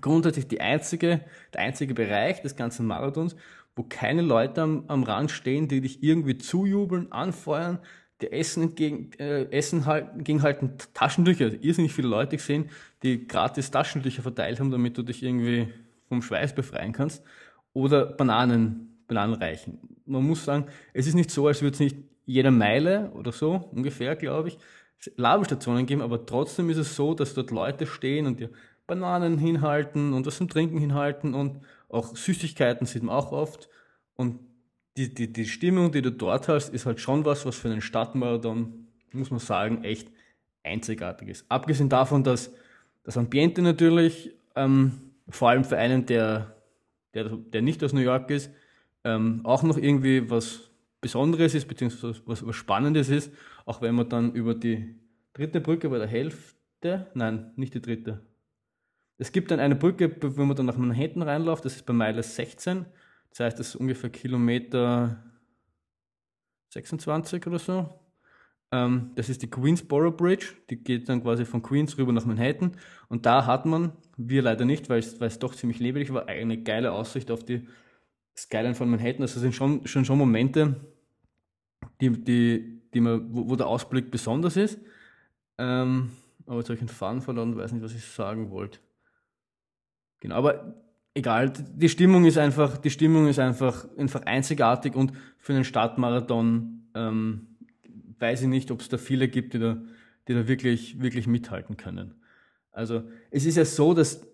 grundsätzlich 0.00 0.48
die 0.48 0.60
einzige, 0.60 1.20
der 1.52 1.60
einzige 1.60 1.94
Bereich 1.94 2.42
des 2.42 2.56
ganzen 2.56 2.86
Marathons, 2.86 3.36
wo 3.76 3.84
keine 3.84 4.22
Leute 4.22 4.62
am, 4.62 4.84
am 4.88 5.02
Rand 5.02 5.30
stehen, 5.30 5.68
die 5.68 5.80
dich 5.80 6.02
irgendwie 6.02 6.38
zujubeln, 6.38 7.10
anfeuern, 7.12 7.78
dir 8.20 8.32
Essen 8.32 8.64
entgegen, 8.64 9.10
äh, 9.18 9.44
Essen 9.50 9.86
halten, 9.86 10.18
entgegenhalten, 10.18 10.72
Taschentücher. 10.94 11.46
Also 11.46 11.56
irrsinnig 11.60 11.92
viele 11.92 12.08
Leute 12.08 12.36
gesehen, 12.36 12.70
die 13.02 13.26
gratis 13.26 13.70
Taschentücher 13.70 14.22
verteilt 14.22 14.60
haben, 14.60 14.70
damit 14.70 14.96
du 14.96 15.02
dich 15.02 15.22
irgendwie 15.22 15.68
vom 16.08 16.22
Schweiß 16.22 16.54
befreien 16.54 16.92
kannst. 16.92 17.22
Oder 17.72 18.06
Bananen, 18.06 18.98
Bananen 19.08 19.34
reichen. 19.34 19.78
Man 20.04 20.24
muss 20.24 20.44
sagen, 20.44 20.66
es 20.92 21.06
ist 21.06 21.14
nicht 21.14 21.30
so, 21.30 21.46
als 21.46 21.62
würde 21.62 21.74
es 21.74 21.80
nicht 21.80 21.96
jede 22.24 22.50
Meile 22.50 23.10
oder 23.12 23.32
so, 23.32 23.68
ungefähr, 23.72 24.14
glaube 24.16 24.48
ich, 24.48 24.58
Labelstationen 25.16 25.86
geben, 25.86 26.02
aber 26.02 26.24
trotzdem 26.24 26.70
ist 26.70 26.76
es 26.76 26.94
so, 26.94 27.14
dass 27.14 27.34
dort 27.34 27.50
Leute 27.50 27.86
stehen 27.86 28.26
und 28.26 28.38
dir 28.38 28.50
Bananen 28.92 29.38
hinhalten 29.38 30.12
und 30.12 30.26
was 30.26 30.36
zum 30.36 30.50
Trinken 30.50 30.78
hinhalten 30.78 31.32
und 31.32 31.60
auch 31.88 32.14
Süßigkeiten 32.14 32.86
sieht 32.86 33.02
man 33.02 33.16
auch 33.16 33.32
oft. 33.32 33.70
Und 34.16 34.40
die, 34.98 35.14
die, 35.14 35.32
die 35.32 35.46
Stimmung, 35.46 35.92
die 35.92 36.02
du 36.02 36.12
dort 36.12 36.48
hast, 36.48 36.68
ist 36.74 36.84
halt 36.84 37.00
schon 37.00 37.24
was, 37.24 37.46
was 37.46 37.56
für 37.56 37.70
einen 37.70 37.80
Stadtmarathon, 37.80 38.86
muss 39.12 39.30
man 39.30 39.40
sagen, 39.40 39.82
echt 39.82 40.08
einzigartig 40.62 41.28
ist. 41.28 41.46
Abgesehen 41.48 41.88
davon, 41.88 42.22
dass 42.22 42.52
das 43.02 43.16
Ambiente 43.16 43.62
natürlich, 43.62 44.34
ähm, 44.56 44.92
vor 45.30 45.48
allem 45.48 45.64
für 45.64 45.78
einen, 45.78 46.04
der, 46.04 46.54
der, 47.14 47.30
der 47.30 47.62
nicht 47.62 47.82
aus 47.82 47.94
New 47.94 48.00
York 48.00 48.30
ist, 48.30 48.50
ähm, 49.04 49.40
auch 49.44 49.62
noch 49.62 49.78
irgendwie 49.78 50.28
was 50.28 50.70
Besonderes 51.00 51.54
ist, 51.54 51.66
beziehungsweise 51.66 52.20
was, 52.26 52.46
was 52.46 52.56
Spannendes 52.56 53.08
ist, 53.08 53.32
auch 53.64 53.80
wenn 53.80 53.94
man 53.94 54.10
dann 54.10 54.32
über 54.34 54.54
die 54.54 54.94
dritte 55.32 55.62
Brücke 55.62 55.88
bei 55.88 55.98
der 55.98 56.06
Hälfte, 56.06 57.06
nein, 57.14 57.52
nicht 57.56 57.72
die 57.72 57.80
dritte, 57.80 58.20
es 59.22 59.30
gibt 59.30 59.52
dann 59.52 59.60
eine 59.60 59.76
Brücke, 59.76 60.16
wenn 60.20 60.48
man 60.48 60.56
dann 60.56 60.66
nach 60.66 60.76
Manhattan 60.76 61.22
reinläuft, 61.22 61.64
das 61.64 61.76
ist 61.76 61.86
bei 61.86 61.92
Meile 61.92 62.24
16. 62.24 62.86
Das 63.30 63.38
heißt, 63.38 63.56
das 63.56 63.68
ist 63.68 63.76
ungefähr 63.76 64.10
Kilometer 64.10 65.22
26 66.70 67.46
oder 67.46 67.60
so. 67.60 68.00
Ähm, 68.72 69.12
das 69.14 69.28
ist 69.28 69.40
die 69.42 69.48
Queensboro 69.48 70.10
Bridge, 70.10 70.54
die 70.70 70.76
geht 70.76 71.08
dann 71.08 71.22
quasi 71.22 71.44
von 71.44 71.62
Queens 71.62 71.96
rüber 71.98 72.10
nach 72.10 72.24
Manhattan. 72.24 72.72
Und 73.08 73.24
da 73.24 73.46
hat 73.46 73.64
man, 73.64 73.92
wir 74.16 74.42
leider 74.42 74.64
nicht, 74.64 74.90
weil 74.90 74.98
es, 74.98 75.38
doch 75.38 75.54
ziemlich 75.54 75.78
lebendig 75.78 76.12
war, 76.12 76.26
eine 76.26 76.60
geile 76.60 76.90
Aussicht 76.90 77.30
auf 77.30 77.44
die 77.44 77.68
Skyline 78.36 78.74
von 78.74 78.90
Manhattan. 78.90 79.22
Also 79.22 79.38
sind 79.38 79.54
schon, 79.54 79.86
schon, 79.86 80.04
schon 80.04 80.18
Momente, 80.18 80.80
die, 82.00 82.10
die, 82.10 82.82
die 82.92 83.00
man, 83.00 83.32
wo, 83.32 83.50
wo 83.50 83.54
der 83.54 83.68
Ausblick 83.68 84.10
besonders 84.10 84.56
ist. 84.56 84.80
Ähm, 85.58 86.10
aber 86.44 86.56
jetzt 86.56 86.70
habe 86.70 86.74
ich 86.74 86.80
einen 86.80 86.88
Faden 86.88 87.22
verloren, 87.22 87.56
weiß 87.56 87.70
nicht, 87.70 87.84
was 87.84 87.94
ich 87.94 88.04
sagen 88.04 88.50
wollte. 88.50 88.80
Genau, 90.22 90.36
aber 90.36 90.76
egal, 91.14 91.52
die 91.52 91.88
Stimmung 91.88 92.24
ist 92.26 92.38
einfach, 92.38 92.78
die 92.78 92.90
Stimmung 92.90 93.26
ist 93.26 93.40
einfach, 93.40 93.88
einfach 93.98 94.22
einzigartig 94.22 94.94
und 94.94 95.12
für 95.36 95.52
einen 95.52 95.64
Startmarathon 95.64 96.86
ähm, 96.94 97.48
weiß 98.20 98.42
ich 98.42 98.46
nicht, 98.46 98.70
ob 98.70 98.82
es 98.82 98.88
da 98.88 98.98
viele 98.98 99.26
gibt, 99.26 99.52
die 99.54 99.58
da, 99.58 99.82
die 100.28 100.34
da 100.34 100.46
wirklich, 100.46 101.00
wirklich 101.00 101.26
mithalten 101.26 101.76
können. 101.76 102.14
Also 102.70 103.02
es 103.32 103.46
ist 103.46 103.56
ja 103.56 103.64
so, 103.64 103.94
dass 103.94 104.24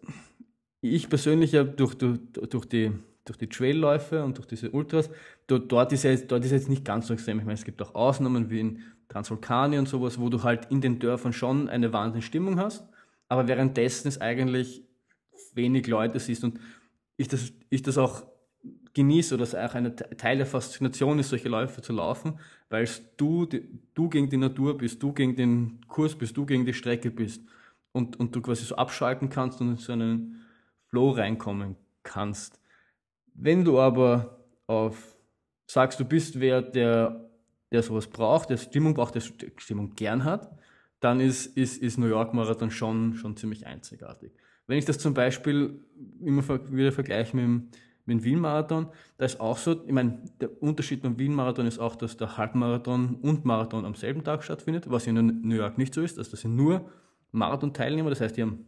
ich 0.83 1.09
persönlich 1.09 1.53
ja 1.53 1.65
durch, 1.65 1.95
durch, 1.95 2.19
durch 2.35 2.67
die 2.67 2.93
durch 3.25 3.39
die 3.39 3.49
Trailläufe 3.49 4.25
und 4.25 4.39
durch 4.39 4.47
diese 4.47 4.71
Ultras, 4.71 5.11
dort, 5.47 5.71
dort, 5.71 5.93
ist 5.93 6.07
es, 6.07 6.27
dort 6.27 6.47
ist 6.47 6.51
jetzt 6.51 6.71
nicht 6.71 6.83
ganz 6.83 7.09
so 7.09 7.13
extrem. 7.13 7.39
Ich 7.39 7.45
meine, 7.45 7.59
es 7.59 7.65
gibt 7.65 7.83
auch 7.83 7.95
Ausnahmen 7.95 8.49
wie 8.49 8.61
in 8.61 8.83
Transvulkani 9.09 9.79
und 9.79 9.87
sowas, 9.87 10.19
wo 10.19 10.31
du 10.31 10.43
halt 10.43 10.71
in 10.71 10.81
den 10.81 10.99
Dörfern 10.99 11.35
schon 11.35 11.69
eine 11.69 11.93
wahnsinnige 11.93 12.27
Stimmung 12.27 12.59
hast, 12.59 12.89
aber 13.29 13.47
währenddessen 13.47 14.09
es 14.09 14.19
eigentlich 14.19 14.88
wenig 15.59 15.87
Leute 15.87 16.19
siehst 16.19 16.43
und 16.45 16.59
ich 17.19 17.29
das, 17.29 17.53
ich 17.69 17.83
das 17.83 17.99
auch 17.99 18.25
genieße 18.95 19.35
oder 19.35 19.43
es 19.43 19.55
auch 19.55 19.75
ein 19.75 19.95
Teil 19.97 20.39
der 20.39 20.47
Faszination 20.47 21.19
ist, 21.19 21.29
solche 21.29 21.49
Läufe 21.49 21.83
zu 21.83 21.93
laufen, 21.93 22.41
weil 22.71 22.89
du, 23.19 23.47
du 23.95 24.09
gegen 24.09 24.31
die 24.31 24.39
Natur 24.39 24.79
bist, 24.79 25.03
du 25.03 25.13
gegen 25.13 25.37
den 25.37 25.81
Kurs 25.87 26.17
bist, 26.17 26.37
du 26.37 26.47
gegen 26.47 26.65
die 26.65 26.73
Strecke 26.73 27.11
bist 27.11 27.43
und, 27.93 28.19
und 28.19 28.35
du 28.35 28.41
quasi 28.41 28.65
so 28.65 28.77
abschalten 28.77 29.29
kannst 29.29 29.61
und 29.61 29.73
in 29.73 29.77
so 29.77 29.93
einen 29.93 30.41
Flow 30.87 31.11
reinkommen 31.11 31.77
kannst. 32.03 32.61
Wenn 33.35 33.65
du 33.65 33.79
aber 33.79 34.45
auf 34.67 35.17
sagst, 35.67 36.01
du 36.01 36.05
bist 36.05 36.41
wer, 36.41 36.63
der, 36.63 37.31
der 37.71 37.83
sowas 37.83 38.07
braucht, 38.09 38.51
der 38.51 38.57
Stimmung 38.57 38.95
braucht, 38.95 39.15
der 39.15 39.21
Stimmung 39.21 39.95
gern 39.95 40.25
hat, 40.25 40.51
dann 41.01 41.21
ist, 41.21 41.47
ist, 41.57 41.81
ist 41.81 41.99
New 41.99 42.07
York 42.07 42.35
Marathon 42.35 42.71
schon, 42.71 43.15
schon 43.15 43.37
ziemlich 43.37 43.67
einzigartig. 43.67 44.33
Wenn 44.69 44.79
ich 44.79 44.85
das 44.85 44.99
zum 44.99 45.15
Beispiel 45.15 45.81
immer 46.21 46.43
wieder 46.71 46.93
vergleiche 46.93 47.35
mit 47.35 47.45
dem, 47.45 47.69
mit 48.05 48.19
dem 48.19 48.25
Wien-Marathon, 48.25 48.89
da 49.17 49.25
ist 49.25 49.41
auch 49.41 49.59
so, 49.59 49.85
ich 49.85 49.93
meine, 49.93 50.23
der 50.41 50.63
Unterschied 50.63 51.03
beim 51.03 51.19
Wien-Marathon 51.19 51.67
ist 51.67 51.79
auch, 51.79 51.97
dass 51.97 52.17
der 52.17 52.37
Halbmarathon 52.37 53.17
und 53.17 53.45
Marathon 53.45 53.85
am 53.85 53.95
selben 53.95 54.23
Tag 54.23 54.45
stattfindet, 54.45 54.89
was 54.91 55.07
in 55.07 55.41
New 55.43 55.57
York 55.57 55.79
nicht 55.79 55.95
so 55.95 56.03
ist. 56.03 56.19
Also 56.19 56.31
das 56.33 56.43
sind 56.43 56.55
nur 56.55 56.91
Marathon-Teilnehmer, 57.33 58.11
das 58.11 58.21
heißt, 58.21 58.37
die 58.37 58.43
haben 58.43 58.67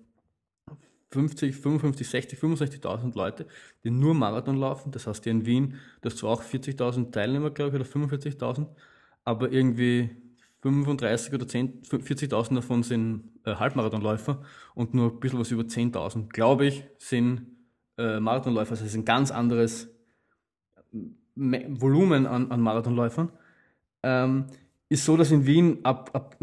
50, 1.10 1.56
55, 1.56 2.08
60, 2.08 2.38
65.000 2.38 3.14
Leute, 3.14 3.46
die 3.84 3.90
nur 3.90 4.14
Marathon 4.14 4.56
laufen. 4.56 4.92
Das 4.92 5.06
heißt, 5.06 5.24
hier 5.24 5.32
in 5.32 5.44
Wien, 5.44 5.74
das 6.00 6.16
zwar 6.16 6.30
auch 6.30 6.42
40.000 6.42 7.10
Teilnehmer, 7.10 7.50
glaube 7.50 7.76
ich, 7.76 7.82
oder 7.82 7.90
45.000, 7.90 8.66
aber 9.24 9.52
irgendwie 9.52 10.10
35 10.62 11.32
oder 11.34 11.46
40.000 11.46 12.54
davon 12.54 12.82
sind 12.82 13.30
äh, 13.44 13.54
Halbmarathonläufer 13.54 14.42
und 14.74 14.94
nur 14.94 15.12
ein 15.12 15.20
bisschen 15.20 15.38
was 15.38 15.50
über 15.50 15.62
10.000, 15.62 16.28
glaube 16.28 16.66
ich, 16.66 16.84
sind 16.98 17.46
äh, 17.96 18.20
Marathonläufer. 18.20 18.72
Also 18.72 18.84
es 18.84 18.90
ist 18.90 18.96
ein 18.96 19.04
ganz 19.04 19.30
anderes 19.30 19.88
Volumen 21.34 22.26
an, 22.26 22.50
an 22.50 22.60
Marathonläufern. 22.60 23.30
Ähm, 24.02 24.46
ist 24.88 25.04
so, 25.04 25.16
dass 25.16 25.30
in 25.30 25.46
Wien 25.46 25.78
ab, 25.84 26.10
ab 26.12 26.36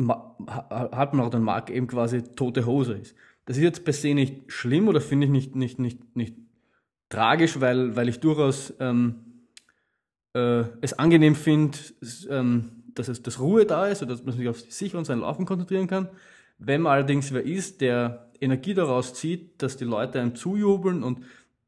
Halbmarathon-Marke 0.95 1.74
eben 1.74 1.88
quasi 1.88 2.24
tote 2.24 2.65
Hose 2.65 2.93
ist. 2.93 3.15
Das 3.45 3.57
ist 3.57 3.63
jetzt 3.63 3.84
per 3.84 3.93
se 3.93 4.13
nicht 4.13 4.51
schlimm 4.51 4.88
oder 4.88 5.01
finde 5.01 5.26
ich 5.26 5.32
nicht, 5.32 5.55
nicht, 5.55 5.80
nicht, 5.80 6.15
nicht 6.15 6.36
tragisch, 7.09 7.59
weil, 7.59 7.95
weil 7.95 8.09
ich 8.09 8.20
durchaus 8.20 8.74
ähm, 8.80 9.47
äh, 10.34 10.63
es 10.82 10.93
angenehm 10.93 11.36
finde, 11.36 11.78
ähm, 12.30 12.76
dass 12.99 13.07
es 13.07 13.21
dass 13.21 13.39
Ruhe 13.39 13.65
da 13.65 13.87
ist 13.87 14.01
oder 14.01 14.11
dass 14.11 14.23
man 14.23 14.35
sich 14.35 14.47
auf 14.47 14.59
sich 14.59 14.95
und 14.95 15.05
sein 15.05 15.19
Laufen 15.19 15.45
konzentrieren 15.45 15.87
kann. 15.87 16.09
Wenn 16.57 16.81
man 16.81 16.93
allerdings 16.93 17.33
wer 17.33 17.43
ist, 17.43 17.81
der 17.81 18.31
Energie 18.39 18.73
daraus 18.73 19.13
zieht, 19.13 19.61
dass 19.61 19.77
die 19.77 19.85
Leute 19.85 20.19
einem 20.19 20.35
zujubeln 20.35 21.03
und 21.03 21.19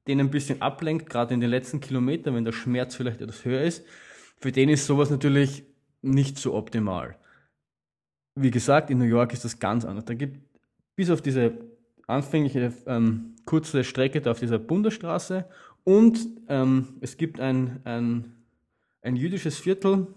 den 0.07 0.19
ein 0.19 0.31
bisschen 0.31 0.61
ablenkt, 0.61 1.09
gerade 1.09 1.33
in 1.33 1.41
den 1.41 1.49
letzten 1.49 1.79
Kilometern, 1.79 2.35
wenn 2.35 2.45
der 2.45 2.51
Schmerz 2.51 2.95
vielleicht 2.95 3.21
etwas 3.21 3.45
höher 3.45 3.61
ist, 3.61 3.85
für 4.37 4.51
den 4.51 4.69
ist 4.69 4.85
sowas 4.85 5.09
natürlich 5.09 5.63
nicht 6.01 6.37
so 6.37 6.55
optimal. 6.55 7.17
Wie 8.35 8.51
gesagt, 8.51 8.89
in 8.89 8.97
New 8.97 9.05
York 9.05 9.33
ist 9.33 9.45
das 9.45 9.59
ganz 9.59 9.85
anders. 9.85 10.05
Da 10.05 10.13
gibt 10.13 10.39
bis 10.95 11.09
auf 11.09 11.21
diese 11.21 11.53
anfängliche 12.07 12.73
ähm, 12.87 13.35
kurze 13.45 13.83
Strecke 13.83 14.21
da 14.21 14.31
auf 14.31 14.39
dieser 14.39 14.59
Bundesstraße 14.59 15.45
und 15.83 16.19
ähm, 16.47 16.97
es 17.01 17.17
gibt 17.17 17.39
ein, 17.39 17.79
ein, 17.83 18.35
ein 19.01 19.15
jüdisches 19.15 19.57
Viertel, 19.57 20.07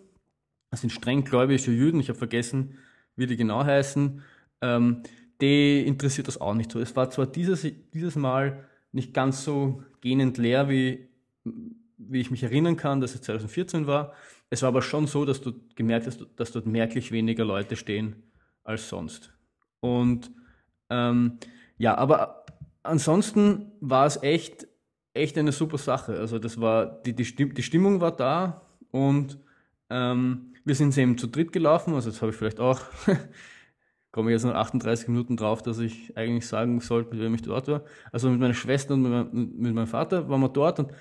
das 0.73 0.81
sind 0.81 0.91
streng 0.91 1.23
gläubige 1.23 1.71
Jüden, 1.71 2.01
ich 2.01 2.09
habe 2.09 2.19
vergessen, 2.19 2.79
wie 3.15 3.27
die 3.27 3.37
genau 3.37 3.63
heißen, 3.63 4.23
ähm, 4.63 5.03
die 5.41 5.87
interessiert 5.87 6.29
das 6.29 6.41
auch 6.41 6.55
nicht 6.55 6.73
so. 6.73 6.81
Es 6.81 6.97
war 6.97 7.11
zwar 7.11 7.27
dieses, 7.27 7.67
dieses 7.93 8.17
Mal 8.17 8.65
nicht 8.91 9.13
ganz 9.13 9.45
so 9.45 9.83
gähnend 10.01 10.39
leer, 10.39 10.71
wie, 10.71 11.09
wie 11.99 12.21
ich 12.21 12.31
mich 12.31 12.43
erinnern 12.43 12.77
kann, 12.77 13.03
dass 13.03 13.15
es 13.15 13.21
2014 13.21 13.87
war. 13.87 14.15
Es 14.49 14.63
war 14.63 14.69
aber 14.69 14.81
schon 14.81 15.07
so, 15.07 15.27
dass 15.27 15.43
du 15.43 15.53
gemerkt 15.75 16.07
hast, 16.07 16.25
dass 16.37 16.53
dort 16.53 16.67
merklich 16.67 17.13
weniger 17.13 17.45
Leute 17.45 17.77
stehen 17.77 18.23
als 18.65 18.89
sonst. 18.89 19.35
Und 19.81 20.31
ähm, 20.89 21.39
ja, 21.77 21.99
aber 21.99 22.47
ansonsten 22.83 23.73
war 23.81 24.07
es 24.07 24.23
echt, 24.23 24.69
echt 25.13 25.37
eine 25.37 25.53
super 25.53 25.77
Sache. 25.77 26.19
Also 26.19 26.39
das 26.39 26.59
war, 26.59 27.03
die, 27.03 27.15
die 27.15 27.63
Stimmung 27.63 28.01
war 28.01 28.17
da 28.17 28.63
und 28.91 29.39
ähm, 29.91 30.52
wir 30.65 30.75
sind 30.75 30.97
eben 30.97 31.19
zu 31.19 31.27
dritt 31.27 31.53
gelaufen, 31.53 31.95
also 31.95 32.11
das 32.11 32.21
habe 32.23 32.33
ich 32.33 32.37
vielleicht 32.37 32.61
auch, 32.61 32.81
komme 34.13 34.31
ich 34.31 34.35
jetzt 34.35 34.45
noch 34.45 34.55
38 34.55 35.09
Minuten 35.09 35.37
drauf, 35.37 35.63
dass 35.63 35.79
ich 35.79 36.17
eigentlich 36.17 36.47
sagen 36.47 36.81
sollte, 36.81 37.15
mit 37.15 37.23
wem 37.23 37.35
ich 37.35 37.43
dort 37.43 37.69
war. 37.69 37.85
Also 38.11 38.31
mit 38.31 38.41
meiner 38.41 38.55
Schwester 38.55 38.95
und 38.95 39.03
mit, 39.03 39.13
mein, 39.13 39.53
mit 39.57 39.75
meinem 39.75 39.87
Vater 39.87 40.29
waren 40.29 40.41
wir 40.41 40.49
dort 40.49 40.79
und 40.79 40.93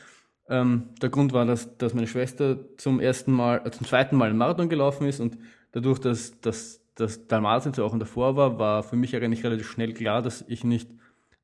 ähm, 0.49 0.89
der 1.01 1.09
Grund 1.09 1.33
war, 1.33 1.45
dass, 1.45 1.77
dass 1.77 1.93
meine 1.93 2.07
Schwester 2.07 2.57
zum 2.77 2.99
ersten 2.99 3.31
Mal, 3.31 3.61
äh, 3.65 3.71
zum 3.71 3.85
zweiten 3.85 4.15
Mal 4.15 4.29
einen 4.29 4.37
Marathon 4.37 4.69
gelaufen 4.69 5.07
ist 5.07 5.19
und 5.19 5.37
dadurch, 5.71 5.99
dass, 5.99 6.39
dass 6.41 6.81
dass 6.95 7.27
Dalmatien 7.27 7.73
auch 7.79 7.97
davor 7.97 8.35
war, 8.35 8.59
war 8.59 8.83
für 8.83 8.95
mich 8.95 9.15
eigentlich 9.15 9.43
relativ 9.43 9.69
schnell 9.69 9.93
klar, 9.93 10.21
dass 10.21 10.45
ich 10.47 10.63
nicht 10.63 10.89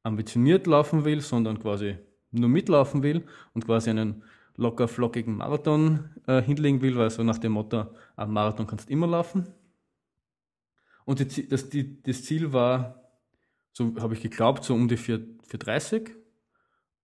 ambitioniert 0.03 0.67
laufen 0.67 1.05
will, 1.05 1.21
sondern 1.21 1.59
quasi 1.59 1.97
nur 2.31 2.49
mitlaufen 2.49 3.03
will 3.03 3.23
und 3.53 3.65
quasi 3.65 3.89
einen 3.89 4.23
locker 4.55 4.87
flockigen 4.87 5.37
Marathon 5.37 6.09
äh, 6.27 6.41
hinlegen 6.41 6.81
will, 6.81 6.95
weil 6.97 7.09
so 7.09 7.23
nach 7.23 7.37
dem 7.37 7.53
Motto, 7.53 7.87
am 8.17 8.33
Marathon 8.33 8.67
kannst 8.67 8.89
du 8.89 8.93
immer 8.93 9.07
laufen. 9.07 9.47
Und 11.05 11.19
die, 11.19 11.47
das, 11.47 11.69
die, 11.69 12.03
das 12.03 12.23
Ziel 12.23 12.51
war, 12.51 13.01
so 13.71 13.95
habe 13.99 14.13
ich 14.13 14.21
geglaubt, 14.21 14.65
so 14.65 14.73
um 14.73 14.89
die 14.89 14.97
430. 14.97 16.11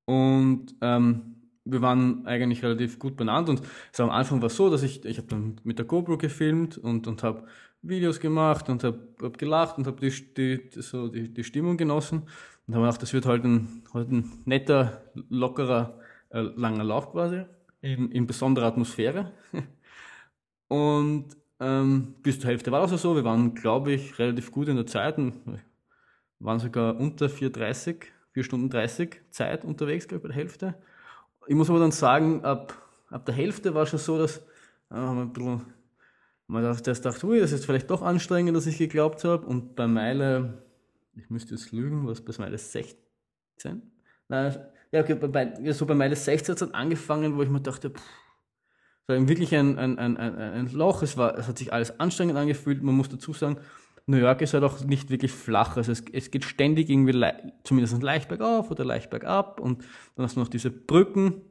Und 0.05 0.75
ähm, 0.81 1.35
wir 1.63 1.81
waren 1.81 2.25
eigentlich 2.25 2.61
relativ 2.63 2.99
gut 2.99 3.15
benannt 3.15 3.47
und 3.47 3.61
so 3.93 4.03
am 4.03 4.09
Anfang 4.09 4.41
war 4.41 4.47
es 4.47 4.57
so, 4.57 4.69
dass 4.69 4.83
ich, 4.83 5.05
ich 5.05 5.17
habe 5.17 5.27
dann 5.29 5.61
mit 5.63 5.79
der 5.79 5.85
GoPro 5.85 6.17
gefilmt 6.17 6.77
und, 6.77 7.07
und 7.07 7.23
habe 7.23 7.45
Videos 7.81 8.19
gemacht 8.19 8.67
und 8.67 8.83
habe 8.83 9.07
hab 9.21 9.37
gelacht 9.37 9.77
und 9.77 9.87
habe 9.87 10.01
die, 10.01 10.33
die, 10.33 10.81
so 10.81 11.07
die, 11.07 11.33
die 11.33 11.43
Stimmung 11.45 11.77
genossen 11.77 12.23
und 12.67 12.75
habe 12.75 12.85
gedacht, 12.85 13.01
das 13.01 13.13
wird 13.13 13.25
halt 13.25 13.45
ein, 13.45 13.83
halt 13.93 14.11
ein 14.11 14.31
netter, 14.43 15.03
lockerer, 15.29 15.99
äh, 16.31 16.41
langer 16.41 16.83
Lauf 16.83 17.11
quasi, 17.11 17.45
in, 17.79 18.11
in 18.11 18.27
besonderer 18.27 18.65
Atmosphäre. 18.65 19.31
und 20.73 21.37
ähm, 21.59 22.15
bis 22.23 22.39
zur 22.39 22.49
Hälfte 22.49 22.71
war 22.71 22.81
das 22.81 22.91
also 22.91 23.09
so, 23.09 23.15
wir 23.15 23.23
waren, 23.23 23.53
glaube 23.53 23.91
ich, 23.91 24.17
relativ 24.17 24.51
gut 24.51 24.67
in 24.69 24.75
der 24.75 24.87
Zeit 24.87 25.19
und 25.19 25.61
waren 26.39 26.59
sogar 26.59 26.97
unter 26.97 27.27
4,30, 27.27 28.05
4 28.31 28.43
Stunden 28.43 28.69
30 28.71 29.21
Zeit 29.29 29.65
unterwegs, 29.65 30.07
glaube 30.07 30.17
ich, 30.17 30.23
bei 30.23 30.27
der 30.29 30.37
Hälfte. 30.37 30.75
Ich 31.45 31.53
muss 31.53 31.69
aber 31.69 31.77
dann 31.77 31.91
sagen, 31.91 32.43
ab, 32.43 32.75
ab 33.11 33.23
der 33.27 33.35
Hälfte 33.35 33.75
war 33.75 33.85
schon 33.85 33.99
so, 33.99 34.17
dass 34.17 34.37
äh, 34.89 34.95
wir 34.95 35.09
ein 35.11 35.31
bisschen 35.31 35.61
man 36.47 36.63
dachte, 36.63 36.83
das 36.83 37.01
dachte, 37.01 37.27
ui, 37.27 37.39
das 37.39 37.51
ist 37.51 37.65
vielleicht 37.65 37.91
doch 37.91 38.01
anstrengender, 38.01 38.57
als 38.57 38.65
ich 38.65 38.79
geglaubt 38.79 39.23
habe. 39.23 39.45
Und 39.45 39.75
bei 39.75 39.85
Meile, 39.85 40.63
ich 41.15 41.29
müsste 41.29 41.53
jetzt 41.53 41.71
lügen, 41.71 42.07
was 42.07 42.21
bei 42.21 42.33
Meile 42.39 42.57
16? 42.57 43.81
Nein, 44.27 44.55
ja, 44.91 45.01
okay, 45.01 45.13
bei, 45.15 45.71
so 45.71 45.85
bei 45.85 45.93
Meile 45.93 46.15
16 46.15 46.55
hat 46.55 46.61
es 46.61 46.73
angefangen, 46.73 47.37
wo 47.37 47.43
ich 47.43 47.49
mir 47.49 47.61
dachte, 47.61 47.91
pff, 47.91 48.22
es 49.05 49.09
war 49.09 49.27
wirklich 49.27 49.53
ein, 49.55 49.77
ein, 49.77 49.99
ein, 49.99 50.17
ein, 50.17 50.71
Loch, 50.71 51.03
es, 51.03 51.17
war, 51.17 51.37
es 51.37 51.47
hat 51.47 51.57
sich 51.57 51.73
alles 51.73 51.99
anstrengend 51.99 52.37
angefühlt. 52.37 52.81
Man 52.81 52.95
muss 52.95 53.09
dazu 53.09 53.33
sagen, 53.33 53.57
New 54.05 54.17
York 54.17 54.41
ist 54.41 54.53
halt 54.53 54.63
auch 54.63 54.83
nicht 54.83 55.09
wirklich 55.09 55.31
flach. 55.31 55.75
Also 55.75 55.91
es, 55.91 56.03
es 56.11 56.31
geht 56.31 56.45
ständig 56.45 56.89
irgendwie 56.89 57.21
zumindest 57.63 58.01
leicht 58.01 58.29
bergauf 58.29 58.71
oder 58.71 58.85
leicht 58.85 59.09
bergab 59.09 59.59
und 59.59 59.83
dann 60.15 60.25
hast 60.25 60.35
du 60.35 60.39
noch 60.39 60.47
diese 60.47 60.71
Brücken. 60.71 61.41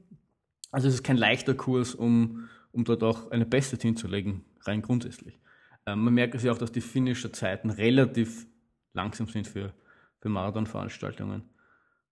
Also 0.71 0.89
es 0.89 0.95
ist 0.95 1.03
kein 1.03 1.19
leichter 1.19 1.55
Kurs, 1.55 1.95
um, 1.95 2.49
um 2.73 2.85
dort 2.85 3.03
auch 3.03 3.31
eine 3.31 3.45
Beste 3.45 3.77
hinzulegen 3.77 4.45
rein 4.63 4.81
grundsätzlich. 4.81 5.39
Ähm, 5.87 6.05
man 6.05 6.15
merkt 6.15 6.35
es 6.35 6.43
ja 6.43 6.53
auch, 6.53 6.59
dass 6.59 6.73
die 6.73 6.81
finnischen 6.81 7.35
Zeiten 7.35 7.69
relativ 7.71 8.47
langsam 8.95 9.27
sind 9.27 9.47
für, 9.47 9.75
für 10.21 10.29
Marathonveranstaltungen, 10.29 11.43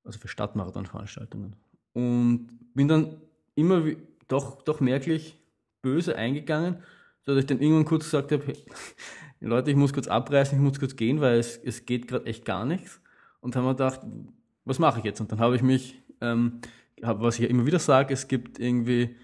also 0.05 0.19
für 0.19 0.29
Stadtmarathonveranstaltungen. 0.29 1.57
Und 1.93 2.49
bin 2.75 2.89
dann 2.89 3.21
immer 3.55 3.85
doch, 4.31 4.63
doch 4.63 4.81
merklich 4.81 5.37
böse 5.83 6.17
eingegangen, 6.17 6.77
so 7.23 7.33
dass 7.35 7.43
ich 7.43 7.47
dann 7.47 7.61
irgendwann 7.61 7.85
kurz 7.85 8.05
gesagt 8.05 8.33
habe, 8.33 8.45
Leute, 9.41 9.71
ich 9.71 9.77
muss 9.77 9.93
kurz 9.93 10.07
abreißen, 10.07 10.57
ich 10.57 10.63
muss 10.63 10.79
kurz 10.79 10.97
gehen, 10.97 11.21
weil 11.21 11.39
es, 11.39 11.57
es 11.57 11.87
geht 11.87 12.09
gerade 12.09 12.27
echt 12.27 12.45
gar 12.45 12.65
nichts. 12.65 13.01
Und 13.41 13.57
haben 13.57 13.65
wir 13.65 13.75
gedacht, 13.75 14.01
was 14.65 14.79
mache 14.79 14.99
ich 14.99 15.05
jetzt? 15.05 15.21
Und 15.21 15.33
dann 15.33 15.41
habe 15.41 15.57
ich 15.57 15.63
mich, 15.63 16.03
ähm, 16.21 16.61
hab, 17.03 17.23
was 17.23 17.37
ich 17.37 17.43
ja 17.43 17.49
immer 17.49 17.65
wieder 17.65 17.79
sage, 17.79 18.13
es 18.13 18.29
gibt 18.29 18.59
irgendwie 18.59 19.17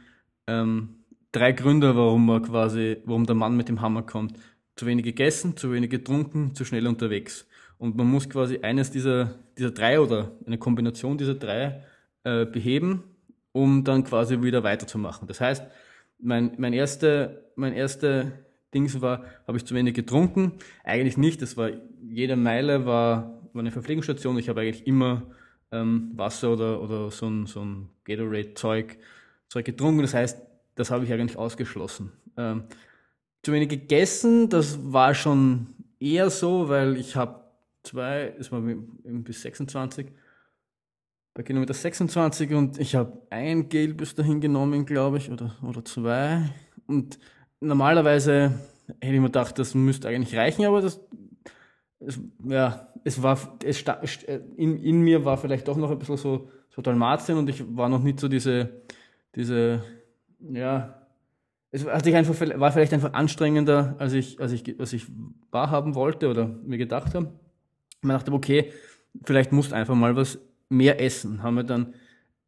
ähm, 0.46 1.04
drei 1.32 1.52
Gründe, 1.52 1.94
warum 1.96 2.26
man 2.26 2.42
quasi, 2.42 2.96
warum 3.04 3.26
der 3.26 3.34
Mann 3.34 3.56
mit 3.56 3.68
dem 3.68 3.82
Hammer 3.82 4.02
kommt. 4.02 4.38
Zu 4.74 4.86
wenig 4.86 5.04
gegessen, 5.04 5.56
zu 5.56 5.72
wenig 5.72 5.90
getrunken, 5.90 6.54
zu 6.54 6.64
schnell 6.64 6.86
unterwegs. 6.86 7.46
Und 7.78 7.96
man 7.96 8.06
muss 8.06 8.28
quasi 8.28 8.58
eines 8.60 8.90
dieser, 8.90 9.34
dieser 9.58 9.70
drei 9.70 10.00
oder 10.00 10.32
eine 10.46 10.58
Kombination 10.58 11.18
dieser 11.18 11.34
drei 11.34 11.82
äh, 12.24 12.46
beheben, 12.46 13.04
um 13.56 13.84
dann 13.84 14.04
quasi 14.04 14.42
wieder 14.42 14.62
weiterzumachen. 14.62 15.26
Das 15.26 15.40
heißt, 15.40 15.64
mein, 16.18 16.52
mein 16.58 16.74
erster, 16.74 17.42
mein 17.56 17.72
erster 17.72 18.32
Dings 18.74 19.00
war, 19.00 19.24
habe 19.46 19.56
ich 19.56 19.64
zu 19.64 19.74
wenig 19.74 19.94
getrunken? 19.94 20.52
Eigentlich 20.84 21.16
nicht. 21.16 21.40
Das 21.40 21.56
war, 21.56 21.70
jede 22.02 22.36
Meile 22.36 22.84
war, 22.84 23.40
war 23.54 23.60
eine 23.60 23.70
Verpflegungsstation. 23.70 24.36
Ich 24.38 24.50
habe 24.50 24.60
eigentlich 24.60 24.86
immer 24.86 25.22
ähm, 25.72 26.10
Wasser 26.14 26.52
oder, 26.52 26.82
oder 26.82 27.10
so 27.10 27.26
ein, 27.28 27.46
so 27.46 27.64
ein 27.64 27.88
Gatorade-Zeug 28.04 28.98
Zeug 29.48 29.64
getrunken. 29.64 30.02
Das 30.02 30.12
heißt, 30.12 30.38
das 30.74 30.90
habe 30.90 31.04
ich 31.06 31.12
eigentlich 31.12 31.38
ausgeschlossen. 31.38 32.12
Ähm, 32.36 32.64
zu 33.42 33.52
wenig 33.52 33.70
gegessen, 33.70 34.50
das 34.50 34.92
war 34.92 35.14
schon 35.14 35.68
eher 35.98 36.28
so, 36.28 36.68
weil 36.68 36.96
ich 36.98 37.16
habe 37.16 37.40
zwei, 37.84 38.34
es 38.38 38.52
war 38.52 38.60
bis 38.60 39.40
26, 39.42 40.08
bei 41.36 41.42
Kilometer 41.42 41.74
26 41.74 42.54
und 42.54 42.80
ich 42.80 42.94
habe 42.94 43.20
ein 43.28 43.68
Gel 43.68 43.92
bis 43.92 44.14
dahin 44.14 44.40
genommen, 44.40 44.86
glaube 44.86 45.18
ich, 45.18 45.30
oder, 45.30 45.54
oder 45.62 45.84
zwei. 45.84 46.48
Und 46.86 47.18
normalerweise 47.60 48.58
hätte 49.02 49.14
ich 49.14 49.20
mir 49.20 49.26
gedacht, 49.26 49.58
das 49.58 49.74
müsste 49.74 50.08
eigentlich 50.08 50.34
reichen, 50.34 50.64
aber 50.64 50.80
das, 50.80 50.98
es, 52.00 52.18
ja, 52.42 52.88
es 53.04 53.22
war, 53.22 53.38
es, 53.62 53.84
in, 54.56 54.82
in 54.82 55.02
mir 55.02 55.26
war 55.26 55.36
vielleicht 55.36 55.68
doch 55.68 55.76
noch 55.76 55.90
ein 55.90 55.98
bisschen 55.98 56.16
so, 56.16 56.48
so 56.70 56.80
Dalmatien 56.80 57.36
und 57.36 57.50
ich 57.50 57.62
war 57.76 57.90
noch 57.90 58.02
nicht 58.02 58.18
so 58.18 58.28
diese, 58.28 58.70
diese, 59.34 59.84
ja, 60.40 61.02
es 61.70 61.84
hat 61.84 62.04
sich 62.04 62.14
einfach, 62.14 62.34
war 62.58 62.72
vielleicht 62.72 62.94
einfach 62.94 63.12
anstrengender, 63.12 63.94
als 63.98 64.14
ich, 64.14 64.40
als 64.40 64.52
ich, 64.52 64.80
als 64.80 64.94
ich 64.94 65.06
wahrhaben 65.50 65.94
wollte 65.94 66.30
oder 66.30 66.46
mir 66.46 66.78
gedacht 66.78 67.14
habe. 67.14 67.30
Man 68.00 68.16
dachte, 68.16 68.32
okay, 68.32 68.72
vielleicht 69.22 69.52
musst 69.52 69.74
einfach 69.74 69.94
mal 69.94 70.16
was 70.16 70.38
mehr 70.68 71.00
essen. 71.00 71.42
Haben 71.42 71.56
wir 71.56 71.64
dann 71.64 71.94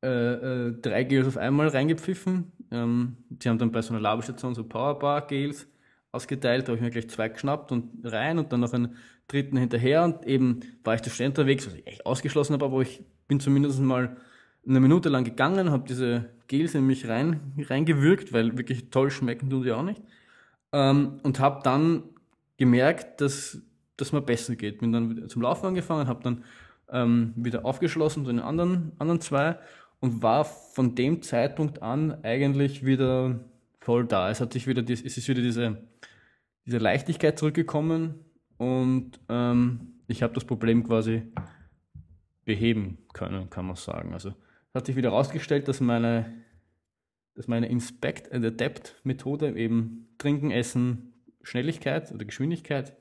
äh, 0.02 0.68
äh, 0.68 0.72
drei 0.80 1.04
Gels 1.04 1.26
auf 1.26 1.36
einmal 1.36 1.68
reingepfiffen. 1.68 2.52
Ähm, 2.70 3.16
sie 3.40 3.48
haben 3.48 3.58
dann 3.58 3.72
bei 3.72 3.82
so 3.82 3.92
einer 3.92 4.00
Laberstation 4.00 4.54
so 4.54 4.64
Powerbar-Gels 4.64 5.66
ausgeteilt, 6.12 6.64
da 6.64 6.68
habe 6.68 6.76
ich 6.76 6.82
mir 6.82 6.90
gleich 6.90 7.08
zwei 7.08 7.28
geschnappt 7.28 7.72
und 7.72 7.90
rein 8.04 8.38
und 8.38 8.52
dann 8.52 8.60
noch 8.60 8.72
einen 8.72 8.96
dritten 9.26 9.56
hinterher 9.56 10.04
und 10.04 10.24
eben 10.26 10.60
war 10.84 10.94
ich 10.94 11.02
zu 11.02 11.10
schnell 11.10 11.28
unterwegs, 11.28 11.66
was 11.66 11.74
ich 11.74 11.86
echt 11.86 12.06
ausgeschlossen 12.06 12.54
habe, 12.54 12.64
aber 12.64 12.80
ich 12.80 13.02
bin 13.26 13.40
zumindest 13.40 13.80
mal 13.80 14.16
eine 14.66 14.80
Minute 14.80 15.08
lang 15.08 15.24
gegangen, 15.24 15.70
habe 15.70 15.86
diese 15.86 16.30
Gels 16.46 16.74
in 16.74 16.86
mich 16.86 17.08
rein, 17.08 17.52
reingewürgt, 17.58 18.32
weil 18.32 18.56
wirklich 18.56 18.90
toll 18.90 19.10
schmecken 19.10 19.50
tun 19.50 19.62
sie 19.62 19.72
auch 19.72 19.82
nicht. 19.82 20.02
Ähm, 20.72 21.20
und 21.22 21.40
habe 21.40 21.60
dann 21.62 22.04
gemerkt, 22.56 23.20
dass, 23.20 23.60
dass 23.96 24.12
mir 24.12 24.22
besser 24.22 24.56
geht. 24.56 24.78
Bin 24.78 24.92
dann 24.92 25.28
zum 25.28 25.42
Laufen 25.42 25.66
angefangen, 25.66 26.08
habe 26.08 26.22
dann 26.22 26.44
ähm, 26.90 27.32
wieder 27.36 27.64
aufgeschlossen 27.64 28.24
zu 28.24 28.32
den 28.32 28.40
anderen, 28.40 28.92
anderen 28.98 29.20
zwei 29.20 29.58
und 30.00 30.22
war 30.22 30.44
von 30.44 30.94
dem 30.94 31.22
Zeitpunkt 31.22 31.82
an 31.82 32.22
eigentlich 32.24 32.84
wieder 32.84 33.40
voll 33.80 34.06
da. 34.06 34.30
Es 34.30 34.40
hat 34.40 34.52
sich 34.52 34.66
wieder, 34.66 34.82
es 34.88 35.02
ist 35.02 35.28
wieder 35.28 35.42
diese, 35.42 35.78
diese 36.66 36.78
Leichtigkeit 36.78 37.38
zurückgekommen 37.38 38.24
und 38.56 39.20
ähm, 39.28 39.94
ich 40.06 40.22
habe 40.22 40.34
das 40.34 40.44
Problem 40.44 40.84
quasi 40.84 41.22
beheben 42.44 42.98
können, 43.12 43.50
kann 43.50 43.66
man 43.66 43.76
sagen. 43.76 44.14
Also 44.14 44.34
hat 44.74 44.86
sich 44.86 44.96
wieder 44.96 45.10
herausgestellt, 45.10 45.68
dass 45.68 45.80
meine, 45.80 46.44
dass 47.34 47.48
meine 47.48 47.68
Inspect 47.68 48.32
and 48.32 48.44
Adapt 48.44 49.00
Methode 49.04 49.56
eben 49.56 50.08
Trinken, 50.18 50.50
Essen, 50.50 51.12
Schnelligkeit 51.42 52.12
oder 52.12 52.24
Geschwindigkeit 52.24 52.96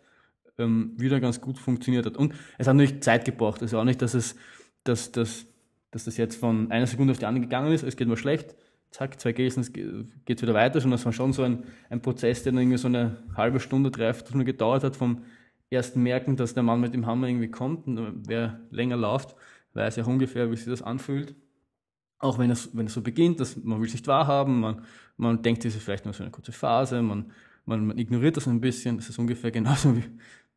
ähm, 0.58 0.94
wieder 0.98 1.20
ganz 1.20 1.42
gut 1.42 1.58
funktioniert 1.58 2.06
hat. 2.06 2.18
Und 2.18 2.34
es 2.58 2.68
hat 2.68 2.76
natürlich 2.76 3.02
Zeit 3.02 3.26
gebraucht. 3.26 3.62
Also 3.62 3.80
auch 3.80 3.84
nicht, 3.84 4.02
dass 4.02 4.14
es, 4.14 4.36
dass, 4.84 5.12
dass, 5.12 5.46
dass 5.92 6.06
das 6.06 6.18
jetzt 6.18 6.36
von 6.36 6.72
einer 6.72 6.88
Sekunde 6.88 7.12
auf 7.12 7.20
die 7.20 7.26
andere 7.26 7.44
gegangen 7.44 7.72
ist, 7.72 7.84
es 7.84 7.96
geht 7.96 8.08
mir 8.08 8.18
schlecht, 8.18 8.56
zack, 8.92 9.20
zwei 9.20 9.34
Gläser, 9.34 9.62
es 9.62 9.74
geht 9.74 10.42
wieder 10.42 10.54
weiter, 10.54 10.80
sondern 10.80 10.98
es 11.00 11.06
war 11.06 11.14
schon 11.14 11.34
so 11.34 11.44
ein, 11.44 11.64
ein 11.90 12.02
Prozess, 12.02 12.44
der 12.44 12.52
dann 12.52 12.62
irgendwie 12.62 12.78
so 12.78 12.88
eine 12.88 13.18
halbe 13.36 13.60
Stunde, 13.60 13.92
dreiviertel 13.92 14.30
Stunde 14.30 14.46
gedauert 14.46 14.84
hat, 14.84 14.96
vom 14.96 15.24
ersten 15.70 16.02
Merken, 16.02 16.36
dass 16.36 16.54
der 16.54 16.64
Mann 16.64 16.80
mit 16.80 16.94
dem 16.94 17.06
Hammer 17.06 17.28
irgendwie 17.28 17.52
kommt 17.52 17.88
und 17.88 18.28
wer 18.28 18.62
länger 18.72 18.98
läuft, 18.98 19.36
weiß 19.74 19.98
ja 19.98 20.06
ungefähr, 20.06 20.50
wie 20.50 20.56
sich 20.56 20.66
das 20.66 20.82
anfühlt. 20.82 21.36
Auch 22.20 22.40
wenn 22.40 22.50
es, 22.50 22.76
wenn 22.76 22.88
es 22.88 22.94
so 22.94 23.02
beginnt, 23.02 23.40
dass 23.40 23.56
man 23.58 23.80
will 23.80 23.88
es 23.88 23.94
nicht 23.94 24.08
wahrhaben, 24.08 24.60
man, 24.60 24.82
man 25.18 25.44
denkt, 25.44 25.66
es 25.66 25.76
ist 25.76 25.84
vielleicht 25.84 26.06
nur 26.06 26.14
so 26.14 26.24
eine 26.24 26.32
kurze 26.32 26.52
Phase, 26.52 27.02
man, 27.02 27.32
man, 27.66 27.86
man 27.88 27.98
ignoriert 27.98 28.38
das 28.38 28.48
ein 28.48 28.62
bisschen, 28.62 28.98
das 28.98 29.10
ist 29.10 29.20
ungefähr 29.20 29.52
genauso 29.52 29.96
wie, 29.96 30.04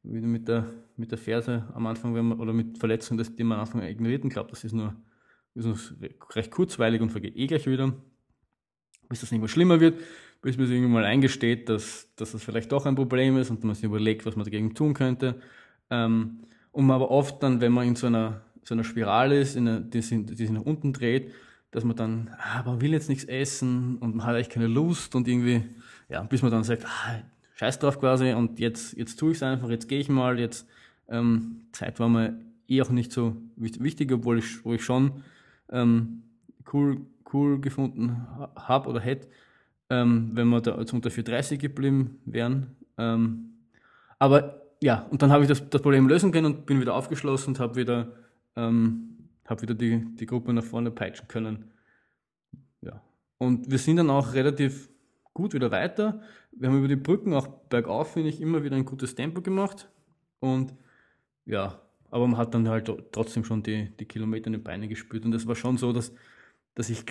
wie 0.02 0.20
mit 0.20 0.48
der, 0.48 0.66
mit 0.96 1.10
der 1.10 1.18
Ferse 1.18 1.66
am 1.74 1.86
Anfang, 1.86 2.14
wenn 2.14 2.26
man, 2.26 2.40
oder 2.40 2.52
mit 2.52 2.78
Verletzungen, 2.78 3.24
die 3.36 3.44
man 3.44 3.58
am 3.58 3.64
Anfang 3.64 3.82
ignoriert 3.82 4.24
und 4.24 4.30
glaubt, 4.30 4.52
das 4.52 4.64
ist 4.64 4.72
nur, 4.72 4.94
ist 5.54 5.66
nur 5.66 5.78
recht 6.34 6.50
kurzweilig 6.50 7.00
und 7.00 7.10
vergeht 7.10 7.36
eh 7.36 7.46
gleich 7.46 7.66
wieder, 7.66 7.92
bis 9.08 9.20
das 9.20 9.30
irgendwann 9.30 9.48
schlimmer 9.48 9.80
wird, 9.80 10.00
bis 10.42 10.56
man 10.56 10.66
sich 10.66 10.76
irgendwann 10.76 11.02
mal 11.02 11.04
eingesteht, 11.04 11.68
dass, 11.68 12.08
dass 12.16 12.32
das 12.32 12.42
vielleicht 12.42 12.72
doch 12.72 12.86
ein 12.86 12.94
Problem 12.94 13.36
ist 13.36 13.50
und 13.50 13.62
man 13.64 13.74
sich 13.74 13.84
überlegt, 13.84 14.24
was 14.24 14.36
man 14.36 14.44
dagegen 14.44 14.74
tun 14.74 14.94
könnte. 14.94 15.40
Ähm, 15.90 16.44
und 16.72 16.86
man 16.86 16.96
aber 16.96 17.10
oft 17.10 17.42
dann, 17.42 17.60
wenn 17.60 17.72
man 17.72 17.86
in 17.86 17.96
so 17.96 18.06
einer, 18.06 18.42
so 18.62 18.74
einer 18.74 18.84
Spirale 18.84 19.40
ist, 19.40 19.56
in 19.56 19.68
einer, 19.68 19.80
die, 19.80 20.00
sich, 20.00 20.24
die 20.24 20.34
sich 20.34 20.50
nach 20.50 20.62
unten 20.62 20.92
dreht, 20.92 21.32
dass 21.72 21.84
man 21.84 21.96
dann, 21.96 22.30
ah, 22.38 22.62
man 22.64 22.80
will 22.80 22.92
jetzt 22.92 23.08
nichts 23.08 23.24
essen 23.24 23.98
und 23.98 24.16
man 24.16 24.26
hat 24.26 24.34
eigentlich 24.34 24.50
keine 24.50 24.66
Lust 24.66 25.14
und 25.14 25.28
irgendwie, 25.28 25.64
ja, 26.08 26.22
bis 26.22 26.42
man 26.42 26.50
dann 26.50 26.64
sagt, 26.64 26.84
ah, 26.86 27.22
scheiß 27.60 27.78
drauf 27.78 28.00
quasi 28.00 28.32
und 28.32 28.58
jetzt, 28.58 28.96
jetzt 28.96 29.18
tue 29.18 29.32
ich 29.32 29.36
es 29.36 29.42
einfach, 29.42 29.68
jetzt 29.68 29.86
gehe 29.86 30.00
ich 30.00 30.08
mal, 30.08 30.40
jetzt 30.40 30.66
ähm, 31.08 31.66
Zeit 31.72 32.00
war 32.00 32.08
mir 32.08 32.40
eh 32.68 32.80
auch 32.80 32.88
nicht 32.88 33.12
so 33.12 33.36
wichtig, 33.56 34.10
obwohl 34.12 34.38
ich, 34.38 34.64
wo 34.64 34.72
ich 34.72 34.82
schon 34.82 35.22
ähm, 35.70 36.22
cool, 36.72 37.02
cool 37.34 37.60
gefunden 37.60 38.26
habe 38.56 38.88
oder 38.88 39.00
hätte, 39.00 39.28
ähm, 39.90 40.30
wenn 40.32 40.48
wir 40.48 40.62
da 40.62 40.78
jetzt 40.78 40.94
unter 40.94 41.10
430 41.10 41.58
geblieben 41.58 42.18
wären. 42.24 42.76
Ähm, 42.96 43.50
aber 44.18 44.62
ja, 44.82 45.06
und 45.10 45.20
dann 45.20 45.30
habe 45.30 45.42
ich 45.42 45.48
das, 45.48 45.68
das 45.68 45.82
Problem 45.82 46.08
lösen 46.08 46.32
können 46.32 46.46
und 46.46 46.64
bin 46.64 46.80
wieder 46.80 46.94
aufgeschlossen 46.94 47.48
und 47.48 47.60
habe 47.60 47.76
wieder, 47.76 48.10
ähm, 48.56 49.18
hab 49.44 49.60
wieder 49.60 49.74
die, 49.74 50.02
die 50.16 50.24
Gruppe 50.24 50.54
nach 50.54 50.64
vorne 50.64 50.90
peitschen 50.90 51.28
können. 51.28 51.72
Ja. 52.80 53.02
Und 53.36 53.70
wir 53.70 53.76
sind 53.76 53.96
dann 53.96 54.08
auch 54.08 54.32
relativ 54.32 54.88
gut 55.34 55.54
wieder 55.54 55.70
weiter. 55.70 56.22
Wir 56.52 56.68
haben 56.68 56.78
über 56.78 56.88
die 56.88 56.96
Brücken 56.96 57.34
auch 57.34 57.46
bergauf, 57.46 58.12
finde 58.12 58.28
ich, 58.28 58.40
immer 58.40 58.62
wieder 58.64 58.76
ein 58.76 58.84
gutes 58.84 59.14
Tempo 59.14 59.42
gemacht. 59.42 59.88
Und 60.40 60.74
ja, 61.46 61.80
aber 62.10 62.26
man 62.26 62.36
hat 62.36 62.54
dann 62.54 62.68
halt 62.68 62.92
trotzdem 63.12 63.44
schon 63.44 63.62
die, 63.62 63.90
die 63.96 64.04
Kilometer 64.04 64.48
in 64.48 64.54
den 64.54 64.62
Beinen 64.62 64.88
gespürt. 64.88 65.24
Und 65.24 65.32
das 65.32 65.46
war 65.46 65.54
schon 65.54 65.78
so, 65.78 65.92
dass, 65.92 66.12
dass 66.74 66.90
ich 66.90 67.04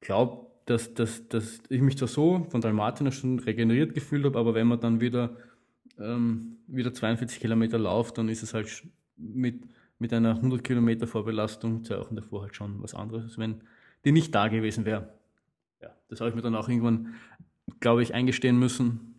glaube, 0.00 0.46
dass, 0.64 0.94
dass, 0.94 1.28
dass 1.28 1.60
ich 1.68 1.80
mich 1.80 1.96
zwar 1.96 2.08
so 2.08 2.46
von 2.50 2.60
Dalmatiner 2.60 3.12
schon 3.12 3.38
regeneriert 3.38 3.94
gefühlt 3.94 4.24
habe, 4.24 4.38
aber 4.38 4.54
wenn 4.54 4.66
man 4.66 4.80
dann 4.80 5.00
wieder, 5.00 5.36
ähm, 5.98 6.58
wieder 6.66 6.92
42 6.92 7.40
Kilometer 7.40 7.78
läuft, 7.78 8.18
dann 8.18 8.28
ist 8.28 8.42
es 8.42 8.52
halt 8.52 8.86
mit, 9.16 9.64
mit 9.98 10.12
einer 10.12 10.36
100 10.36 10.62
Kilometer 10.62 11.06
Vorbelastung 11.06 11.84
zwei 11.84 11.98
Wochen 11.98 12.16
davor 12.16 12.42
halt 12.42 12.54
schon 12.54 12.82
was 12.82 12.94
anderes, 12.94 13.24
als 13.24 13.38
wenn 13.38 13.62
die 14.04 14.12
nicht 14.12 14.34
da 14.34 14.48
gewesen 14.48 14.84
wäre. 14.84 15.12
Ja, 15.80 15.90
das 16.08 16.20
habe 16.20 16.30
ich 16.30 16.36
mir 16.36 16.42
dann 16.42 16.54
auch 16.54 16.68
irgendwann 16.68 17.14
glaube 17.80 18.02
ich, 18.02 18.14
eingestehen 18.14 18.58
müssen 18.58 19.14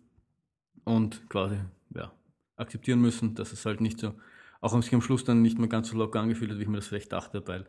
und 0.84 1.28
quasi 1.28 1.56
ja, 1.94 2.12
akzeptieren 2.56 3.00
müssen, 3.00 3.34
dass 3.34 3.52
es 3.52 3.64
halt 3.66 3.80
nicht 3.80 4.00
so, 4.00 4.14
auch 4.60 4.72
wenn 4.74 4.82
sich 4.82 4.94
am 4.94 5.02
Schluss 5.02 5.24
dann 5.24 5.42
nicht 5.42 5.58
mehr 5.58 5.68
ganz 5.68 5.88
so 5.88 5.96
locker 5.96 6.20
angefühlt 6.20 6.50
hat, 6.50 6.58
wie 6.58 6.62
ich 6.62 6.68
mir 6.68 6.76
das 6.76 6.88
vielleicht 6.88 7.12
dachte, 7.12 7.46
weil 7.46 7.66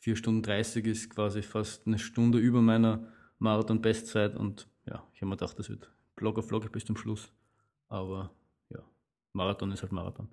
4 0.00 0.16
Stunden 0.16 0.42
30 0.42 0.86
ist 0.86 1.10
quasi 1.10 1.42
fast 1.42 1.86
eine 1.86 1.98
Stunde 1.98 2.38
über 2.38 2.60
meiner 2.60 3.06
Marathon-Bestzeit 3.38 4.36
und 4.36 4.68
ja, 4.86 5.02
ich 5.14 5.20
habe 5.20 5.30
mir 5.30 5.36
gedacht, 5.36 5.58
das 5.58 5.68
wird 5.68 5.90
locker 6.18 6.42
flockig 6.42 6.72
bis 6.72 6.84
zum 6.84 6.96
Schluss, 6.96 7.32
aber 7.88 8.30
ja, 8.70 8.80
Marathon 9.32 9.72
ist 9.72 9.82
halt 9.82 9.92
Marathon. 9.92 10.28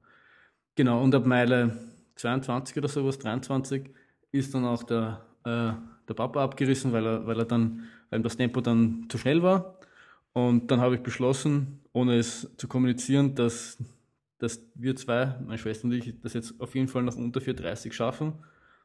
Genau, 0.76 1.02
und 1.02 1.16
ab 1.16 1.26
Meile 1.26 1.78
22 2.16 2.78
oder 2.78 2.88
sowas, 2.88 3.20
23, 3.20 3.90
ist 4.32 4.54
dann 4.54 4.66
auch 4.66 4.84
der, 4.84 5.26
äh, 5.44 5.74
der 6.08 6.14
Papa 6.14 6.44
abgerissen, 6.44 6.92
weil 6.92 7.06
er, 7.06 7.26
weil 7.26 7.40
er 7.40 7.46
dann, 7.46 7.84
weil 8.10 8.22
das 8.22 8.38
Tempo 8.38 8.62
dann 8.62 9.06
zu 9.10 9.18
schnell 9.18 9.42
war 9.42 9.78
Und 10.34 10.72
dann 10.72 10.80
habe 10.80 10.96
ich 10.96 11.02
beschlossen, 11.02 11.82
ohne 11.94 12.18
es 12.18 12.50
zu 12.58 12.68
kommunizieren, 12.68 13.36
dass, 13.36 13.78
dass 14.38 14.66
wir 14.76 14.96
zwei, 14.96 15.38
meine 15.46 15.58
Schwester 15.58 15.86
und 15.86 15.94
ich, 15.94 16.14
das 16.22 16.34
jetzt 16.34 16.60
auf 16.60 16.74
jeden 16.76 16.88
Fall 16.88 17.04
noch 17.04 17.16
unter 17.16 17.42
4,30 17.42 17.92
schaffen. 17.92 18.34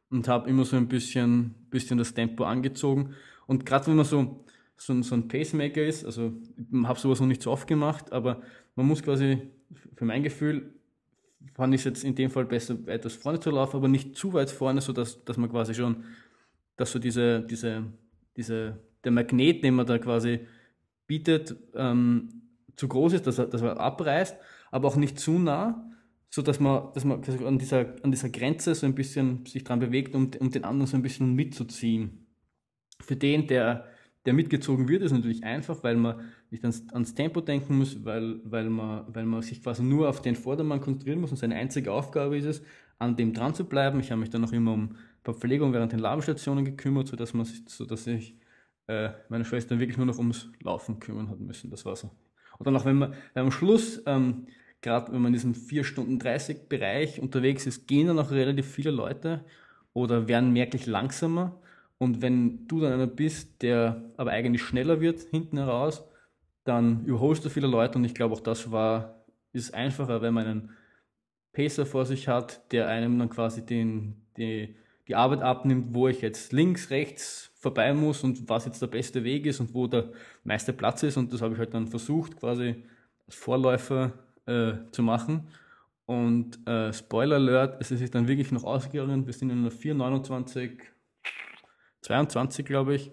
Und 0.08 0.28
habe 0.28 0.48
immer 0.48 0.64
so 0.64 0.76
ein 0.76 0.86
bisschen, 0.86 1.54
bisschen 1.68 1.98
das 1.98 2.14
Tempo 2.14 2.44
angezogen. 2.44 3.14
Und 3.46 3.66
gerade 3.66 3.88
wenn 3.88 3.96
man 3.96 4.04
so, 4.04 4.44
so, 4.76 5.02
so 5.02 5.14
ein 5.14 5.26
Pacemaker 5.26 5.84
ist, 5.84 6.04
also 6.04 6.32
ich 6.56 6.86
habe 6.86 6.98
sowas 6.98 7.20
noch 7.20 7.26
nicht 7.26 7.42
so 7.42 7.50
oft 7.50 7.66
gemacht, 7.66 8.12
aber 8.12 8.42
man 8.76 8.86
muss 8.86 9.02
quasi, 9.02 9.50
für 9.96 10.04
mein 10.04 10.22
Gefühl, 10.22 10.74
fand 11.54 11.74
ich 11.74 11.80
es 11.80 11.84
jetzt 11.84 12.04
in 12.04 12.14
dem 12.14 12.30
Fall 12.30 12.44
besser, 12.44 12.76
etwas 12.86 13.14
vorne 13.14 13.40
zu 13.40 13.50
laufen, 13.50 13.76
aber 13.76 13.88
nicht 13.88 14.16
zu 14.16 14.32
weit 14.32 14.50
vorne, 14.50 14.80
sodass 14.80 15.24
dass 15.24 15.36
man 15.36 15.50
quasi 15.50 15.74
schon, 15.74 16.04
dass 16.76 16.92
so 16.92 16.98
diese, 16.98 17.42
diese, 17.42 17.84
diese, 18.36 18.78
der 19.02 19.12
Magnet, 19.12 19.64
den 19.64 19.74
man 19.74 19.86
da 19.86 19.98
quasi 19.98 20.40
bietet, 21.06 21.56
ähm, 21.74 22.42
zu 22.76 22.88
groß 22.88 23.14
ist, 23.14 23.26
dass 23.26 23.38
er, 23.38 23.46
dass 23.46 23.62
er 23.62 23.80
abreißt, 23.80 24.36
aber 24.70 24.88
auch 24.88 24.96
nicht 24.96 25.18
zu 25.18 25.38
nah, 25.38 25.90
so 26.30 26.42
dass 26.42 26.60
man, 26.60 26.92
dass 26.92 27.04
man 27.04 27.22
an 27.44 27.58
dieser, 27.58 27.94
an 28.02 28.10
dieser 28.10 28.28
Grenze 28.28 28.74
so 28.74 28.86
ein 28.86 28.94
bisschen 28.94 29.46
sich 29.46 29.64
dran 29.64 29.78
bewegt, 29.78 30.14
um, 30.14 30.30
um 30.38 30.50
den 30.50 30.64
anderen 30.64 30.86
so 30.86 30.96
ein 30.96 31.02
bisschen 31.02 31.34
mitzuziehen. 31.34 32.26
Für 33.00 33.16
den, 33.16 33.46
der, 33.46 33.86
der 34.26 34.34
mitgezogen 34.34 34.88
wird, 34.88 35.02
ist 35.02 35.12
natürlich 35.12 35.44
einfach, 35.44 35.82
weil 35.82 35.96
man 35.96 36.20
nicht 36.50 36.64
ans, 36.64 36.84
ans 36.92 37.14
Tempo 37.14 37.40
denken 37.40 37.78
muss, 37.78 38.04
weil, 38.04 38.40
weil, 38.44 38.68
man, 38.68 39.04
weil 39.08 39.24
man 39.24 39.42
sich 39.42 39.62
quasi 39.62 39.82
nur 39.82 40.08
auf 40.08 40.20
den 40.20 40.34
Vordermann 40.34 40.80
konzentrieren 40.80 41.20
muss 41.20 41.30
und 41.30 41.36
seine 41.36 41.54
einzige 41.54 41.92
Aufgabe 41.92 42.36
ist 42.36 42.44
es, 42.44 42.62
an 42.98 43.16
dem 43.16 43.32
dran 43.32 43.54
zu 43.54 43.64
bleiben. 43.64 44.00
Ich 44.00 44.10
habe 44.10 44.20
mich 44.20 44.30
dann 44.30 44.42
noch 44.42 44.52
immer 44.52 44.72
um 44.72 44.96
Verpflegung 45.22 45.72
während 45.72 45.92
den 45.92 46.00
Labestationen 46.00 46.64
gekümmert, 46.64 47.08
sodass, 47.08 47.34
man, 47.34 47.46
sodass 47.66 48.04
sich 48.04 48.36
äh, 48.88 49.10
meine 49.28 49.44
Schwester 49.44 49.78
wirklich 49.78 49.96
nur 49.96 50.06
noch 50.06 50.18
ums 50.18 50.50
Laufen 50.62 51.00
kümmern 51.00 51.30
hat 51.30 51.40
müssen. 51.40 51.70
Das 51.70 51.84
war 51.84 51.96
so. 51.96 52.10
Und 52.58 52.66
dann 52.66 52.76
auch, 52.76 52.84
wenn 52.84 52.96
man 52.96 53.14
am 53.34 53.50
Schluss, 53.50 54.02
ähm, 54.06 54.46
gerade 54.80 55.12
wenn 55.12 55.20
man 55.20 55.28
in 55.28 55.34
diesem 55.34 55.54
4 55.54 55.84
Stunden 55.84 56.18
30 56.18 56.68
Bereich 56.68 57.20
unterwegs 57.20 57.66
ist, 57.66 57.86
gehen 57.86 58.06
dann 58.06 58.18
auch 58.18 58.30
relativ 58.30 58.66
viele 58.66 58.90
Leute 58.90 59.44
oder 59.92 60.28
werden 60.28 60.52
merklich 60.52 60.86
langsamer 60.86 61.60
und 61.98 62.20
wenn 62.22 62.66
du 62.66 62.80
dann 62.80 62.92
einer 62.92 63.06
bist, 63.06 63.62
der 63.62 64.02
aber 64.16 64.32
eigentlich 64.32 64.62
schneller 64.62 65.00
wird 65.00 65.20
hinten 65.30 65.58
heraus, 65.58 66.04
dann 66.64 67.04
überholst 67.04 67.44
du 67.44 67.48
viele 67.48 67.66
Leute 67.66 67.98
und 67.98 68.04
ich 68.04 68.14
glaube 68.14 68.34
auch 68.34 68.40
das 68.40 68.70
war, 68.70 69.24
ist 69.52 69.72
einfacher, 69.72 70.20
wenn 70.20 70.34
man 70.34 70.46
einen 70.46 70.70
Pacer 71.52 71.86
vor 71.86 72.04
sich 72.04 72.28
hat, 72.28 72.70
der 72.72 72.88
einem 72.88 73.18
dann 73.18 73.30
quasi 73.30 73.64
den, 73.64 74.26
die, 74.36 74.76
die 75.08 75.14
Arbeit 75.14 75.42
abnimmt, 75.42 75.94
wo 75.94 76.08
ich 76.08 76.20
jetzt 76.20 76.52
links, 76.52 76.90
rechts 76.90 77.50
vorbei 77.54 77.92
muss 77.94 78.24
und 78.24 78.48
was 78.48 78.64
jetzt 78.64 78.82
der 78.82 78.88
beste 78.88 79.24
Weg 79.24 79.46
ist 79.46 79.60
und 79.60 79.74
wo 79.74 79.86
der 79.86 80.10
meiste 80.44 80.72
Platz 80.72 81.02
ist. 81.02 81.16
Und 81.16 81.32
das 81.32 81.42
habe 81.42 81.54
ich 81.54 81.58
halt 81.58 81.74
dann 81.74 81.88
versucht 81.88 82.38
quasi 82.38 82.84
als 83.26 83.36
Vorläufer 83.36 84.12
äh, 84.46 84.72
zu 84.90 85.02
machen. 85.02 85.48
Und 86.06 86.66
äh, 86.68 86.92
Spoiler 86.92 87.36
Alert, 87.36 87.80
es 87.80 87.90
ist 87.90 87.98
sich 87.98 88.10
dann 88.10 88.28
wirklich 88.28 88.52
noch 88.52 88.64
ausgegangen, 88.64 89.26
wir 89.26 89.32
sind 89.32 89.50
in 89.50 89.58
einer 89.58 89.70
429 89.70 90.80
22, 92.06 92.64
glaube 92.64 92.94
ich, 92.94 93.10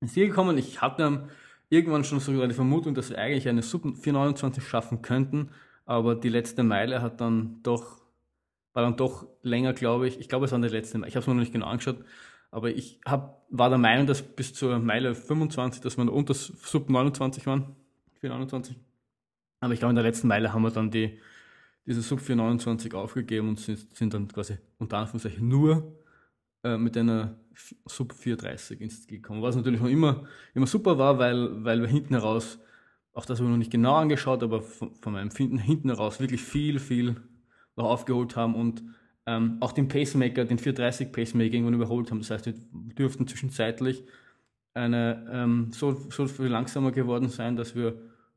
ins 0.00 0.12
Ziel 0.12 0.28
gekommen. 0.28 0.56
Ich 0.56 0.80
hatte 0.80 1.28
irgendwann 1.68 2.04
schon 2.04 2.20
sogar 2.20 2.46
die 2.46 2.54
Vermutung, 2.54 2.94
dass 2.94 3.10
wir 3.10 3.18
eigentlich 3.18 3.48
eine 3.48 3.62
Sub 3.62 3.82
429 3.82 4.66
schaffen 4.66 5.02
könnten, 5.02 5.50
aber 5.84 6.14
die 6.14 6.28
letzte 6.28 6.62
Meile 6.62 7.02
hat 7.02 7.20
dann 7.20 7.60
doch, 7.62 8.01
war 8.72 8.82
dann 8.82 8.96
doch 8.96 9.26
länger, 9.42 9.72
glaube 9.72 10.08
ich. 10.08 10.18
Ich 10.18 10.28
glaube, 10.28 10.46
es 10.46 10.52
war 10.52 10.58
die 10.58 10.68
letzte 10.68 10.98
Meile. 10.98 11.08
Ich 11.08 11.16
habe 11.16 11.22
es 11.22 11.26
mir 11.26 11.34
noch 11.34 11.40
nicht 11.40 11.52
genau 11.52 11.66
angeschaut, 11.66 12.04
aber 12.50 12.70
ich 12.70 13.00
hab, 13.04 13.46
war 13.50 13.68
der 13.68 13.78
Meinung, 13.78 14.06
dass 14.06 14.22
bis 14.22 14.54
zur 14.54 14.78
Meile 14.78 15.14
25, 15.14 15.82
dass 15.82 15.96
wir 15.96 16.12
unter 16.12 16.34
Sub 16.34 16.88
29 16.88 17.46
waren, 17.46 17.76
429. 18.20 18.76
Aber 19.60 19.72
ich 19.72 19.78
glaube, 19.78 19.90
in 19.90 19.96
der 19.96 20.04
letzten 20.04 20.28
Meile 20.28 20.52
haben 20.52 20.62
wir 20.62 20.70
dann 20.70 20.90
die, 20.90 21.18
diese 21.86 22.02
Sub 22.02 22.20
429 22.20 22.94
aufgegeben 22.94 23.50
und 23.50 23.60
sind, 23.60 23.96
sind 23.96 24.14
dann 24.14 24.28
quasi 24.28 24.58
unter 24.78 24.98
Anführungszeichen 24.98 25.46
nur 25.46 25.96
äh, 26.64 26.76
mit 26.76 26.96
einer 26.96 27.36
Sub 27.86 28.12
430 28.12 28.80
ins 28.80 29.06
gekommen. 29.06 29.42
Was 29.42 29.56
natürlich 29.56 29.80
noch 29.80 29.88
immer, 29.88 30.24
immer 30.54 30.66
super 30.66 30.98
war, 30.98 31.18
weil, 31.18 31.64
weil 31.64 31.80
wir 31.80 31.88
hinten 31.88 32.14
heraus, 32.14 32.58
auch 33.12 33.26
das 33.26 33.38
habe 33.38 33.48
ich 33.48 33.50
noch 33.50 33.58
nicht 33.58 33.70
genau 33.70 33.94
angeschaut, 33.96 34.42
aber 34.42 34.62
von, 34.62 34.94
von 34.94 35.12
meinem 35.12 35.30
Finden 35.30 35.58
hinten 35.58 35.90
heraus 35.90 36.20
wirklich 36.20 36.42
viel, 36.42 36.78
viel 36.78 37.16
noch 37.76 37.84
aufgeholt 37.86 38.36
haben 38.36 38.54
und 38.54 38.82
ähm, 39.26 39.58
auch 39.60 39.72
den 39.72 39.88
Pacemaker, 39.88 40.44
den 40.44 40.58
430 40.58 41.12
Pacemaker 41.12 41.54
irgendwann 41.54 41.74
überholt 41.74 42.10
haben. 42.10 42.18
Das 42.18 42.30
heißt, 42.30 42.46
wir 42.46 42.54
dürften 42.94 43.26
zwischenzeitlich 43.26 44.04
eine, 44.74 45.28
ähm, 45.30 45.68
so, 45.72 45.92
so 46.10 46.26
viel 46.26 46.46
langsamer 46.46 46.92
geworden 46.92 47.28
sein, 47.28 47.56
dass 47.56 47.74
wir 47.74 47.94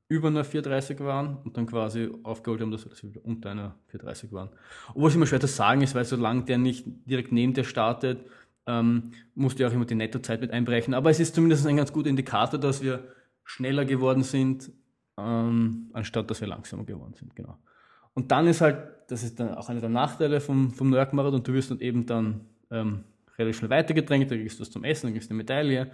über 0.08 0.28
einer 0.28 0.44
430 0.44 1.00
waren 1.00 1.38
und 1.44 1.58
dann 1.58 1.66
quasi 1.66 2.12
aufgeholt 2.24 2.62
haben, 2.62 2.72
dass 2.72 2.86
wir 2.86 3.10
wieder 3.10 3.26
unter 3.26 3.52
einer 3.52 3.76
430 3.88 4.32
waren. 4.32 4.50
Obwohl 4.90 5.10
es 5.10 5.16
immer 5.16 5.26
schwer 5.26 5.40
zu 5.40 5.48
sagen 5.48 5.82
ist, 5.82 5.96
weil 5.96 6.06
solange 6.06 6.44
der 6.44 6.60
nicht 6.60 6.86
direkt 7.06 7.32
neben 7.32 7.54
dir 7.54 7.64
startet, 7.64 8.20
ähm, 8.68 9.12
musst 9.34 9.60
du 9.60 9.68
auch 9.68 9.74
immer 9.74 9.86
die 9.86 9.96
Nettozeit 9.96 10.42
mit 10.42 10.52
einbrechen. 10.52 10.94
Aber 10.94 11.10
es 11.10 11.20
ist 11.20 11.34
zumindest 11.34 11.66
ein 11.66 11.78
ganz 11.78 11.92
guter 11.92 12.10
Indikator, 12.10 12.60
dass 12.60 12.84
wir 12.84 13.04
schneller 13.44 13.86
geworden 13.86 14.24
sind, 14.24 14.72
ähm, 15.18 15.90
anstatt 15.94 16.30
dass 16.30 16.42
wir 16.42 16.48
langsamer 16.48 16.84
geworden 16.84 17.14
sind, 17.16 17.36
genau. 17.36 17.58
Und 18.16 18.32
dann 18.32 18.48
ist 18.48 18.62
halt, 18.62 18.78
das 19.08 19.24
ist 19.24 19.40
dann 19.40 19.54
auch 19.54 19.70
einer 19.70 19.82
der 19.82 19.90
Nachteile 19.90 20.42
vom, 20.42 20.72
vom 20.72 20.90
New 20.90 20.96
York 20.96 21.14
Marathon, 21.14 21.44
du 21.44 21.54
wirst 21.54 21.70
dann 21.70 21.80
eben 21.80 22.06
dann 22.08 22.42
ähm, 22.72 23.04
relativ 23.38 23.58
schnell 23.58 23.70
weitergedrängt, 23.70 24.32
da 24.32 24.36
kriegst 24.36 24.58
du 24.58 24.62
was 24.62 24.72
zum 24.72 24.84
Essen, 24.84 25.08
dann 25.08 25.14
kriegst 25.14 25.30
du 25.30 25.34
eine 25.34 25.38
Medaille. 25.38 25.92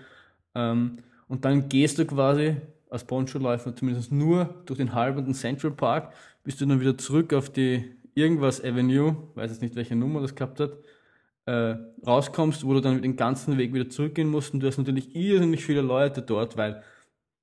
Ähm, 0.55 0.97
und 1.27 1.43
dann 1.43 1.67
gehst 1.67 1.99
du 1.99 2.05
quasi 2.05 2.57
als 2.89 3.03
Poncho-Läufer 3.05 3.75
zumindest 3.75 4.11
nur 4.11 4.53
durch 4.65 4.77
den 4.77 4.93
halben 4.93 5.33
Central 5.33 5.71
Park, 5.71 6.13
bist 6.43 6.61
du 6.61 6.65
dann 6.65 6.79
wieder 6.79 6.97
zurück 6.97 7.33
auf 7.33 7.49
die 7.49 7.91
irgendwas 8.13 8.63
Avenue, 8.63 9.15
weiß 9.35 9.51
jetzt 9.51 9.61
nicht, 9.61 9.75
welche 9.75 9.95
Nummer 9.95 10.21
das 10.21 10.35
gehabt 10.35 10.59
hat, 10.59 10.77
äh, 11.45 11.75
rauskommst, 12.05 12.65
wo 12.65 12.73
du 12.73 12.81
dann 12.81 13.01
den 13.01 13.15
ganzen 13.15 13.57
Weg 13.57 13.73
wieder 13.73 13.89
zurückgehen 13.89 14.29
musst 14.29 14.53
und 14.53 14.59
du 14.59 14.67
hast 14.67 14.77
natürlich 14.77 15.15
irrsinnig 15.15 15.65
viele 15.65 15.81
Leute 15.81 16.21
dort, 16.21 16.57
weil 16.57 16.83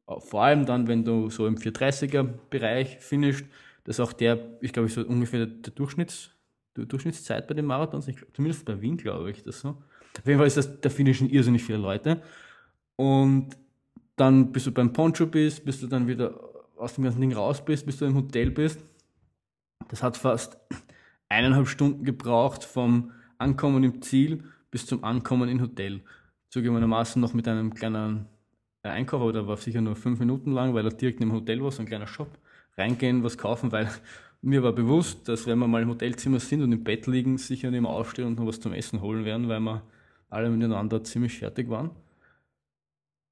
äh, 0.07 0.21
vor 0.21 0.45
allem 0.45 0.67
dann, 0.67 0.87
wenn 0.87 1.05
du 1.05 1.31
so 1.31 1.47
im 1.47 1.57
430er 1.57 2.23
Bereich 2.51 2.99
finisht, 3.01 3.47
das 3.89 3.99
ist 3.99 4.01
auch 4.01 4.13
der, 4.13 4.39
ich 4.61 4.75
glaube, 4.75 4.91
so 4.91 5.01
ungefähr 5.01 5.47
der, 5.47 5.73
Durchschnitts, 5.73 6.31
die 6.77 6.87
Durchschnittszeit 6.87 7.49
bei 7.49 7.55
den 7.55 7.65
Marathons, 7.65 8.07
ich, 8.07 8.19
zumindest 8.35 8.67
bei 8.67 8.79
Wien, 8.83 8.99
glaube 8.99 9.31
ich, 9.31 9.43
das 9.43 9.61
so. 9.61 9.71
Auf 9.71 10.27
jeden 10.27 10.37
Fall 10.37 10.47
ist 10.47 10.59
das, 10.59 10.79
da 10.83 10.91
finishen 10.91 11.31
irrsinnig 11.31 11.65
viele 11.65 11.79
Leute. 11.79 12.21
Und 12.97 13.57
dann, 14.17 14.53
bis 14.53 14.65
du 14.65 14.73
beim 14.73 14.93
Poncho 14.93 15.25
bist, 15.25 15.65
bis 15.65 15.81
du 15.81 15.87
dann 15.87 16.07
wieder 16.07 16.39
aus 16.77 16.97
dem 16.97 17.05
ganzen 17.05 17.23
Ding 17.23 17.33
raus 17.33 17.65
bist, 17.65 17.87
bis 17.87 17.97
du 17.97 18.05
im 18.05 18.15
Hotel 18.15 18.51
bist. 18.51 18.79
Das 19.89 20.03
hat 20.03 20.19
fast 20.19 20.59
eineinhalb 21.31 21.67
Stunden 21.67 22.05
gebraucht 22.05 22.65
vom 22.65 23.13
Ankommen 23.39 23.85
im 23.85 24.03
Ziel 24.03 24.45
bis 24.71 24.85
zum 24.85 25.03
Ankommen 25.03 25.49
im 25.49 25.63
Hotel. 25.63 26.03
Zugegebenermaßen 26.51 27.23
noch 27.23 27.33
mit 27.33 27.49
einem 27.49 27.73
kleinen 27.73 28.27
Einkauf, 28.83 29.23
aber 29.23 29.33
der 29.33 29.47
war 29.47 29.57
sicher 29.57 29.81
nur 29.81 29.97
fünf 29.97 30.19
Minuten 30.19 30.53
lang, 30.53 30.75
weil 30.75 30.85
er 30.85 30.93
direkt 30.93 31.23
im 31.23 31.33
Hotel 31.33 31.63
war, 31.63 31.71
so 31.71 31.81
ein 31.81 31.89
kleiner 31.89 32.07
Shop. 32.07 32.29
Reingehen, 32.79 33.25
was 33.25 33.37
kaufen, 33.37 33.73
weil 33.73 33.89
mir 34.43 34.63
war 34.63 34.73
bewusst, 34.73 35.29
dass 35.29 35.47
wenn 35.47 35.59
wir 35.59 35.67
mal 35.67 35.83
im 35.83 35.89
Hotelzimmer 35.89 36.41
sind 36.41 36.63
und 36.63 36.73
im 36.73 36.85
Bett 36.85 37.07
liegen, 37.07 37.39
sicher 37.39 37.71
nicht 37.71 37.81
mehr 37.81 37.91
aufstehen 37.91 38.27
und 38.27 38.39
noch 38.39 38.47
was 38.47 38.61
zum 38.61 38.73
Essen 38.73 39.01
holen 39.01 39.25
werden, 39.25 39.49
weil 39.49 39.61
wir 39.61 39.83
alle 40.31 40.51
miteinander 40.51 41.03
ziemlich 41.03 41.39
fertig 41.39 41.69
waren. 41.69 41.91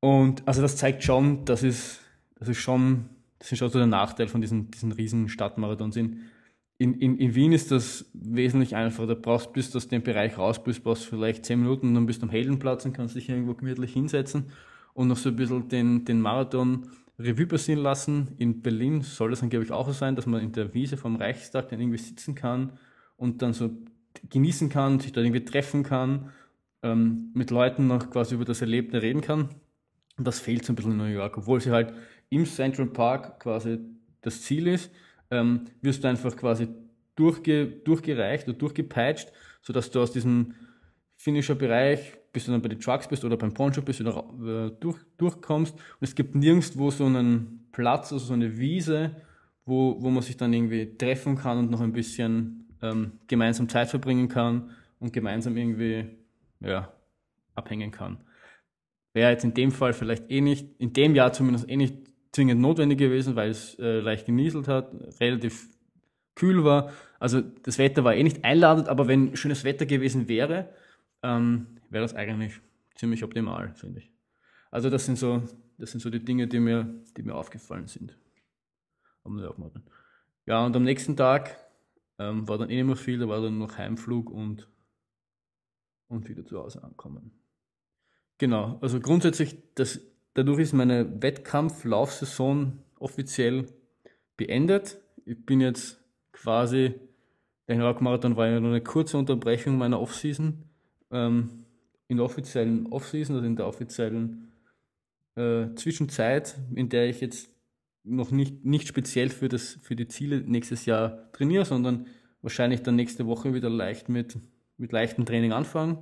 Und 0.00 0.46
also 0.46 0.62
das 0.62 0.76
zeigt 0.76 1.02
schon, 1.02 1.44
das 1.44 1.62
ist, 1.62 2.00
das 2.38 2.48
ist 2.48 2.58
schon, 2.58 3.06
das 3.38 3.52
ist 3.52 3.58
schon 3.58 3.70
so 3.70 3.78
der 3.78 3.86
Nachteil 3.86 4.28
von 4.28 4.40
diesen, 4.40 4.70
diesen 4.70 4.92
riesen 4.92 5.28
Stadtmarathons. 5.28 5.96
In, 5.96 6.20
in, 6.78 7.18
in, 7.18 7.34
Wien 7.34 7.52
ist 7.52 7.70
das 7.70 8.10
wesentlich 8.12 8.76
einfacher. 8.76 9.06
Da 9.06 9.14
brauchst, 9.14 9.52
bis 9.52 9.70
du 9.70 9.78
aus 9.78 9.88
dem 9.88 10.02
Bereich 10.02 10.36
raus 10.36 10.62
bist, 10.62 10.84
brauchst 10.84 11.06
du 11.06 11.10
vielleicht 11.10 11.46
zehn 11.46 11.60
Minuten 11.60 11.88
und 11.88 11.94
dann 11.94 12.06
bist 12.06 12.20
du 12.22 12.26
am 12.26 12.30
Heldenplatz 12.30 12.84
und 12.84 12.92
kannst 12.92 13.16
dich 13.16 13.28
irgendwo 13.28 13.54
gemütlich 13.54 13.92
hinsetzen 13.92 14.46
und 14.92 15.08
noch 15.08 15.16
so 15.16 15.30
ein 15.30 15.36
bisschen 15.36 15.68
den, 15.68 16.04
den 16.04 16.20
Marathon 16.20 16.88
Revue 17.18 17.46
passieren 17.46 17.82
lassen. 17.82 18.34
In 18.38 18.62
Berlin 18.62 19.02
soll 19.02 19.30
das 19.30 19.42
angeblich 19.42 19.72
auch 19.72 19.86
so 19.86 19.92
sein, 19.92 20.16
dass 20.16 20.26
man 20.26 20.42
in 20.42 20.52
der 20.52 20.74
Wiese 20.74 20.96
vom 20.96 21.16
Reichstag 21.16 21.68
dann 21.68 21.80
irgendwie 21.80 21.98
sitzen 21.98 22.34
kann 22.34 22.72
und 23.16 23.42
dann 23.42 23.52
so 23.52 23.70
genießen 24.30 24.68
kann, 24.68 25.00
sich 25.00 25.12
da 25.12 25.20
irgendwie 25.20 25.44
treffen 25.44 25.82
kann, 25.82 26.30
ähm, 26.82 27.30
mit 27.34 27.50
Leuten 27.50 27.86
noch 27.86 28.10
quasi 28.10 28.34
über 28.34 28.44
das 28.44 28.60
Erlebte 28.60 29.02
reden 29.02 29.20
kann. 29.20 29.48
Und 30.18 30.26
das 30.26 30.40
fehlt 30.40 30.64
so 30.64 30.72
ein 30.72 30.76
bisschen 30.76 30.92
in 30.92 30.98
New 30.98 31.04
York, 31.04 31.36
obwohl 31.38 31.60
sie 31.60 31.70
halt 31.70 31.92
im 32.30 32.46
Central 32.46 32.86
Park 32.86 33.40
quasi 33.40 33.78
das 34.22 34.42
Ziel 34.42 34.66
ist, 34.66 34.90
ähm, 35.30 35.66
wirst 35.82 36.04
du 36.04 36.08
einfach 36.08 36.34
quasi 36.36 36.68
durchge, 37.14 37.66
durchgereicht 37.66 38.48
oder 38.48 38.56
durchgepeitscht, 38.56 39.32
sodass 39.62 39.90
du 39.90 40.00
aus 40.00 40.12
diesem 40.12 40.54
Finisher-Bereich, 41.16 42.18
bis 42.36 42.44
du 42.44 42.52
dann 42.52 42.62
bei 42.62 42.68
den 42.68 42.78
Trucks 42.78 43.08
bist 43.08 43.24
oder 43.24 43.36
beim 43.36 43.54
Poncho 43.54 43.82
bist, 43.82 44.00
wieder 44.00 44.24
äh, 44.42 44.70
durch, 44.78 44.98
durchkommst. 45.16 45.74
Und 45.74 45.82
es 46.00 46.14
gibt 46.14 46.34
nirgendwo 46.34 46.90
so 46.90 47.06
einen 47.06 47.66
Platz, 47.72 48.12
also 48.12 48.26
so 48.26 48.34
eine 48.34 48.58
Wiese, 48.58 49.16
wo, 49.64 49.96
wo 50.00 50.10
man 50.10 50.22
sich 50.22 50.36
dann 50.36 50.52
irgendwie 50.52 50.96
treffen 50.96 51.36
kann 51.36 51.58
und 51.58 51.70
noch 51.70 51.80
ein 51.80 51.92
bisschen 51.92 52.68
ähm, 52.82 53.12
gemeinsam 53.26 53.68
Zeit 53.68 53.88
verbringen 53.88 54.28
kann 54.28 54.70
und 55.00 55.12
gemeinsam 55.12 55.56
irgendwie 55.56 56.04
ja, 56.60 56.92
abhängen 57.54 57.90
kann 57.90 58.18
wäre 59.16 59.30
jetzt 59.30 59.44
in 59.44 59.54
dem 59.54 59.72
Fall 59.72 59.94
vielleicht 59.94 60.30
eh 60.30 60.42
nicht, 60.42 60.78
in 60.78 60.92
dem 60.92 61.14
Jahr 61.14 61.32
zumindest 61.32 61.68
eh 61.70 61.76
nicht 61.76 61.96
zwingend 62.32 62.60
notwendig 62.60 62.98
gewesen, 62.98 63.34
weil 63.34 63.50
es 63.50 63.76
äh, 63.78 64.00
leicht 64.00 64.26
genieselt 64.26 64.68
hat, 64.68 64.90
relativ 65.18 65.68
kühl 66.34 66.64
war. 66.64 66.92
Also 67.18 67.40
das 67.40 67.78
Wetter 67.78 68.04
war 68.04 68.14
eh 68.14 68.22
nicht 68.22 68.44
einladend, 68.44 68.90
aber 68.90 69.08
wenn 69.08 69.34
schönes 69.34 69.64
Wetter 69.64 69.86
gewesen 69.86 70.28
wäre, 70.28 70.68
ähm, 71.22 71.75
wäre 71.90 72.02
das 72.02 72.14
eigentlich 72.14 72.60
ziemlich 72.94 73.24
optimal, 73.24 73.74
finde 73.74 74.00
ich. 74.00 74.12
Also 74.70 74.90
das 74.90 75.06
sind 75.06 75.18
so, 75.18 75.42
das 75.78 75.90
sind 75.90 76.00
so 76.00 76.10
die 76.10 76.24
Dinge, 76.24 76.48
die 76.48 76.60
mir, 76.60 77.02
die 77.16 77.22
mir 77.22 77.34
aufgefallen 77.34 77.86
sind. 77.86 78.16
Ja, 80.46 80.64
und 80.64 80.76
am 80.76 80.84
nächsten 80.84 81.16
Tag 81.16 81.56
ähm, 82.18 82.48
war 82.48 82.58
dann 82.58 82.70
eh 82.70 82.76
nicht 82.76 82.86
mehr 82.86 82.96
viel, 82.96 83.18
da 83.18 83.28
war 83.28 83.40
dann 83.40 83.58
noch 83.58 83.76
Heimflug 83.76 84.30
und, 84.30 84.68
und 86.08 86.28
wieder 86.28 86.44
zu 86.44 86.58
Hause 86.58 86.82
ankommen. 86.82 87.32
Genau, 88.38 88.78
also 88.80 89.00
grundsätzlich, 89.00 89.56
das, 89.74 90.00
dadurch 90.34 90.60
ist 90.60 90.72
meine 90.72 91.22
Wettkampflaufsaison 91.22 92.78
offiziell 92.98 93.66
beendet. 94.36 94.98
Ich 95.24 95.44
bin 95.44 95.60
jetzt 95.60 96.02
quasi, 96.32 96.94
der 97.66 97.82
Rockmarathon 97.82 98.36
war 98.36 98.46
ja 98.46 98.60
nur 98.60 98.70
eine 98.70 98.82
kurze 98.82 99.18
Unterbrechung 99.18 99.78
meiner 99.78 100.00
Offseason. 100.00 100.64
Ähm, 101.10 101.65
in 102.08 102.18
der 102.18 102.26
offiziellen 102.26 102.86
Offseason, 102.86 103.36
also 103.36 103.46
in 103.46 103.56
der 103.56 103.66
offiziellen 103.66 104.52
äh, 105.34 105.74
Zwischenzeit, 105.74 106.56
in 106.74 106.88
der 106.88 107.08
ich 107.08 107.20
jetzt 107.20 107.50
noch 108.04 108.30
nicht, 108.30 108.64
nicht 108.64 108.86
speziell 108.86 109.28
für, 109.28 109.48
das, 109.48 109.78
für 109.82 109.96
die 109.96 110.06
Ziele 110.06 110.40
nächstes 110.40 110.86
Jahr 110.86 111.32
trainiere, 111.32 111.64
sondern 111.64 112.06
wahrscheinlich 112.40 112.82
dann 112.82 112.94
nächste 112.94 113.26
Woche 113.26 113.52
wieder 113.52 113.68
leicht 113.68 114.08
mit, 114.08 114.38
mit 114.76 114.92
leichtem 114.92 115.26
Training 115.26 115.52
anfangen, 115.52 115.98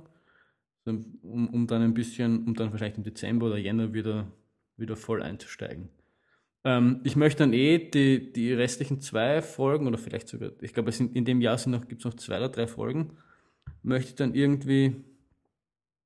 um, 0.85 1.49
um 1.49 1.67
dann 1.67 1.81
ein 1.81 1.95
bisschen, 1.95 2.45
um 2.45 2.53
dann 2.53 2.71
wahrscheinlich 2.71 2.97
im 2.97 3.03
Dezember 3.03 3.47
oder 3.47 3.57
Jänner 3.57 3.93
wieder, 3.93 4.31
wieder 4.77 4.95
voll 4.95 5.23
einzusteigen. 5.23 5.89
Ähm, 6.63 7.01
ich 7.03 7.15
möchte 7.15 7.39
dann 7.39 7.53
eh 7.53 7.79
die, 7.79 8.31
die 8.31 8.53
restlichen 8.53 9.01
zwei 9.01 9.41
Folgen, 9.41 9.87
oder 9.87 9.97
vielleicht 9.97 10.27
sogar, 10.27 10.51
ich 10.61 10.73
glaube, 10.73 10.91
in 10.91 11.25
dem 11.25 11.41
Jahr 11.41 11.57
gibt 11.87 12.01
es 12.01 12.05
noch 12.05 12.13
zwei 12.13 12.37
oder 12.37 12.49
drei 12.49 12.67
Folgen, 12.67 13.17
möchte 13.81 14.09
ich 14.09 14.15
dann 14.15 14.35
irgendwie 14.35 15.03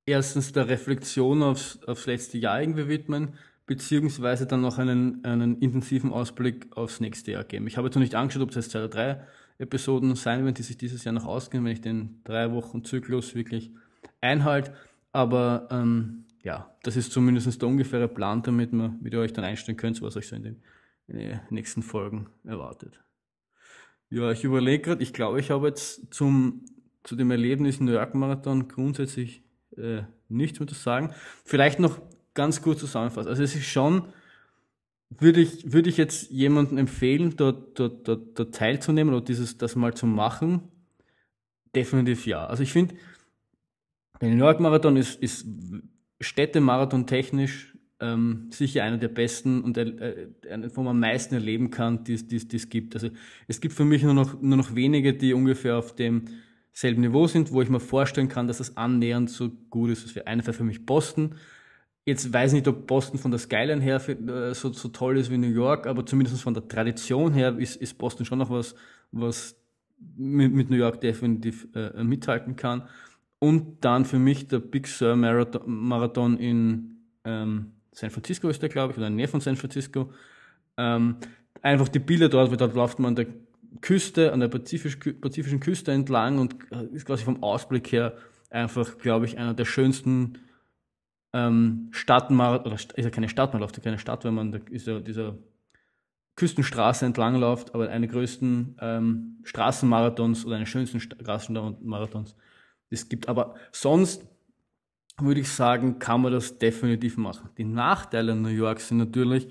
erstens 0.10 0.52
der 0.52 0.68
Reflexion 0.68 1.44
aufs, 1.44 1.80
aufs 1.86 2.06
letzte 2.06 2.38
Jahr 2.38 2.62
irgendwie 2.62 2.88
widmen, 2.88 3.34
beziehungsweise 3.66 4.48
dann 4.48 4.62
noch 4.62 4.78
einen, 4.78 5.24
einen 5.24 5.60
intensiven 5.60 6.12
Ausblick 6.12 6.68
aufs 6.76 7.00
nächste 7.00 7.32
Jahr 7.32 7.44
geben. 7.44 7.68
Ich 7.68 7.78
habe 7.78 7.88
jetzt 7.88 7.96
noch 7.96 8.02
nicht 8.02 8.16
angeschaut, 8.16 8.42
ob 8.44 8.50
es 8.50 8.56
jetzt 8.56 8.72
zwei 8.72 8.80
oder 8.80 8.90
drei 8.90 9.22
Episoden 9.60 10.16
sein 10.16 10.44
werden, 10.44 10.56
die 10.56 10.64
sich 10.64 10.78
dieses 10.78 11.04
Jahr 11.04 11.14
noch 11.14 11.26
ausgehen, 11.26 11.64
wenn 11.64 11.74
ich 11.74 11.82
den 11.82 12.22
drei 12.24 12.52
Wochen 12.52 12.84
Zyklus 12.84 13.36
wirklich 13.36 13.72
einhalte. 14.22 14.74
Aber 15.12 15.68
ähm, 15.70 16.26
ja, 16.44 16.74
das 16.84 16.96
ist 16.96 17.12
zumindest 17.12 17.62
der 17.62 17.70
ungefähre 17.70 18.08
Plan, 18.08 18.42
damit 18.42 18.74
man, 18.74 18.98
wie 19.02 19.10
ihr 19.10 19.20
euch 19.20 19.34
dann 19.34 19.44
einstellen 19.44 19.78
könnt, 19.78 20.02
was 20.02 20.18
euch 20.18 20.28
so 20.28 20.36
in 20.36 20.44
den, 20.44 20.64
in 21.08 21.18
den 21.18 21.40
nächsten 21.50 21.84
Folgen 21.84 22.28
erwartet. 22.44 23.00
Ja, 24.10 24.32
ich 24.32 24.44
überlege 24.44 24.82
gerade, 24.82 25.04
ich 25.04 25.14
glaube, 25.14 25.40
ich 25.40 25.52
habe 25.52 25.68
jetzt 25.68 26.12
zum, 26.12 26.66
zu 27.04 27.16
dem 27.16 27.30
Erlebnis 27.30 27.80
New 27.80 27.92
York 27.92 28.16
Marathon 28.16 28.68
grundsätzlich 28.68 29.44
äh, 29.80 30.04
nichts 30.28 30.60
mehr 30.60 30.68
zu 30.68 30.76
sagen. 30.76 31.14
Vielleicht 31.44 31.80
noch 31.80 32.00
ganz 32.34 32.62
kurz 32.62 32.80
zusammenfassen. 32.80 33.30
Also 33.30 33.44
es 33.44 33.56
ist 33.56 33.66
schon, 33.66 34.04
würde 35.10 35.42
ich, 35.42 35.72
würde 35.72 35.90
ich 35.90 35.98
jetzt 35.98 36.30
jemandem 36.30 36.78
empfehlen, 36.78 37.36
dort, 37.36 37.80
dort, 37.80 38.08
dort, 38.08 38.38
dort 38.38 38.56
teilzunehmen 38.56 39.14
oder 39.14 39.24
dieses, 39.24 39.58
das 39.58 39.76
mal 39.76 39.94
zu 39.94 40.06
machen? 40.06 40.62
Definitiv 41.76 42.26
ja. 42.26 42.46
Also 42.46 42.64
ich 42.64 42.72
finde, 42.72 42.96
der 44.22 44.30
New 44.30 44.38
York 44.38 44.60
Marathon 44.60 44.98
ist, 44.98 45.22
ist 45.22 45.48
Städtemarathon 46.20 47.08
technisch 47.08 47.78
ähm, 48.02 48.48
sicher 48.52 48.84
einer 48.84 48.98
der 48.98 49.10
besten 49.10 49.62
und 49.62 49.78
äh, 49.78 50.28
wo 50.74 50.82
man 50.84 50.92
am 50.92 51.00
meisten 51.00 51.36
erleben 51.36 51.70
kann, 51.70 52.04
die 52.04 52.14
es 52.14 52.70
gibt. 52.70 52.96
Also 52.96 53.10
es 53.48 53.60
gibt 53.62 53.74
für 53.74 53.86
mich 53.86 54.04
nur 54.04 54.14
noch, 54.14 54.42
nur 54.42 54.58
noch 54.58 54.76
wenige, 54.76 55.14
die 55.14 55.34
ungefähr 55.34 55.78
auf 55.78 55.96
dem 55.96 56.26
selben 56.74 57.02
Niveau 57.02 57.28
sind, 57.28 57.52
wo 57.52 57.62
ich 57.62 57.70
mir 57.70 57.80
vorstellen 57.80 58.30
kann, 58.30 58.48
dass 58.48 58.60
das 58.60 58.78
annähernd 58.78 59.30
so 59.30 59.50
gut 59.70 59.92
ist. 59.92 60.06
Das 60.06 60.16
wäre 60.16 60.28
einer 60.28 60.44
für 60.44 60.64
mich 60.64 60.86
Boston. 60.86 61.36
Jetzt 62.06 62.32
weiß 62.32 62.52
ich 62.52 62.60
nicht, 62.60 62.68
ob 62.68 62.88
Boston 62.88 63.20
von 63.20 63.32
der 63.32 63.40
Skyline 63.40 63.82
her 63.82 64.02
äh, 64.08 64.54
so, 64.54 64.72
so 64.72 64.90
toll 64.90 65.18
ist 65.18 65.30
wie 65.30 65.38
New 65.38 65.48
York, 65.48 65.86
aber 65.86 66.06
zumindest 66.06 66.42
von 66.42 66.54
der 66.54 66.68
Tradition 66.68 67.34
her 67.34 67.58
ist, 67.58 67.76
ist 67.76 67.98
Boston 67.98 68.26
schon 68.26 68.40
noch 68.40 68.50
was, 68.50 68.76
was 69.12 69.56
mit, 70.16 70.54
mit 70.54 70.70
New 70.70 70.78
York 70.78 71.02
definitiv 71.02 71.68
äh, 71.76 72.04
mithalten 72.04 72.56
kann. 72.56 72.88
Und 73.40 73.86
dann 73.86 74.06
für 74.06 74.20
mich 74.20 74.48
der 74.48 74.60
Big 74.60 74.88
Sur 74.88 75.16
Marathon 75.16 76.38
in 76.38 76.98
ähm, 77.24 77.74
San 77.92 78.10
Francisco 78.10 78.50
ist 78.50 78.62
der, 78.62 78.70
glaube 78.70 78.92
ich, 78.92 78.98
oder 78.98 79.08
in 79.08 79.14
der 79.14 79.18
Nähe 79.18 79.28
von 79.28 79.42
San 79.42 79.56
Francisco. 79.56 80.12
Ähm, 80.78 81.18
einfach 81.62 81.88
die 81.88 82.00
Bilder 82.00 82.30
dort, 82.30 82.50
weil 82.50 82.58
dort 82.58 82.76
läuft 82.76 83.00
man 83.00 83.16
der 83.16 83.28
Küste, 83.82 84.34
an 84.34 84.40
der 84.40 84.48
Pazifisch, 84.48 84.98
pazifischen 84.98 85.60
Küste 85.60 85.92
entlang 85.92 86.40
und 86.40 86.56
äh, 86.72 86.86
ist 86.94 87.06
quasi 87.06 87.24
vom 87.24 87.44
Ausblick 87.44 87.92
her 87.92 88.18
einfach, 88.50 88.98
glaube 88.98 89.26
ich, 89.26 89.38
einer 89.38 89.54
der 89.54 89.66
schönsten 89.66 90.40
ähm, 91.34 91.90
Stadtmarathon, 91.92 92.68
oder 92.68 92.76
ist 92.76 92.98
ja 92.98 93.10
keine 93.10 93.30
Stadt, 93.30 93.54
man 93.54 93.62
läuft 93.62 93.78
ja 93.78 93.84
keine 93.84 94.00
Stadt, 94.00 94.24
wenn 94.26 94.34
man 94.34 94.62
ja 94.72 95.00
dieser 95.00 95.38
Küstenstraße 96.36 97.06
entlang 97.06 97.36
läuft, 97.36 97.76
aber 97.76 97.90
eine 97.90 98.08
größten 98.08 98.78
ähm, 98.80 99.40
Straßenmarathons 99.44 100.46
oder 100.46 100.56
eine 100.56 100.66
schönsten 100.66 101.00
Straßenmarathons 101.00 102.36
es 102.90 103.10
gibt. 103.10 103.28
Aber 103.28 103.56
sonst 103.72 104.26
würde 105.20 105.42
ich 105.42 105.50
sagen, 105.50 106.00
kann 106.00 106.22
man 106.22 106.32
das 106.32 106.58
definitiv 106.58 107.18
machen. 107.18 107.50
Die 107.58 107.66
Nachteile 107.66 108.32
in 108.32 108.42
New 108.42 108.50
York 108.50 108.80
sind 108.80 108.98
natürlich, 108.98 109.50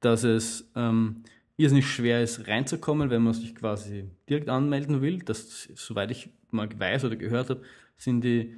dass 0.00 0.24
es 0.24 0.70
ähm, 0.74 1.24
irrsinnig 1.60 1.86
schwer 1.86 2.22
ist, 2.22 2.48
reinzukommen, 2.48 3.10
wenn 3.10 3.22
man 3.22 3.34
sich 3.34 3.54
quasi 3.54 4.04
direkt 4.28 4.48
anmelden 4.48 5.02
will. 5.02 5.18
Das, 5.18 5.68
soweit 5.74 6.10
ich 6.10 6.30
mal 6.50 6.68
weiß 6.76 7.04
oder 7.04 7.16
gehört 7.16 7.50
habe, 7.50 7.62
sind 7.96 8.22
die 8.22 8.56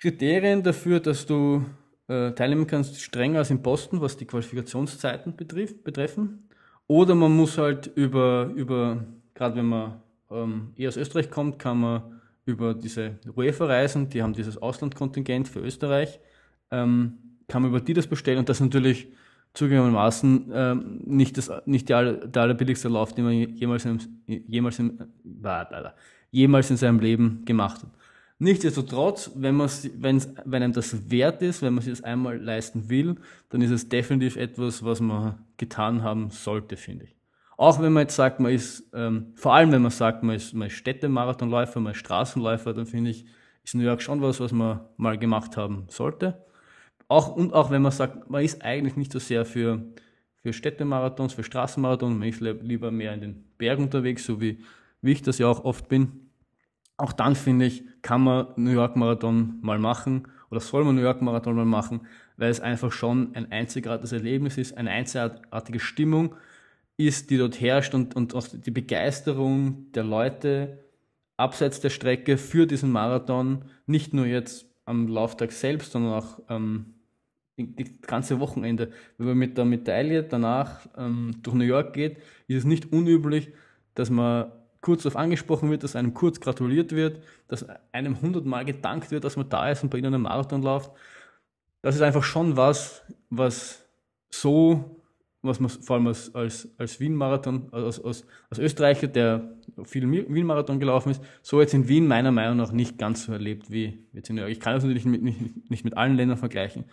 Kriterien 0.00 0.62
dafür, 0.62 1.00
dass 1.00 1.26
du 1.26 1.64
äh, 2.08 2.32
teilnehmen 2.32 2.66
kannst, 2.66 3.00
strenger 3.00 3.40
als 3.40 3.50
in 3.50 3.62
Boston, 3.62 4.00
was 4.00 4.16
die 4.16 4.24
Qualifikationszeiten 4.24 5.36
betrifft, 5.36 5.84
betreffen. 5.84 6.48
Oder 6.86 7.14
man 7.14 7.36
muss 7.36 7.58
halt 7.58 7.90
über, 7.94 8.50
über 8.56 9.04
gerade 9.34 9.56
wenn 9.56 9.66
man 9.66 10.00
ähm, 10.30 10.72
eher 10.76 10.88
aus 10.88 10.96
Österreich 10.96 11.30
kommt, 11.30 11.58
kann 11.58 11.80
man 11.80 12.20
über 12.46 12.74
diese 12.74 13.18
UEFA 13.36 13.66
reisen, 13.66 14.08
die 14.08 14.22
haben 14.22 14.32
dieses 14.32 14.56
Auslandkontingent 14.56 15.48
für 15.48 15.60
Österreich, 15.60 16.18
ähm, 16.70 17.18
kann 17.46 17.62
man 17.62 17.70
über 17.70 17.80
die 17.80 17.94
das 17.94 18.06
bestellen 18.06 18.38
und 18.38 18.48
das 18.48 18.60
natürlich 18.60 19.08
zugegebenermaßen 19.54 20.52
äh, 20.52 20.74
nicht, 21.04 21.36
das, 21.36 21.50
nicht 21.66 21.88
der, 21.88 22.12
der 22.26 22.42
allerbilligste 22.42 22.88
Lauf, 22.88 23.12
den 23.12 23.24
man 23.24 23.32
jemals, 23.32 23.84
in, 23.84 24.00
jemals, 24.26 24.78
in, 24.78 25.08
jemals 26.30 26.70
in 26.70 26.76
seinem 26.76 27.00
Leben 27.00 27.44
gemacht 27.44 27.82
hat. 27.82 27.90
Nichtsdestotrotz, 28.42 29.32
wenn, 29.34 29.58
wenn 29.58 30.62
einem 30.62 30.72
das 30.72 31.10
wert 31.10 31.42
ist, 31.42 31.60
wenn 31.60 31.74
man 31.74 31.84
sich 31.84 31.92
das 31.92 32.02
einmal 32.02 32.38
leisten 32.38 32.88
will, 32.88 33.16
dann 33.50 33.60
ist 33.60 33.70
es 33.70 33.90
definitiv 33.90 34.36
etwas, 34.36 34.82
was 34.82 35.00
man 35.00 35.44
getan 35.58 36.02
haben 36.02 36.30
sollte, 36.30 36.78
finde 36.78 37.04
ich. 37.04 37.16
Auch 37.58 37.82
wenn 37.82 37.92
man 37.92 38.04
jetzt 38.04 38.16
sagt, 38.16 38.40
man 38.40 38.52
ist, 38.52 38.88
ähm, 38.94 39.34
vor 39.34 39.52
allem 39.52 39.70
wenn 39.72 39.82
man 39.82 39.90
sagt, 39.90 40.22
man 40.22 40.36
ist, 40.36 40.54
man 40.54 40.68
ist 40.68 40.74
Städtemarathonläufer, 40.74 41.80
man 41.80 41.92
ist 41.92 41.98
Straßenläufer, 41.98 42.72
dann 42.72 42.86
finde 42.86 43.10
ich, 43.10 43.26
ist 43.62 43.74
New 43.74 43.82
York 43.82 44.00
schon 44.00 44.22
was, 44.22 44.40
was 44.40 44.52
man 44.52 44.80
mal 44.96 45.18
gemacht 45.18 45.58
haben 45.58 45.84
sollte. 45.88 46.42
Auch, 47.10 47.34
und 47.34 47.52
auch 47.54 47.72
wenn 47.72 47.82
man 47.82 47.90
sagt, 47.90 48.30
man 48.30 48.44
ist 48.44 48.62
eigentlich 48.62 48.96
nicht 48.96 49.10
so 49.10 49.18
sehr 49.18 49.44
für, 49.44 49.82
für 50.44 50.52
Städtemarathons, 50.52 51.34
für 51.34 51.42
Straßenmarathons, 51.42 52.16
man 52.16 52.28
ist 52.28 52.40
lieber 52.40 52.92
mehr 52.92 53.12
in 53.12 53.20
den 53.20 53.44
Bergen 53.58 53.82
unterwegs, 53.82 54.24
so 54.24 54.40
wie, 54.40 54.58
wie 55.02 55.10
ich 55.10 55.22
das 55.22 55.38
ja 55.38 55.48
auch 55.48 55.64
oft 55.64 55.88
bin. 55.88 56.30
Auch 56.98 57.12
dann 57.12 57.34
finde 57.34 57.66
ich, 57.66 57.82
kann 58.02 58.20
man 58.20 58.46
New 58.54 58.70
York 58.70 58.94
Marathon 58.94 59.58
mal 59.60 59.80
machen 59.80 60.28
oder 60.52 60.60
soll 60.60 60.84
man 60.84 60.94
New 60.94 61.02
York 61.02 61.20
Marathon 61.20 61.56
mal 61.56 61.64
machen, 61.64 62.02
weil 62.36 62.48
es 62.48 62.60
einfach 62.60 62.92
schon 62.92 63.34
ein 63.34 63.50
einzigartiges 63.50 64.12
Erlebnis 64.12 64.56
ist, 64.56 64.78
eine 64.78 64.90
einzigartige 64.90 65.80
Stimmung 65.80 66.36
ist, 66.96 67.30
die 67.30 67.38
dort 67.38 67.60
herrscht 67.60 67.92
und, 67.92 68.14
und 68.14 68.36
auch 68.36 68.46
die 68.46 68.70
Begeisterung 68.70 69.90
der 69.94 70.04
Leute 70.04 70.78
abseits 71.36 71.80
der 71.80 71.90
Strecke 71.90 72.38
für 72.38 72.68
diesen 72.68 72.92
Marathon, 72.92 73.64
nicht 73.86 74.14
nur 74.14 74.26
jetzt 74.26 74.66
am 74.84 75.08
Lauftag 75.08 75.50
selbst, 75.50 75.90
sondern 75.90 76.12
auch 76.12 76.38
ähm, 76.48 76.94
die 77.66 78.00
ganze 78.02 78.40
Wochenende. 78.40 78.90
Wenn 79.18 79.28
man 79.28 79.38
mit 79.38 79.58
der 79.58 79.64
Medaille 79.64 80.22
danach 80.22 80.86
ähm, 80.96 81.36
durch 81.42 81.56
New 81.56 81.64
York 81.64 81.92
geht, 81.92 82.18
ist 82.48 82.58
es 82.58 82.64
nicht 82.64 82.92
unüblich, 82.92 83.50
dass 83.94 84.10
man 84.10 84.52
kurz 84.80 85.02
darauf 85.02 85.16
angesprochen 85.16 85.70
wird, 85.70 85.84
dass 85.84 85.96
einem 85.96 86.14
kurz 86.14 86.40
gratuliert 86.40 86.92
wird, 86.92 87.20
dass 87.48 87.66
einem 87.92 88.20
hundertmal 88.20 88.64
gedankt 88.64 89.10
wird, 89.10 89.24
dass 89.24 89.36
man 89.36 89.48
da 89.48 89.70
ist 89.70 89.82
und 89.82 89.90
bei 89.90 89.98
ihnen 89.98 90.14
einen 90.14 90.22
Marathon 90.22 90.62
läuft. 90.62 90.90
Das 91.82 91.94
ist 91.94 92.02
einfach 92.02 92.24
schon 92.24 92.56
was, 92.56 93.02
was 93.30 93.84
so, 94.30 95.02
was 95.42 95.60
man 95.60 95.70
vor 95.70 95.96
allem 95.96 96.06
als, 96.06 96.34
als, 96.34 96.68
als 96.78 97.00
Wien-Marathon, 97.00 97.68
als, 97.72 98.02
als, 98.02 98.26
als 98.48 98.58
Österreicher, 98.58 99.06
der 99.06 99.50
viel 99.84 100.10
Wien-Marathon 100.10 100.80
gelaufen 100.80 101.10
ist, 101.10 101.22
so 101.42 101.60
jetzt 101.60 101.74
in 101.74 101.88
Wien 101.88 102.06
meiner 102.06 102.32
Meinung 102.32 102.56
nach 102.56 102.72
nicht 102.72 102.98
ganz 102.98 103.24
so 103.24 103.32
erlebt 103.32 103.70
wie 103.70 104.06
jetzt 104.12 104.30
in 104.30 104.36
New 104.36 104.42
York. 104.42 104.52
Ich 104.52 104.60
kann 104.60 104.74
das 104.74 104.82
natürlich 104.82 105.06
mit, 105.06 105.22
nicht, 105.22 105.70
nicht 105.70 105.84
mit 105.84 105.96
allen 105.96 106.16
Ländern 106.16 106.38
vergleichen, 106.38 106.84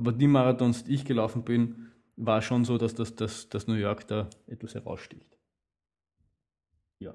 Aber 0.00 0.12
die 0.12 0.28
Marathons, 0.28 0.84
die 0.84 0.94
ich 0.94 1.04
gelaufen 1.04 1.44
bin, 1.44 1.90
war 2.16 2.40
schon 2.40 2.64
so, 2.64 2.78
dass 2.78 2.94
das, 2.94 3.16
das, 3.16 3.50
das 3.50 3.66
New 3.66 3.74
York 3.74 4.06
da 4.06 4.30
etwas 4.46 4.74
heraussticht. 4.74 5.36
Ja. 7.00 7.12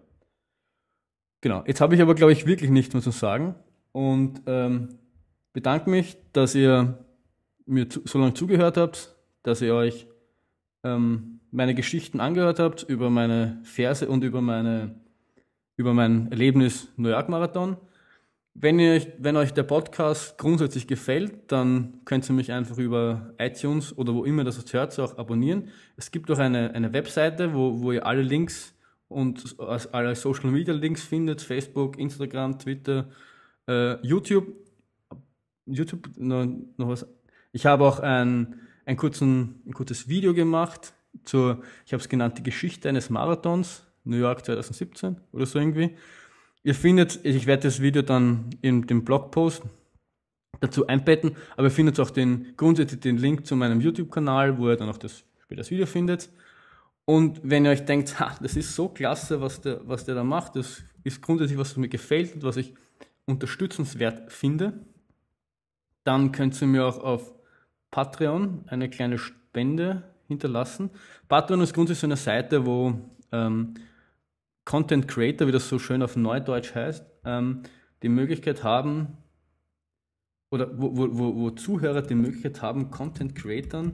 Genau, 1.41 1.63
jetzt 1.65 1.81
habe 1.81 1.95
ich 1.95 2.01
aber, 2.03 2.13
glaube 2.13 2.31
ich, 2.31 2.45
wirklich 2.45 2.69
nichts 2.69 2.93
mehr 2.93 3.01
zu 3.01 3.09
sagen 3.09 3.55
und 3.91 4.43
ähm, 4.45 4.99
bedanke 5.51 5.89
mich, 5.89 6.15
dass 6.31 6.53
ihr 6.53 7.03
mir 7.65 7.89
zu, 7.89 8.01
so 8.05 8.19
lange 8.19 8.35
zugehört 8.35 8.77
habt, 8.77 9.15
dass 9.41 9.63
ihr 9.63 9.73
euch 9.73 10.05
ähm, 10.83 11.39
meine 11.49 11.73
Geschichten 11.73 12.19
angehört 12.19 12.59
habt 12.59 12.83
über 12.83 13.09
meine 13.09 13.61
Verse 13.63 14.07
und 14.07 14.23
über, 14.23 14.41
meine, 14.41 14.93
über 15.75 15.95
mein 15.95 16.29
Erlebnis 16.29 16.93
New 16.97 17.09
York 17.09 17.29
Marathon. 17.29 17.77
Wenn, 18.57 18.79
ihr, 18.79 19.05
wenn 19.17 19.35
euch 19.35 19.53
der 19.53 19.63
Podcast 19.63 20.37
grundsätzlich 20.37 20.87
gefällt, 20.87 21.51
dann 21.51 21.99
könnt 22.05 22.29
ihr 22.29 22.33
mich 22.33 22.53
einfach 22.53 22.77
über 22.77 23.33
iTunes 23.37 23.97
oder 23.97 24.13
wo 24.13 24.23
immer 24.23 24.45
das 24.45 24.63
hört, 24.71 24.97
auch 24.97 25.17
abonnieren. 25.17 25.67
Es 25.97 26.09
gibt 26.09 26.31
auch 26.31 26.39
eine, 26.39 26.73
eine 26.73 26.93
Webseite, 26.93 27.53
wo, 27.53 27.81
wo 27.81 27.91
ihr 27.91 28.05
alle 28.05 28.21
Links 28.21 28.73
und 29.09 29.59
alle 29.59 30.15
Social 30.15 30.51
Media 30.51 30.73
Links 30.73 31.03
findet, 31.03 31.41
Facebook, 31.41 31.99
Instagram, 31.99 32.57
Twitter, 32.57 33.09
äh, 33.67 33.95
YouTube. 34.07 34.47
YouTube, 35.65 36.09
noch, 36.15 36.45
noch 36.77 36.87
was. 36.87 37.05
Ich 37.51 37.65
habe 37.65 37.83
auch 37.83 37.99
ein, 37.99 38.61
ein, 38.85 38.95
kurzen, 38.95 39.63
ein 39.65 39.73
kurzes 39.73 40.07
Video 40.07 40.33
gemacht 40.33 40.93
zur, 41.25 41.61
ich 41.85 41.91
habe 41.91 42.01
es 42.01 42.07
genannt, 42.07 42.37
die 42.37 42.43
Geschichte 42.43 42.87
eines 42.87 43.09
Marathons, 43.09 43.85
New 44.05 44.17
York 44.17 44.45
2017 44.45 45.17
oder 45.33 45.45
so 45.45 45.59
irgendwie. 45.59 45.97
Ihr 46.65 46.73
findet, 46.73 47.23
ich 47.23 47.45
werde 47.45 47.67
das 47.67 47.79
Video 47.79 48.01
dann 48.01 48.49
in 48.63 48.87
dem 48.87 49.05
Blogpost 49.05 49.61
dazu 50.61 50.87
einbetten, 50.87 51.35
aber 51.55 51.67
ihr 51.67 51.71
findet 51.71 51.99
auch 51.99 52.09
den, 52.09 52.55
grundsätzlich 52.57 53.01
den 53.01 53.17
Link 53.17 53.45
zu 53.45 53.55
meinem 53.55 53.81
YouTube-Kanal, 53.81 54.57
wo 54.57 54.69
ihr 54.69 54.75
dann 54.75 54.89
auch 54.89 54.97
das, 54.97 55.23
später 55.43 55.59
das 55.59 55.69
Video 55.69 55.85
findet. 55.85 56.27
Und 57.05 57.39
wenn 57.43 57.65
ihr 57.65 57.71
euch 57.71 57.85
denkt, 57.85 58.19
ha, 58.19 58.35
das 58.41 58.55
ist 58.55 58.73
so 58.75 58.89
klasse, 58.89 59.41
was 59.41 59.61
der, 59.61 59.87
was 59.87 60.05
der 60.05 60.15
da 60.15 60.23
macht, 60.23 60.55
das 60.55 60.81
ist 61.03 61.21
grundsätzlich, 61.21 61.59
was 61.59 61.77
mir 61.77 61.87
gefällt 61.87 62.33
und 62.33 62.41
was 62.41 62.57
ich 62.57 62.73
unterstützenswert 63.25 64.31
finde, 64.31 64.73
dann 66.03 66.31
könnt 66.31 66.59
ihr 66.59 66.67
mir 66.67 66.87
auch 66.87 66.97
auf 66.97 67.31
Patreon 67.91 68.63
eine 68.65 68.89
kleine 68.89 69.19
Spende 69.19 70.01
hinterlassen. 70.27 70.89
Patreon 71.27 71.61
ist 71.61 71.75
grundsätzlich 71.75 72.01
so 72.01 72.07
eine 72.07 72.17
Seite, 72.17 72.65
wo 72.65 72.95
ähm, 73.31 73.75
Content 74.65 75.07
Creator, 75.07 75.47
wie 75.47 75.51
das 75.51 75.69
so 75.69 75.79
schön 75.79 76.01
auf 76.01 76.15
Neudeutsch 76.15 76.75
heißt, 76.75 77.05
ähm, 77.23 77.61
die 78.01 78.09
Möglichkeit 78.09 78.63
haben, 78.63 79.17
oder 80.51 80.79
wo, 80.79 80.95
wo, 80.95 81.17
wo, 81.17 81.35
wo 81.35 81.49
Zuhörer 81.51 82.01
die 82.01 82.15
Möglichkeit 82.15 82.61
haben, 82.61 82.89
Content 82.91 83.35
Creatern 83.35 83.93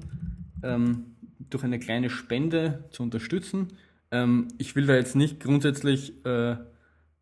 ähm, 0.64 1.16
durch 1.50 1.64
eine 1.64 1.80
kleine 1.80 2.10
Spende 2.10 2.86
zu 2.92 3.04
unterstützen. 3.04 3.70
Ähm, 4.12 4.48
ich 4.58 4.76
will 4.76 4.86
da 4.86 4.96
jetzt 4.96 5.16
nicht 5.16 5.40
grundsätzlich 5.40 6.26
äh, 6.26 6.58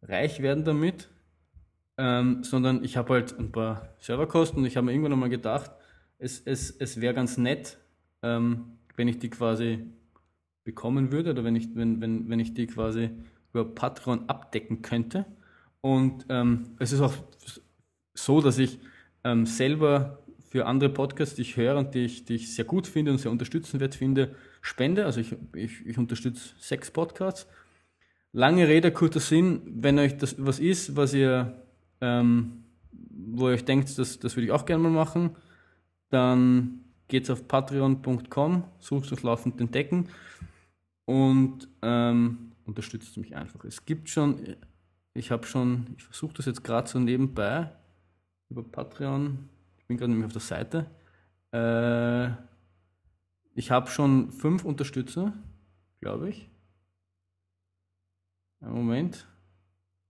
reich 0.02 0.42
werden 0.42 0.66
damit, 0.66 1.10
ähm, 1.98 2.44
sondern 2.44 2.84
ich 2.84 2.98
habe 2.98 3.14
halt 3.14 3.38
ein 3.38 3.52
paar 3.52 3.94
Serverkosten 4.00 4.60
und 4.60 4.66
ich 4.66 4.78
habe 4.78 4.86
mir 4.86 4.92
irgendwann 4.92 5.14
einmal 5.14 5.30
gedacht, 5.30 5.72
es, 6.18 6.42
es, 6.46 6.72
es 6.72 7.00
wäre 7.00 7.14
ganz 7.14 7.38
nett, 7.38 7.78
ähm, 8.22 8.78
wenn 8.96 9.08
ich 9.08 9.20
die 9.20 9.30
quasi 9.30 9.86
bekommen 10.64 11.12
würde 11.12 11.32
oder 11.32 11.44
wenn 11.44 11.56
ich, 11.56 11.76
wenn, 11.76 12.02
wenn, 12.02 12.30
wenn 12.30 12.40
ich 12.40 12.54
die 12.54 12.68
quasi 12.68 13.10
über 13.54 13.66
Patreon 13.66 14.30
abdecken 14.30 14.82
könnte. 14.82 15.26
Und 15.82 16.26
ähm, 16.30 16.76
es 16.80 16.92
ist 16.92 17.02
auch 17.02 17.14
so, 18.14 18.42
dass 18.42 18.58
ich 18.58 18.80
ähm, 19.24 19.46
selber 19.46 20.20
für 20.50 20.66
andere 20.66 20.90
Podcasts, 20.90 21.36
die 21.36 21.44
ich 21.44 21.58
höre 21.58 21.78
und 21.78 21.94
die 21.94 22.06
ich, 22.06 22.26
die 22.26 22.36
ich 22.36 22.54
sehr 22.54 22.66
gut 22.66 22.88
finde 22.88 23.12
und 23.12 23.20
sehr 23.20 23.32
unterstützenswert 23.32 23.96
finde, 23.96 24.36
spende. 24.62 25.06
Also 25.06 25.22
ich, 25.22 25.36
ich, 25.54 25.86
ich 25.86 25.98
unterstütze 25.98 26.54
sechs 26.60 26.92
Podcasts. 26.92 27.48
Lange 28.32 28.68
Rede, 28.68 28.92
kurzer 28.92 29.20
Sinn, 29.20 29.62
wenn 29.66 29.98
euch 30.00 30.18
das 30.18 30.36
was 30.38 30.60
ist, 30.60 30.96
was 30.96 31.14
ihr, 31.14 31.64
ähm, 32.02 32.64
wo 32.92 33.48
ihr 33.50 33.56
euch 33.56 33.66
denkt, 33.66 33.98
das, 33.98 34.20
das 34.20 34.36
würde 34.36 34.46
ich 34.46 34.52
auch 34.52 34.66
gerne 34.66 34.84
mal 34.84 34.92
machen, 34.92 35.36
dann 36.10 36.84
geht's 37.08 37.30
auf 37.30 37.48
patreon.com, 37.48 38.64
sucht 38.80 39.12
es 39.12 39.24
laufend 39.24 39.60
entdecken 39.60 40.10
und 41.06 41.68
ähm, 41.82 42.49
unterstützt 42.70 43.18
mich 43.18 43.36
einfach. 43.36 43.66
Es 43.66 43.86
gibt 43.86 44.10
schon, 44.10 44.56
ich 45.14 45.32
habe 45.32 45.46
schon, 45.46 45.88
ich 45.98 46.04
versuche 46.04 46.34
das 46.36 46.46
jetzt 46.46 46.64
gerade 46.64 46.90
so 46.90 47.00
nebenbei 47.00 47.72
über 48.50 48.64
Patreon. 48.64 49.50
Ich 49.78 49.86
bin 49.86 49.98
gerade 49.98 50.12
nämlich 50.12 50.28
auf 50.28 50.34
der 50.34 50.42
Seite. 50.42 50.86
Äh, 51.52 52.32
ich 53.56 53.72
habe 53.72 53.90
schon 53.90 54.32
fünf 54.32 54.64
Unterstützer, 54.64 55.34
glaube 56.00 56.30
ich. 56.30 56.50
Einen 58.62 58.74
Moment. 58.74 59.28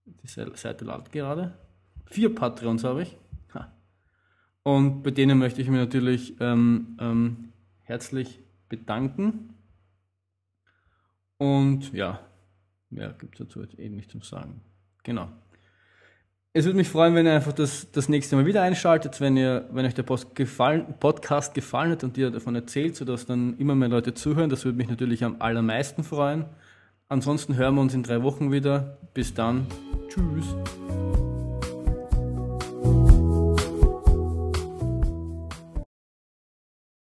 Die 0.04 0.26
Seite 0.28 0.84
ladet 0.84 1.12
gerade. 1.12 1.58
Vier 2.06 2.34
Patreons 2.34 2.84
habe 2.84 3.02
ich. 3.02 3.16
Und 4.62 5.02
bei 5.02 5.10
denen 5.10 5.38
möchte 5.38 5.62
ich 5.62 5.68
mich 5.68 5.78
natürlich 5.78 6.38
ähm, 6.40 6.96
ähm, 7.00 7.52
herzlich 7.82 8.40
bedanken. 8.68 9.54
Und 11.38 11.92
ja, 11.92 12.20
Mehr 12.90 13.14
gibt 13.18 13.40
es 13.40 13.46
dazu 13.46 13.62
jetzt 13.62 13.78
eh 13.78 13.88
nicht 13.88 14.10
zum 14.10 14.22
Sagen. 14.22 14.60
Genau. 15.04 15.28
Es 16.52 16.64
würde 16.64 16.76
mich 16.76 16.88
freuen, 16.88 17.14
wenn 17.14 17.26
ihr 17.26 17.32
einfach 17.32 17.52
das, 17.52 17.92
das 17.92 18.08
nächste 18.08 18.34
Mal 18.34 18.44
wieder 18.44 18.62
einschaltet, 18.62 19.20
wenn, 19.20 19.36
ihr, 19.36 19.68
wenn 19.70 19.86
euch 19.86 19.94
der 19.94 20.04
gefallen, 20.34 20.94
Podcast 20.98 21.54
gefallen 21.54 21.92
hat 21.92 22.02
und 22.02 22.18
ihr 22.18 22.32
davon 22.32 22.56
erzählt, 22.56 22.96
sodass 22.96 23.24
dann 23.24 23.56
immer 23.58 23.76
mehr 23.76 23.88
Leute 23.88 24.14
zuhören. 24.14 24.50
Das 24.50 24.64
würde 24.64 24.76
mich 24.76 24.88
natürlich 24.88 25.22
am 25.22 25.36
allermeisten 25.38 26.02
freuen. 26.02 26.46
Ansonsten 27.08 27.56
hören 27.56 27.76
wir 27.76 27.82
uns 27.82 27.94
in 27.94 28.02
drei 28.02 28.24
Wochen 28.24 28.50
wieder. 28.50 28.98
Bis 29.14 29.32
dann. 29.32 29.66
Tschüss. 30.08 30.56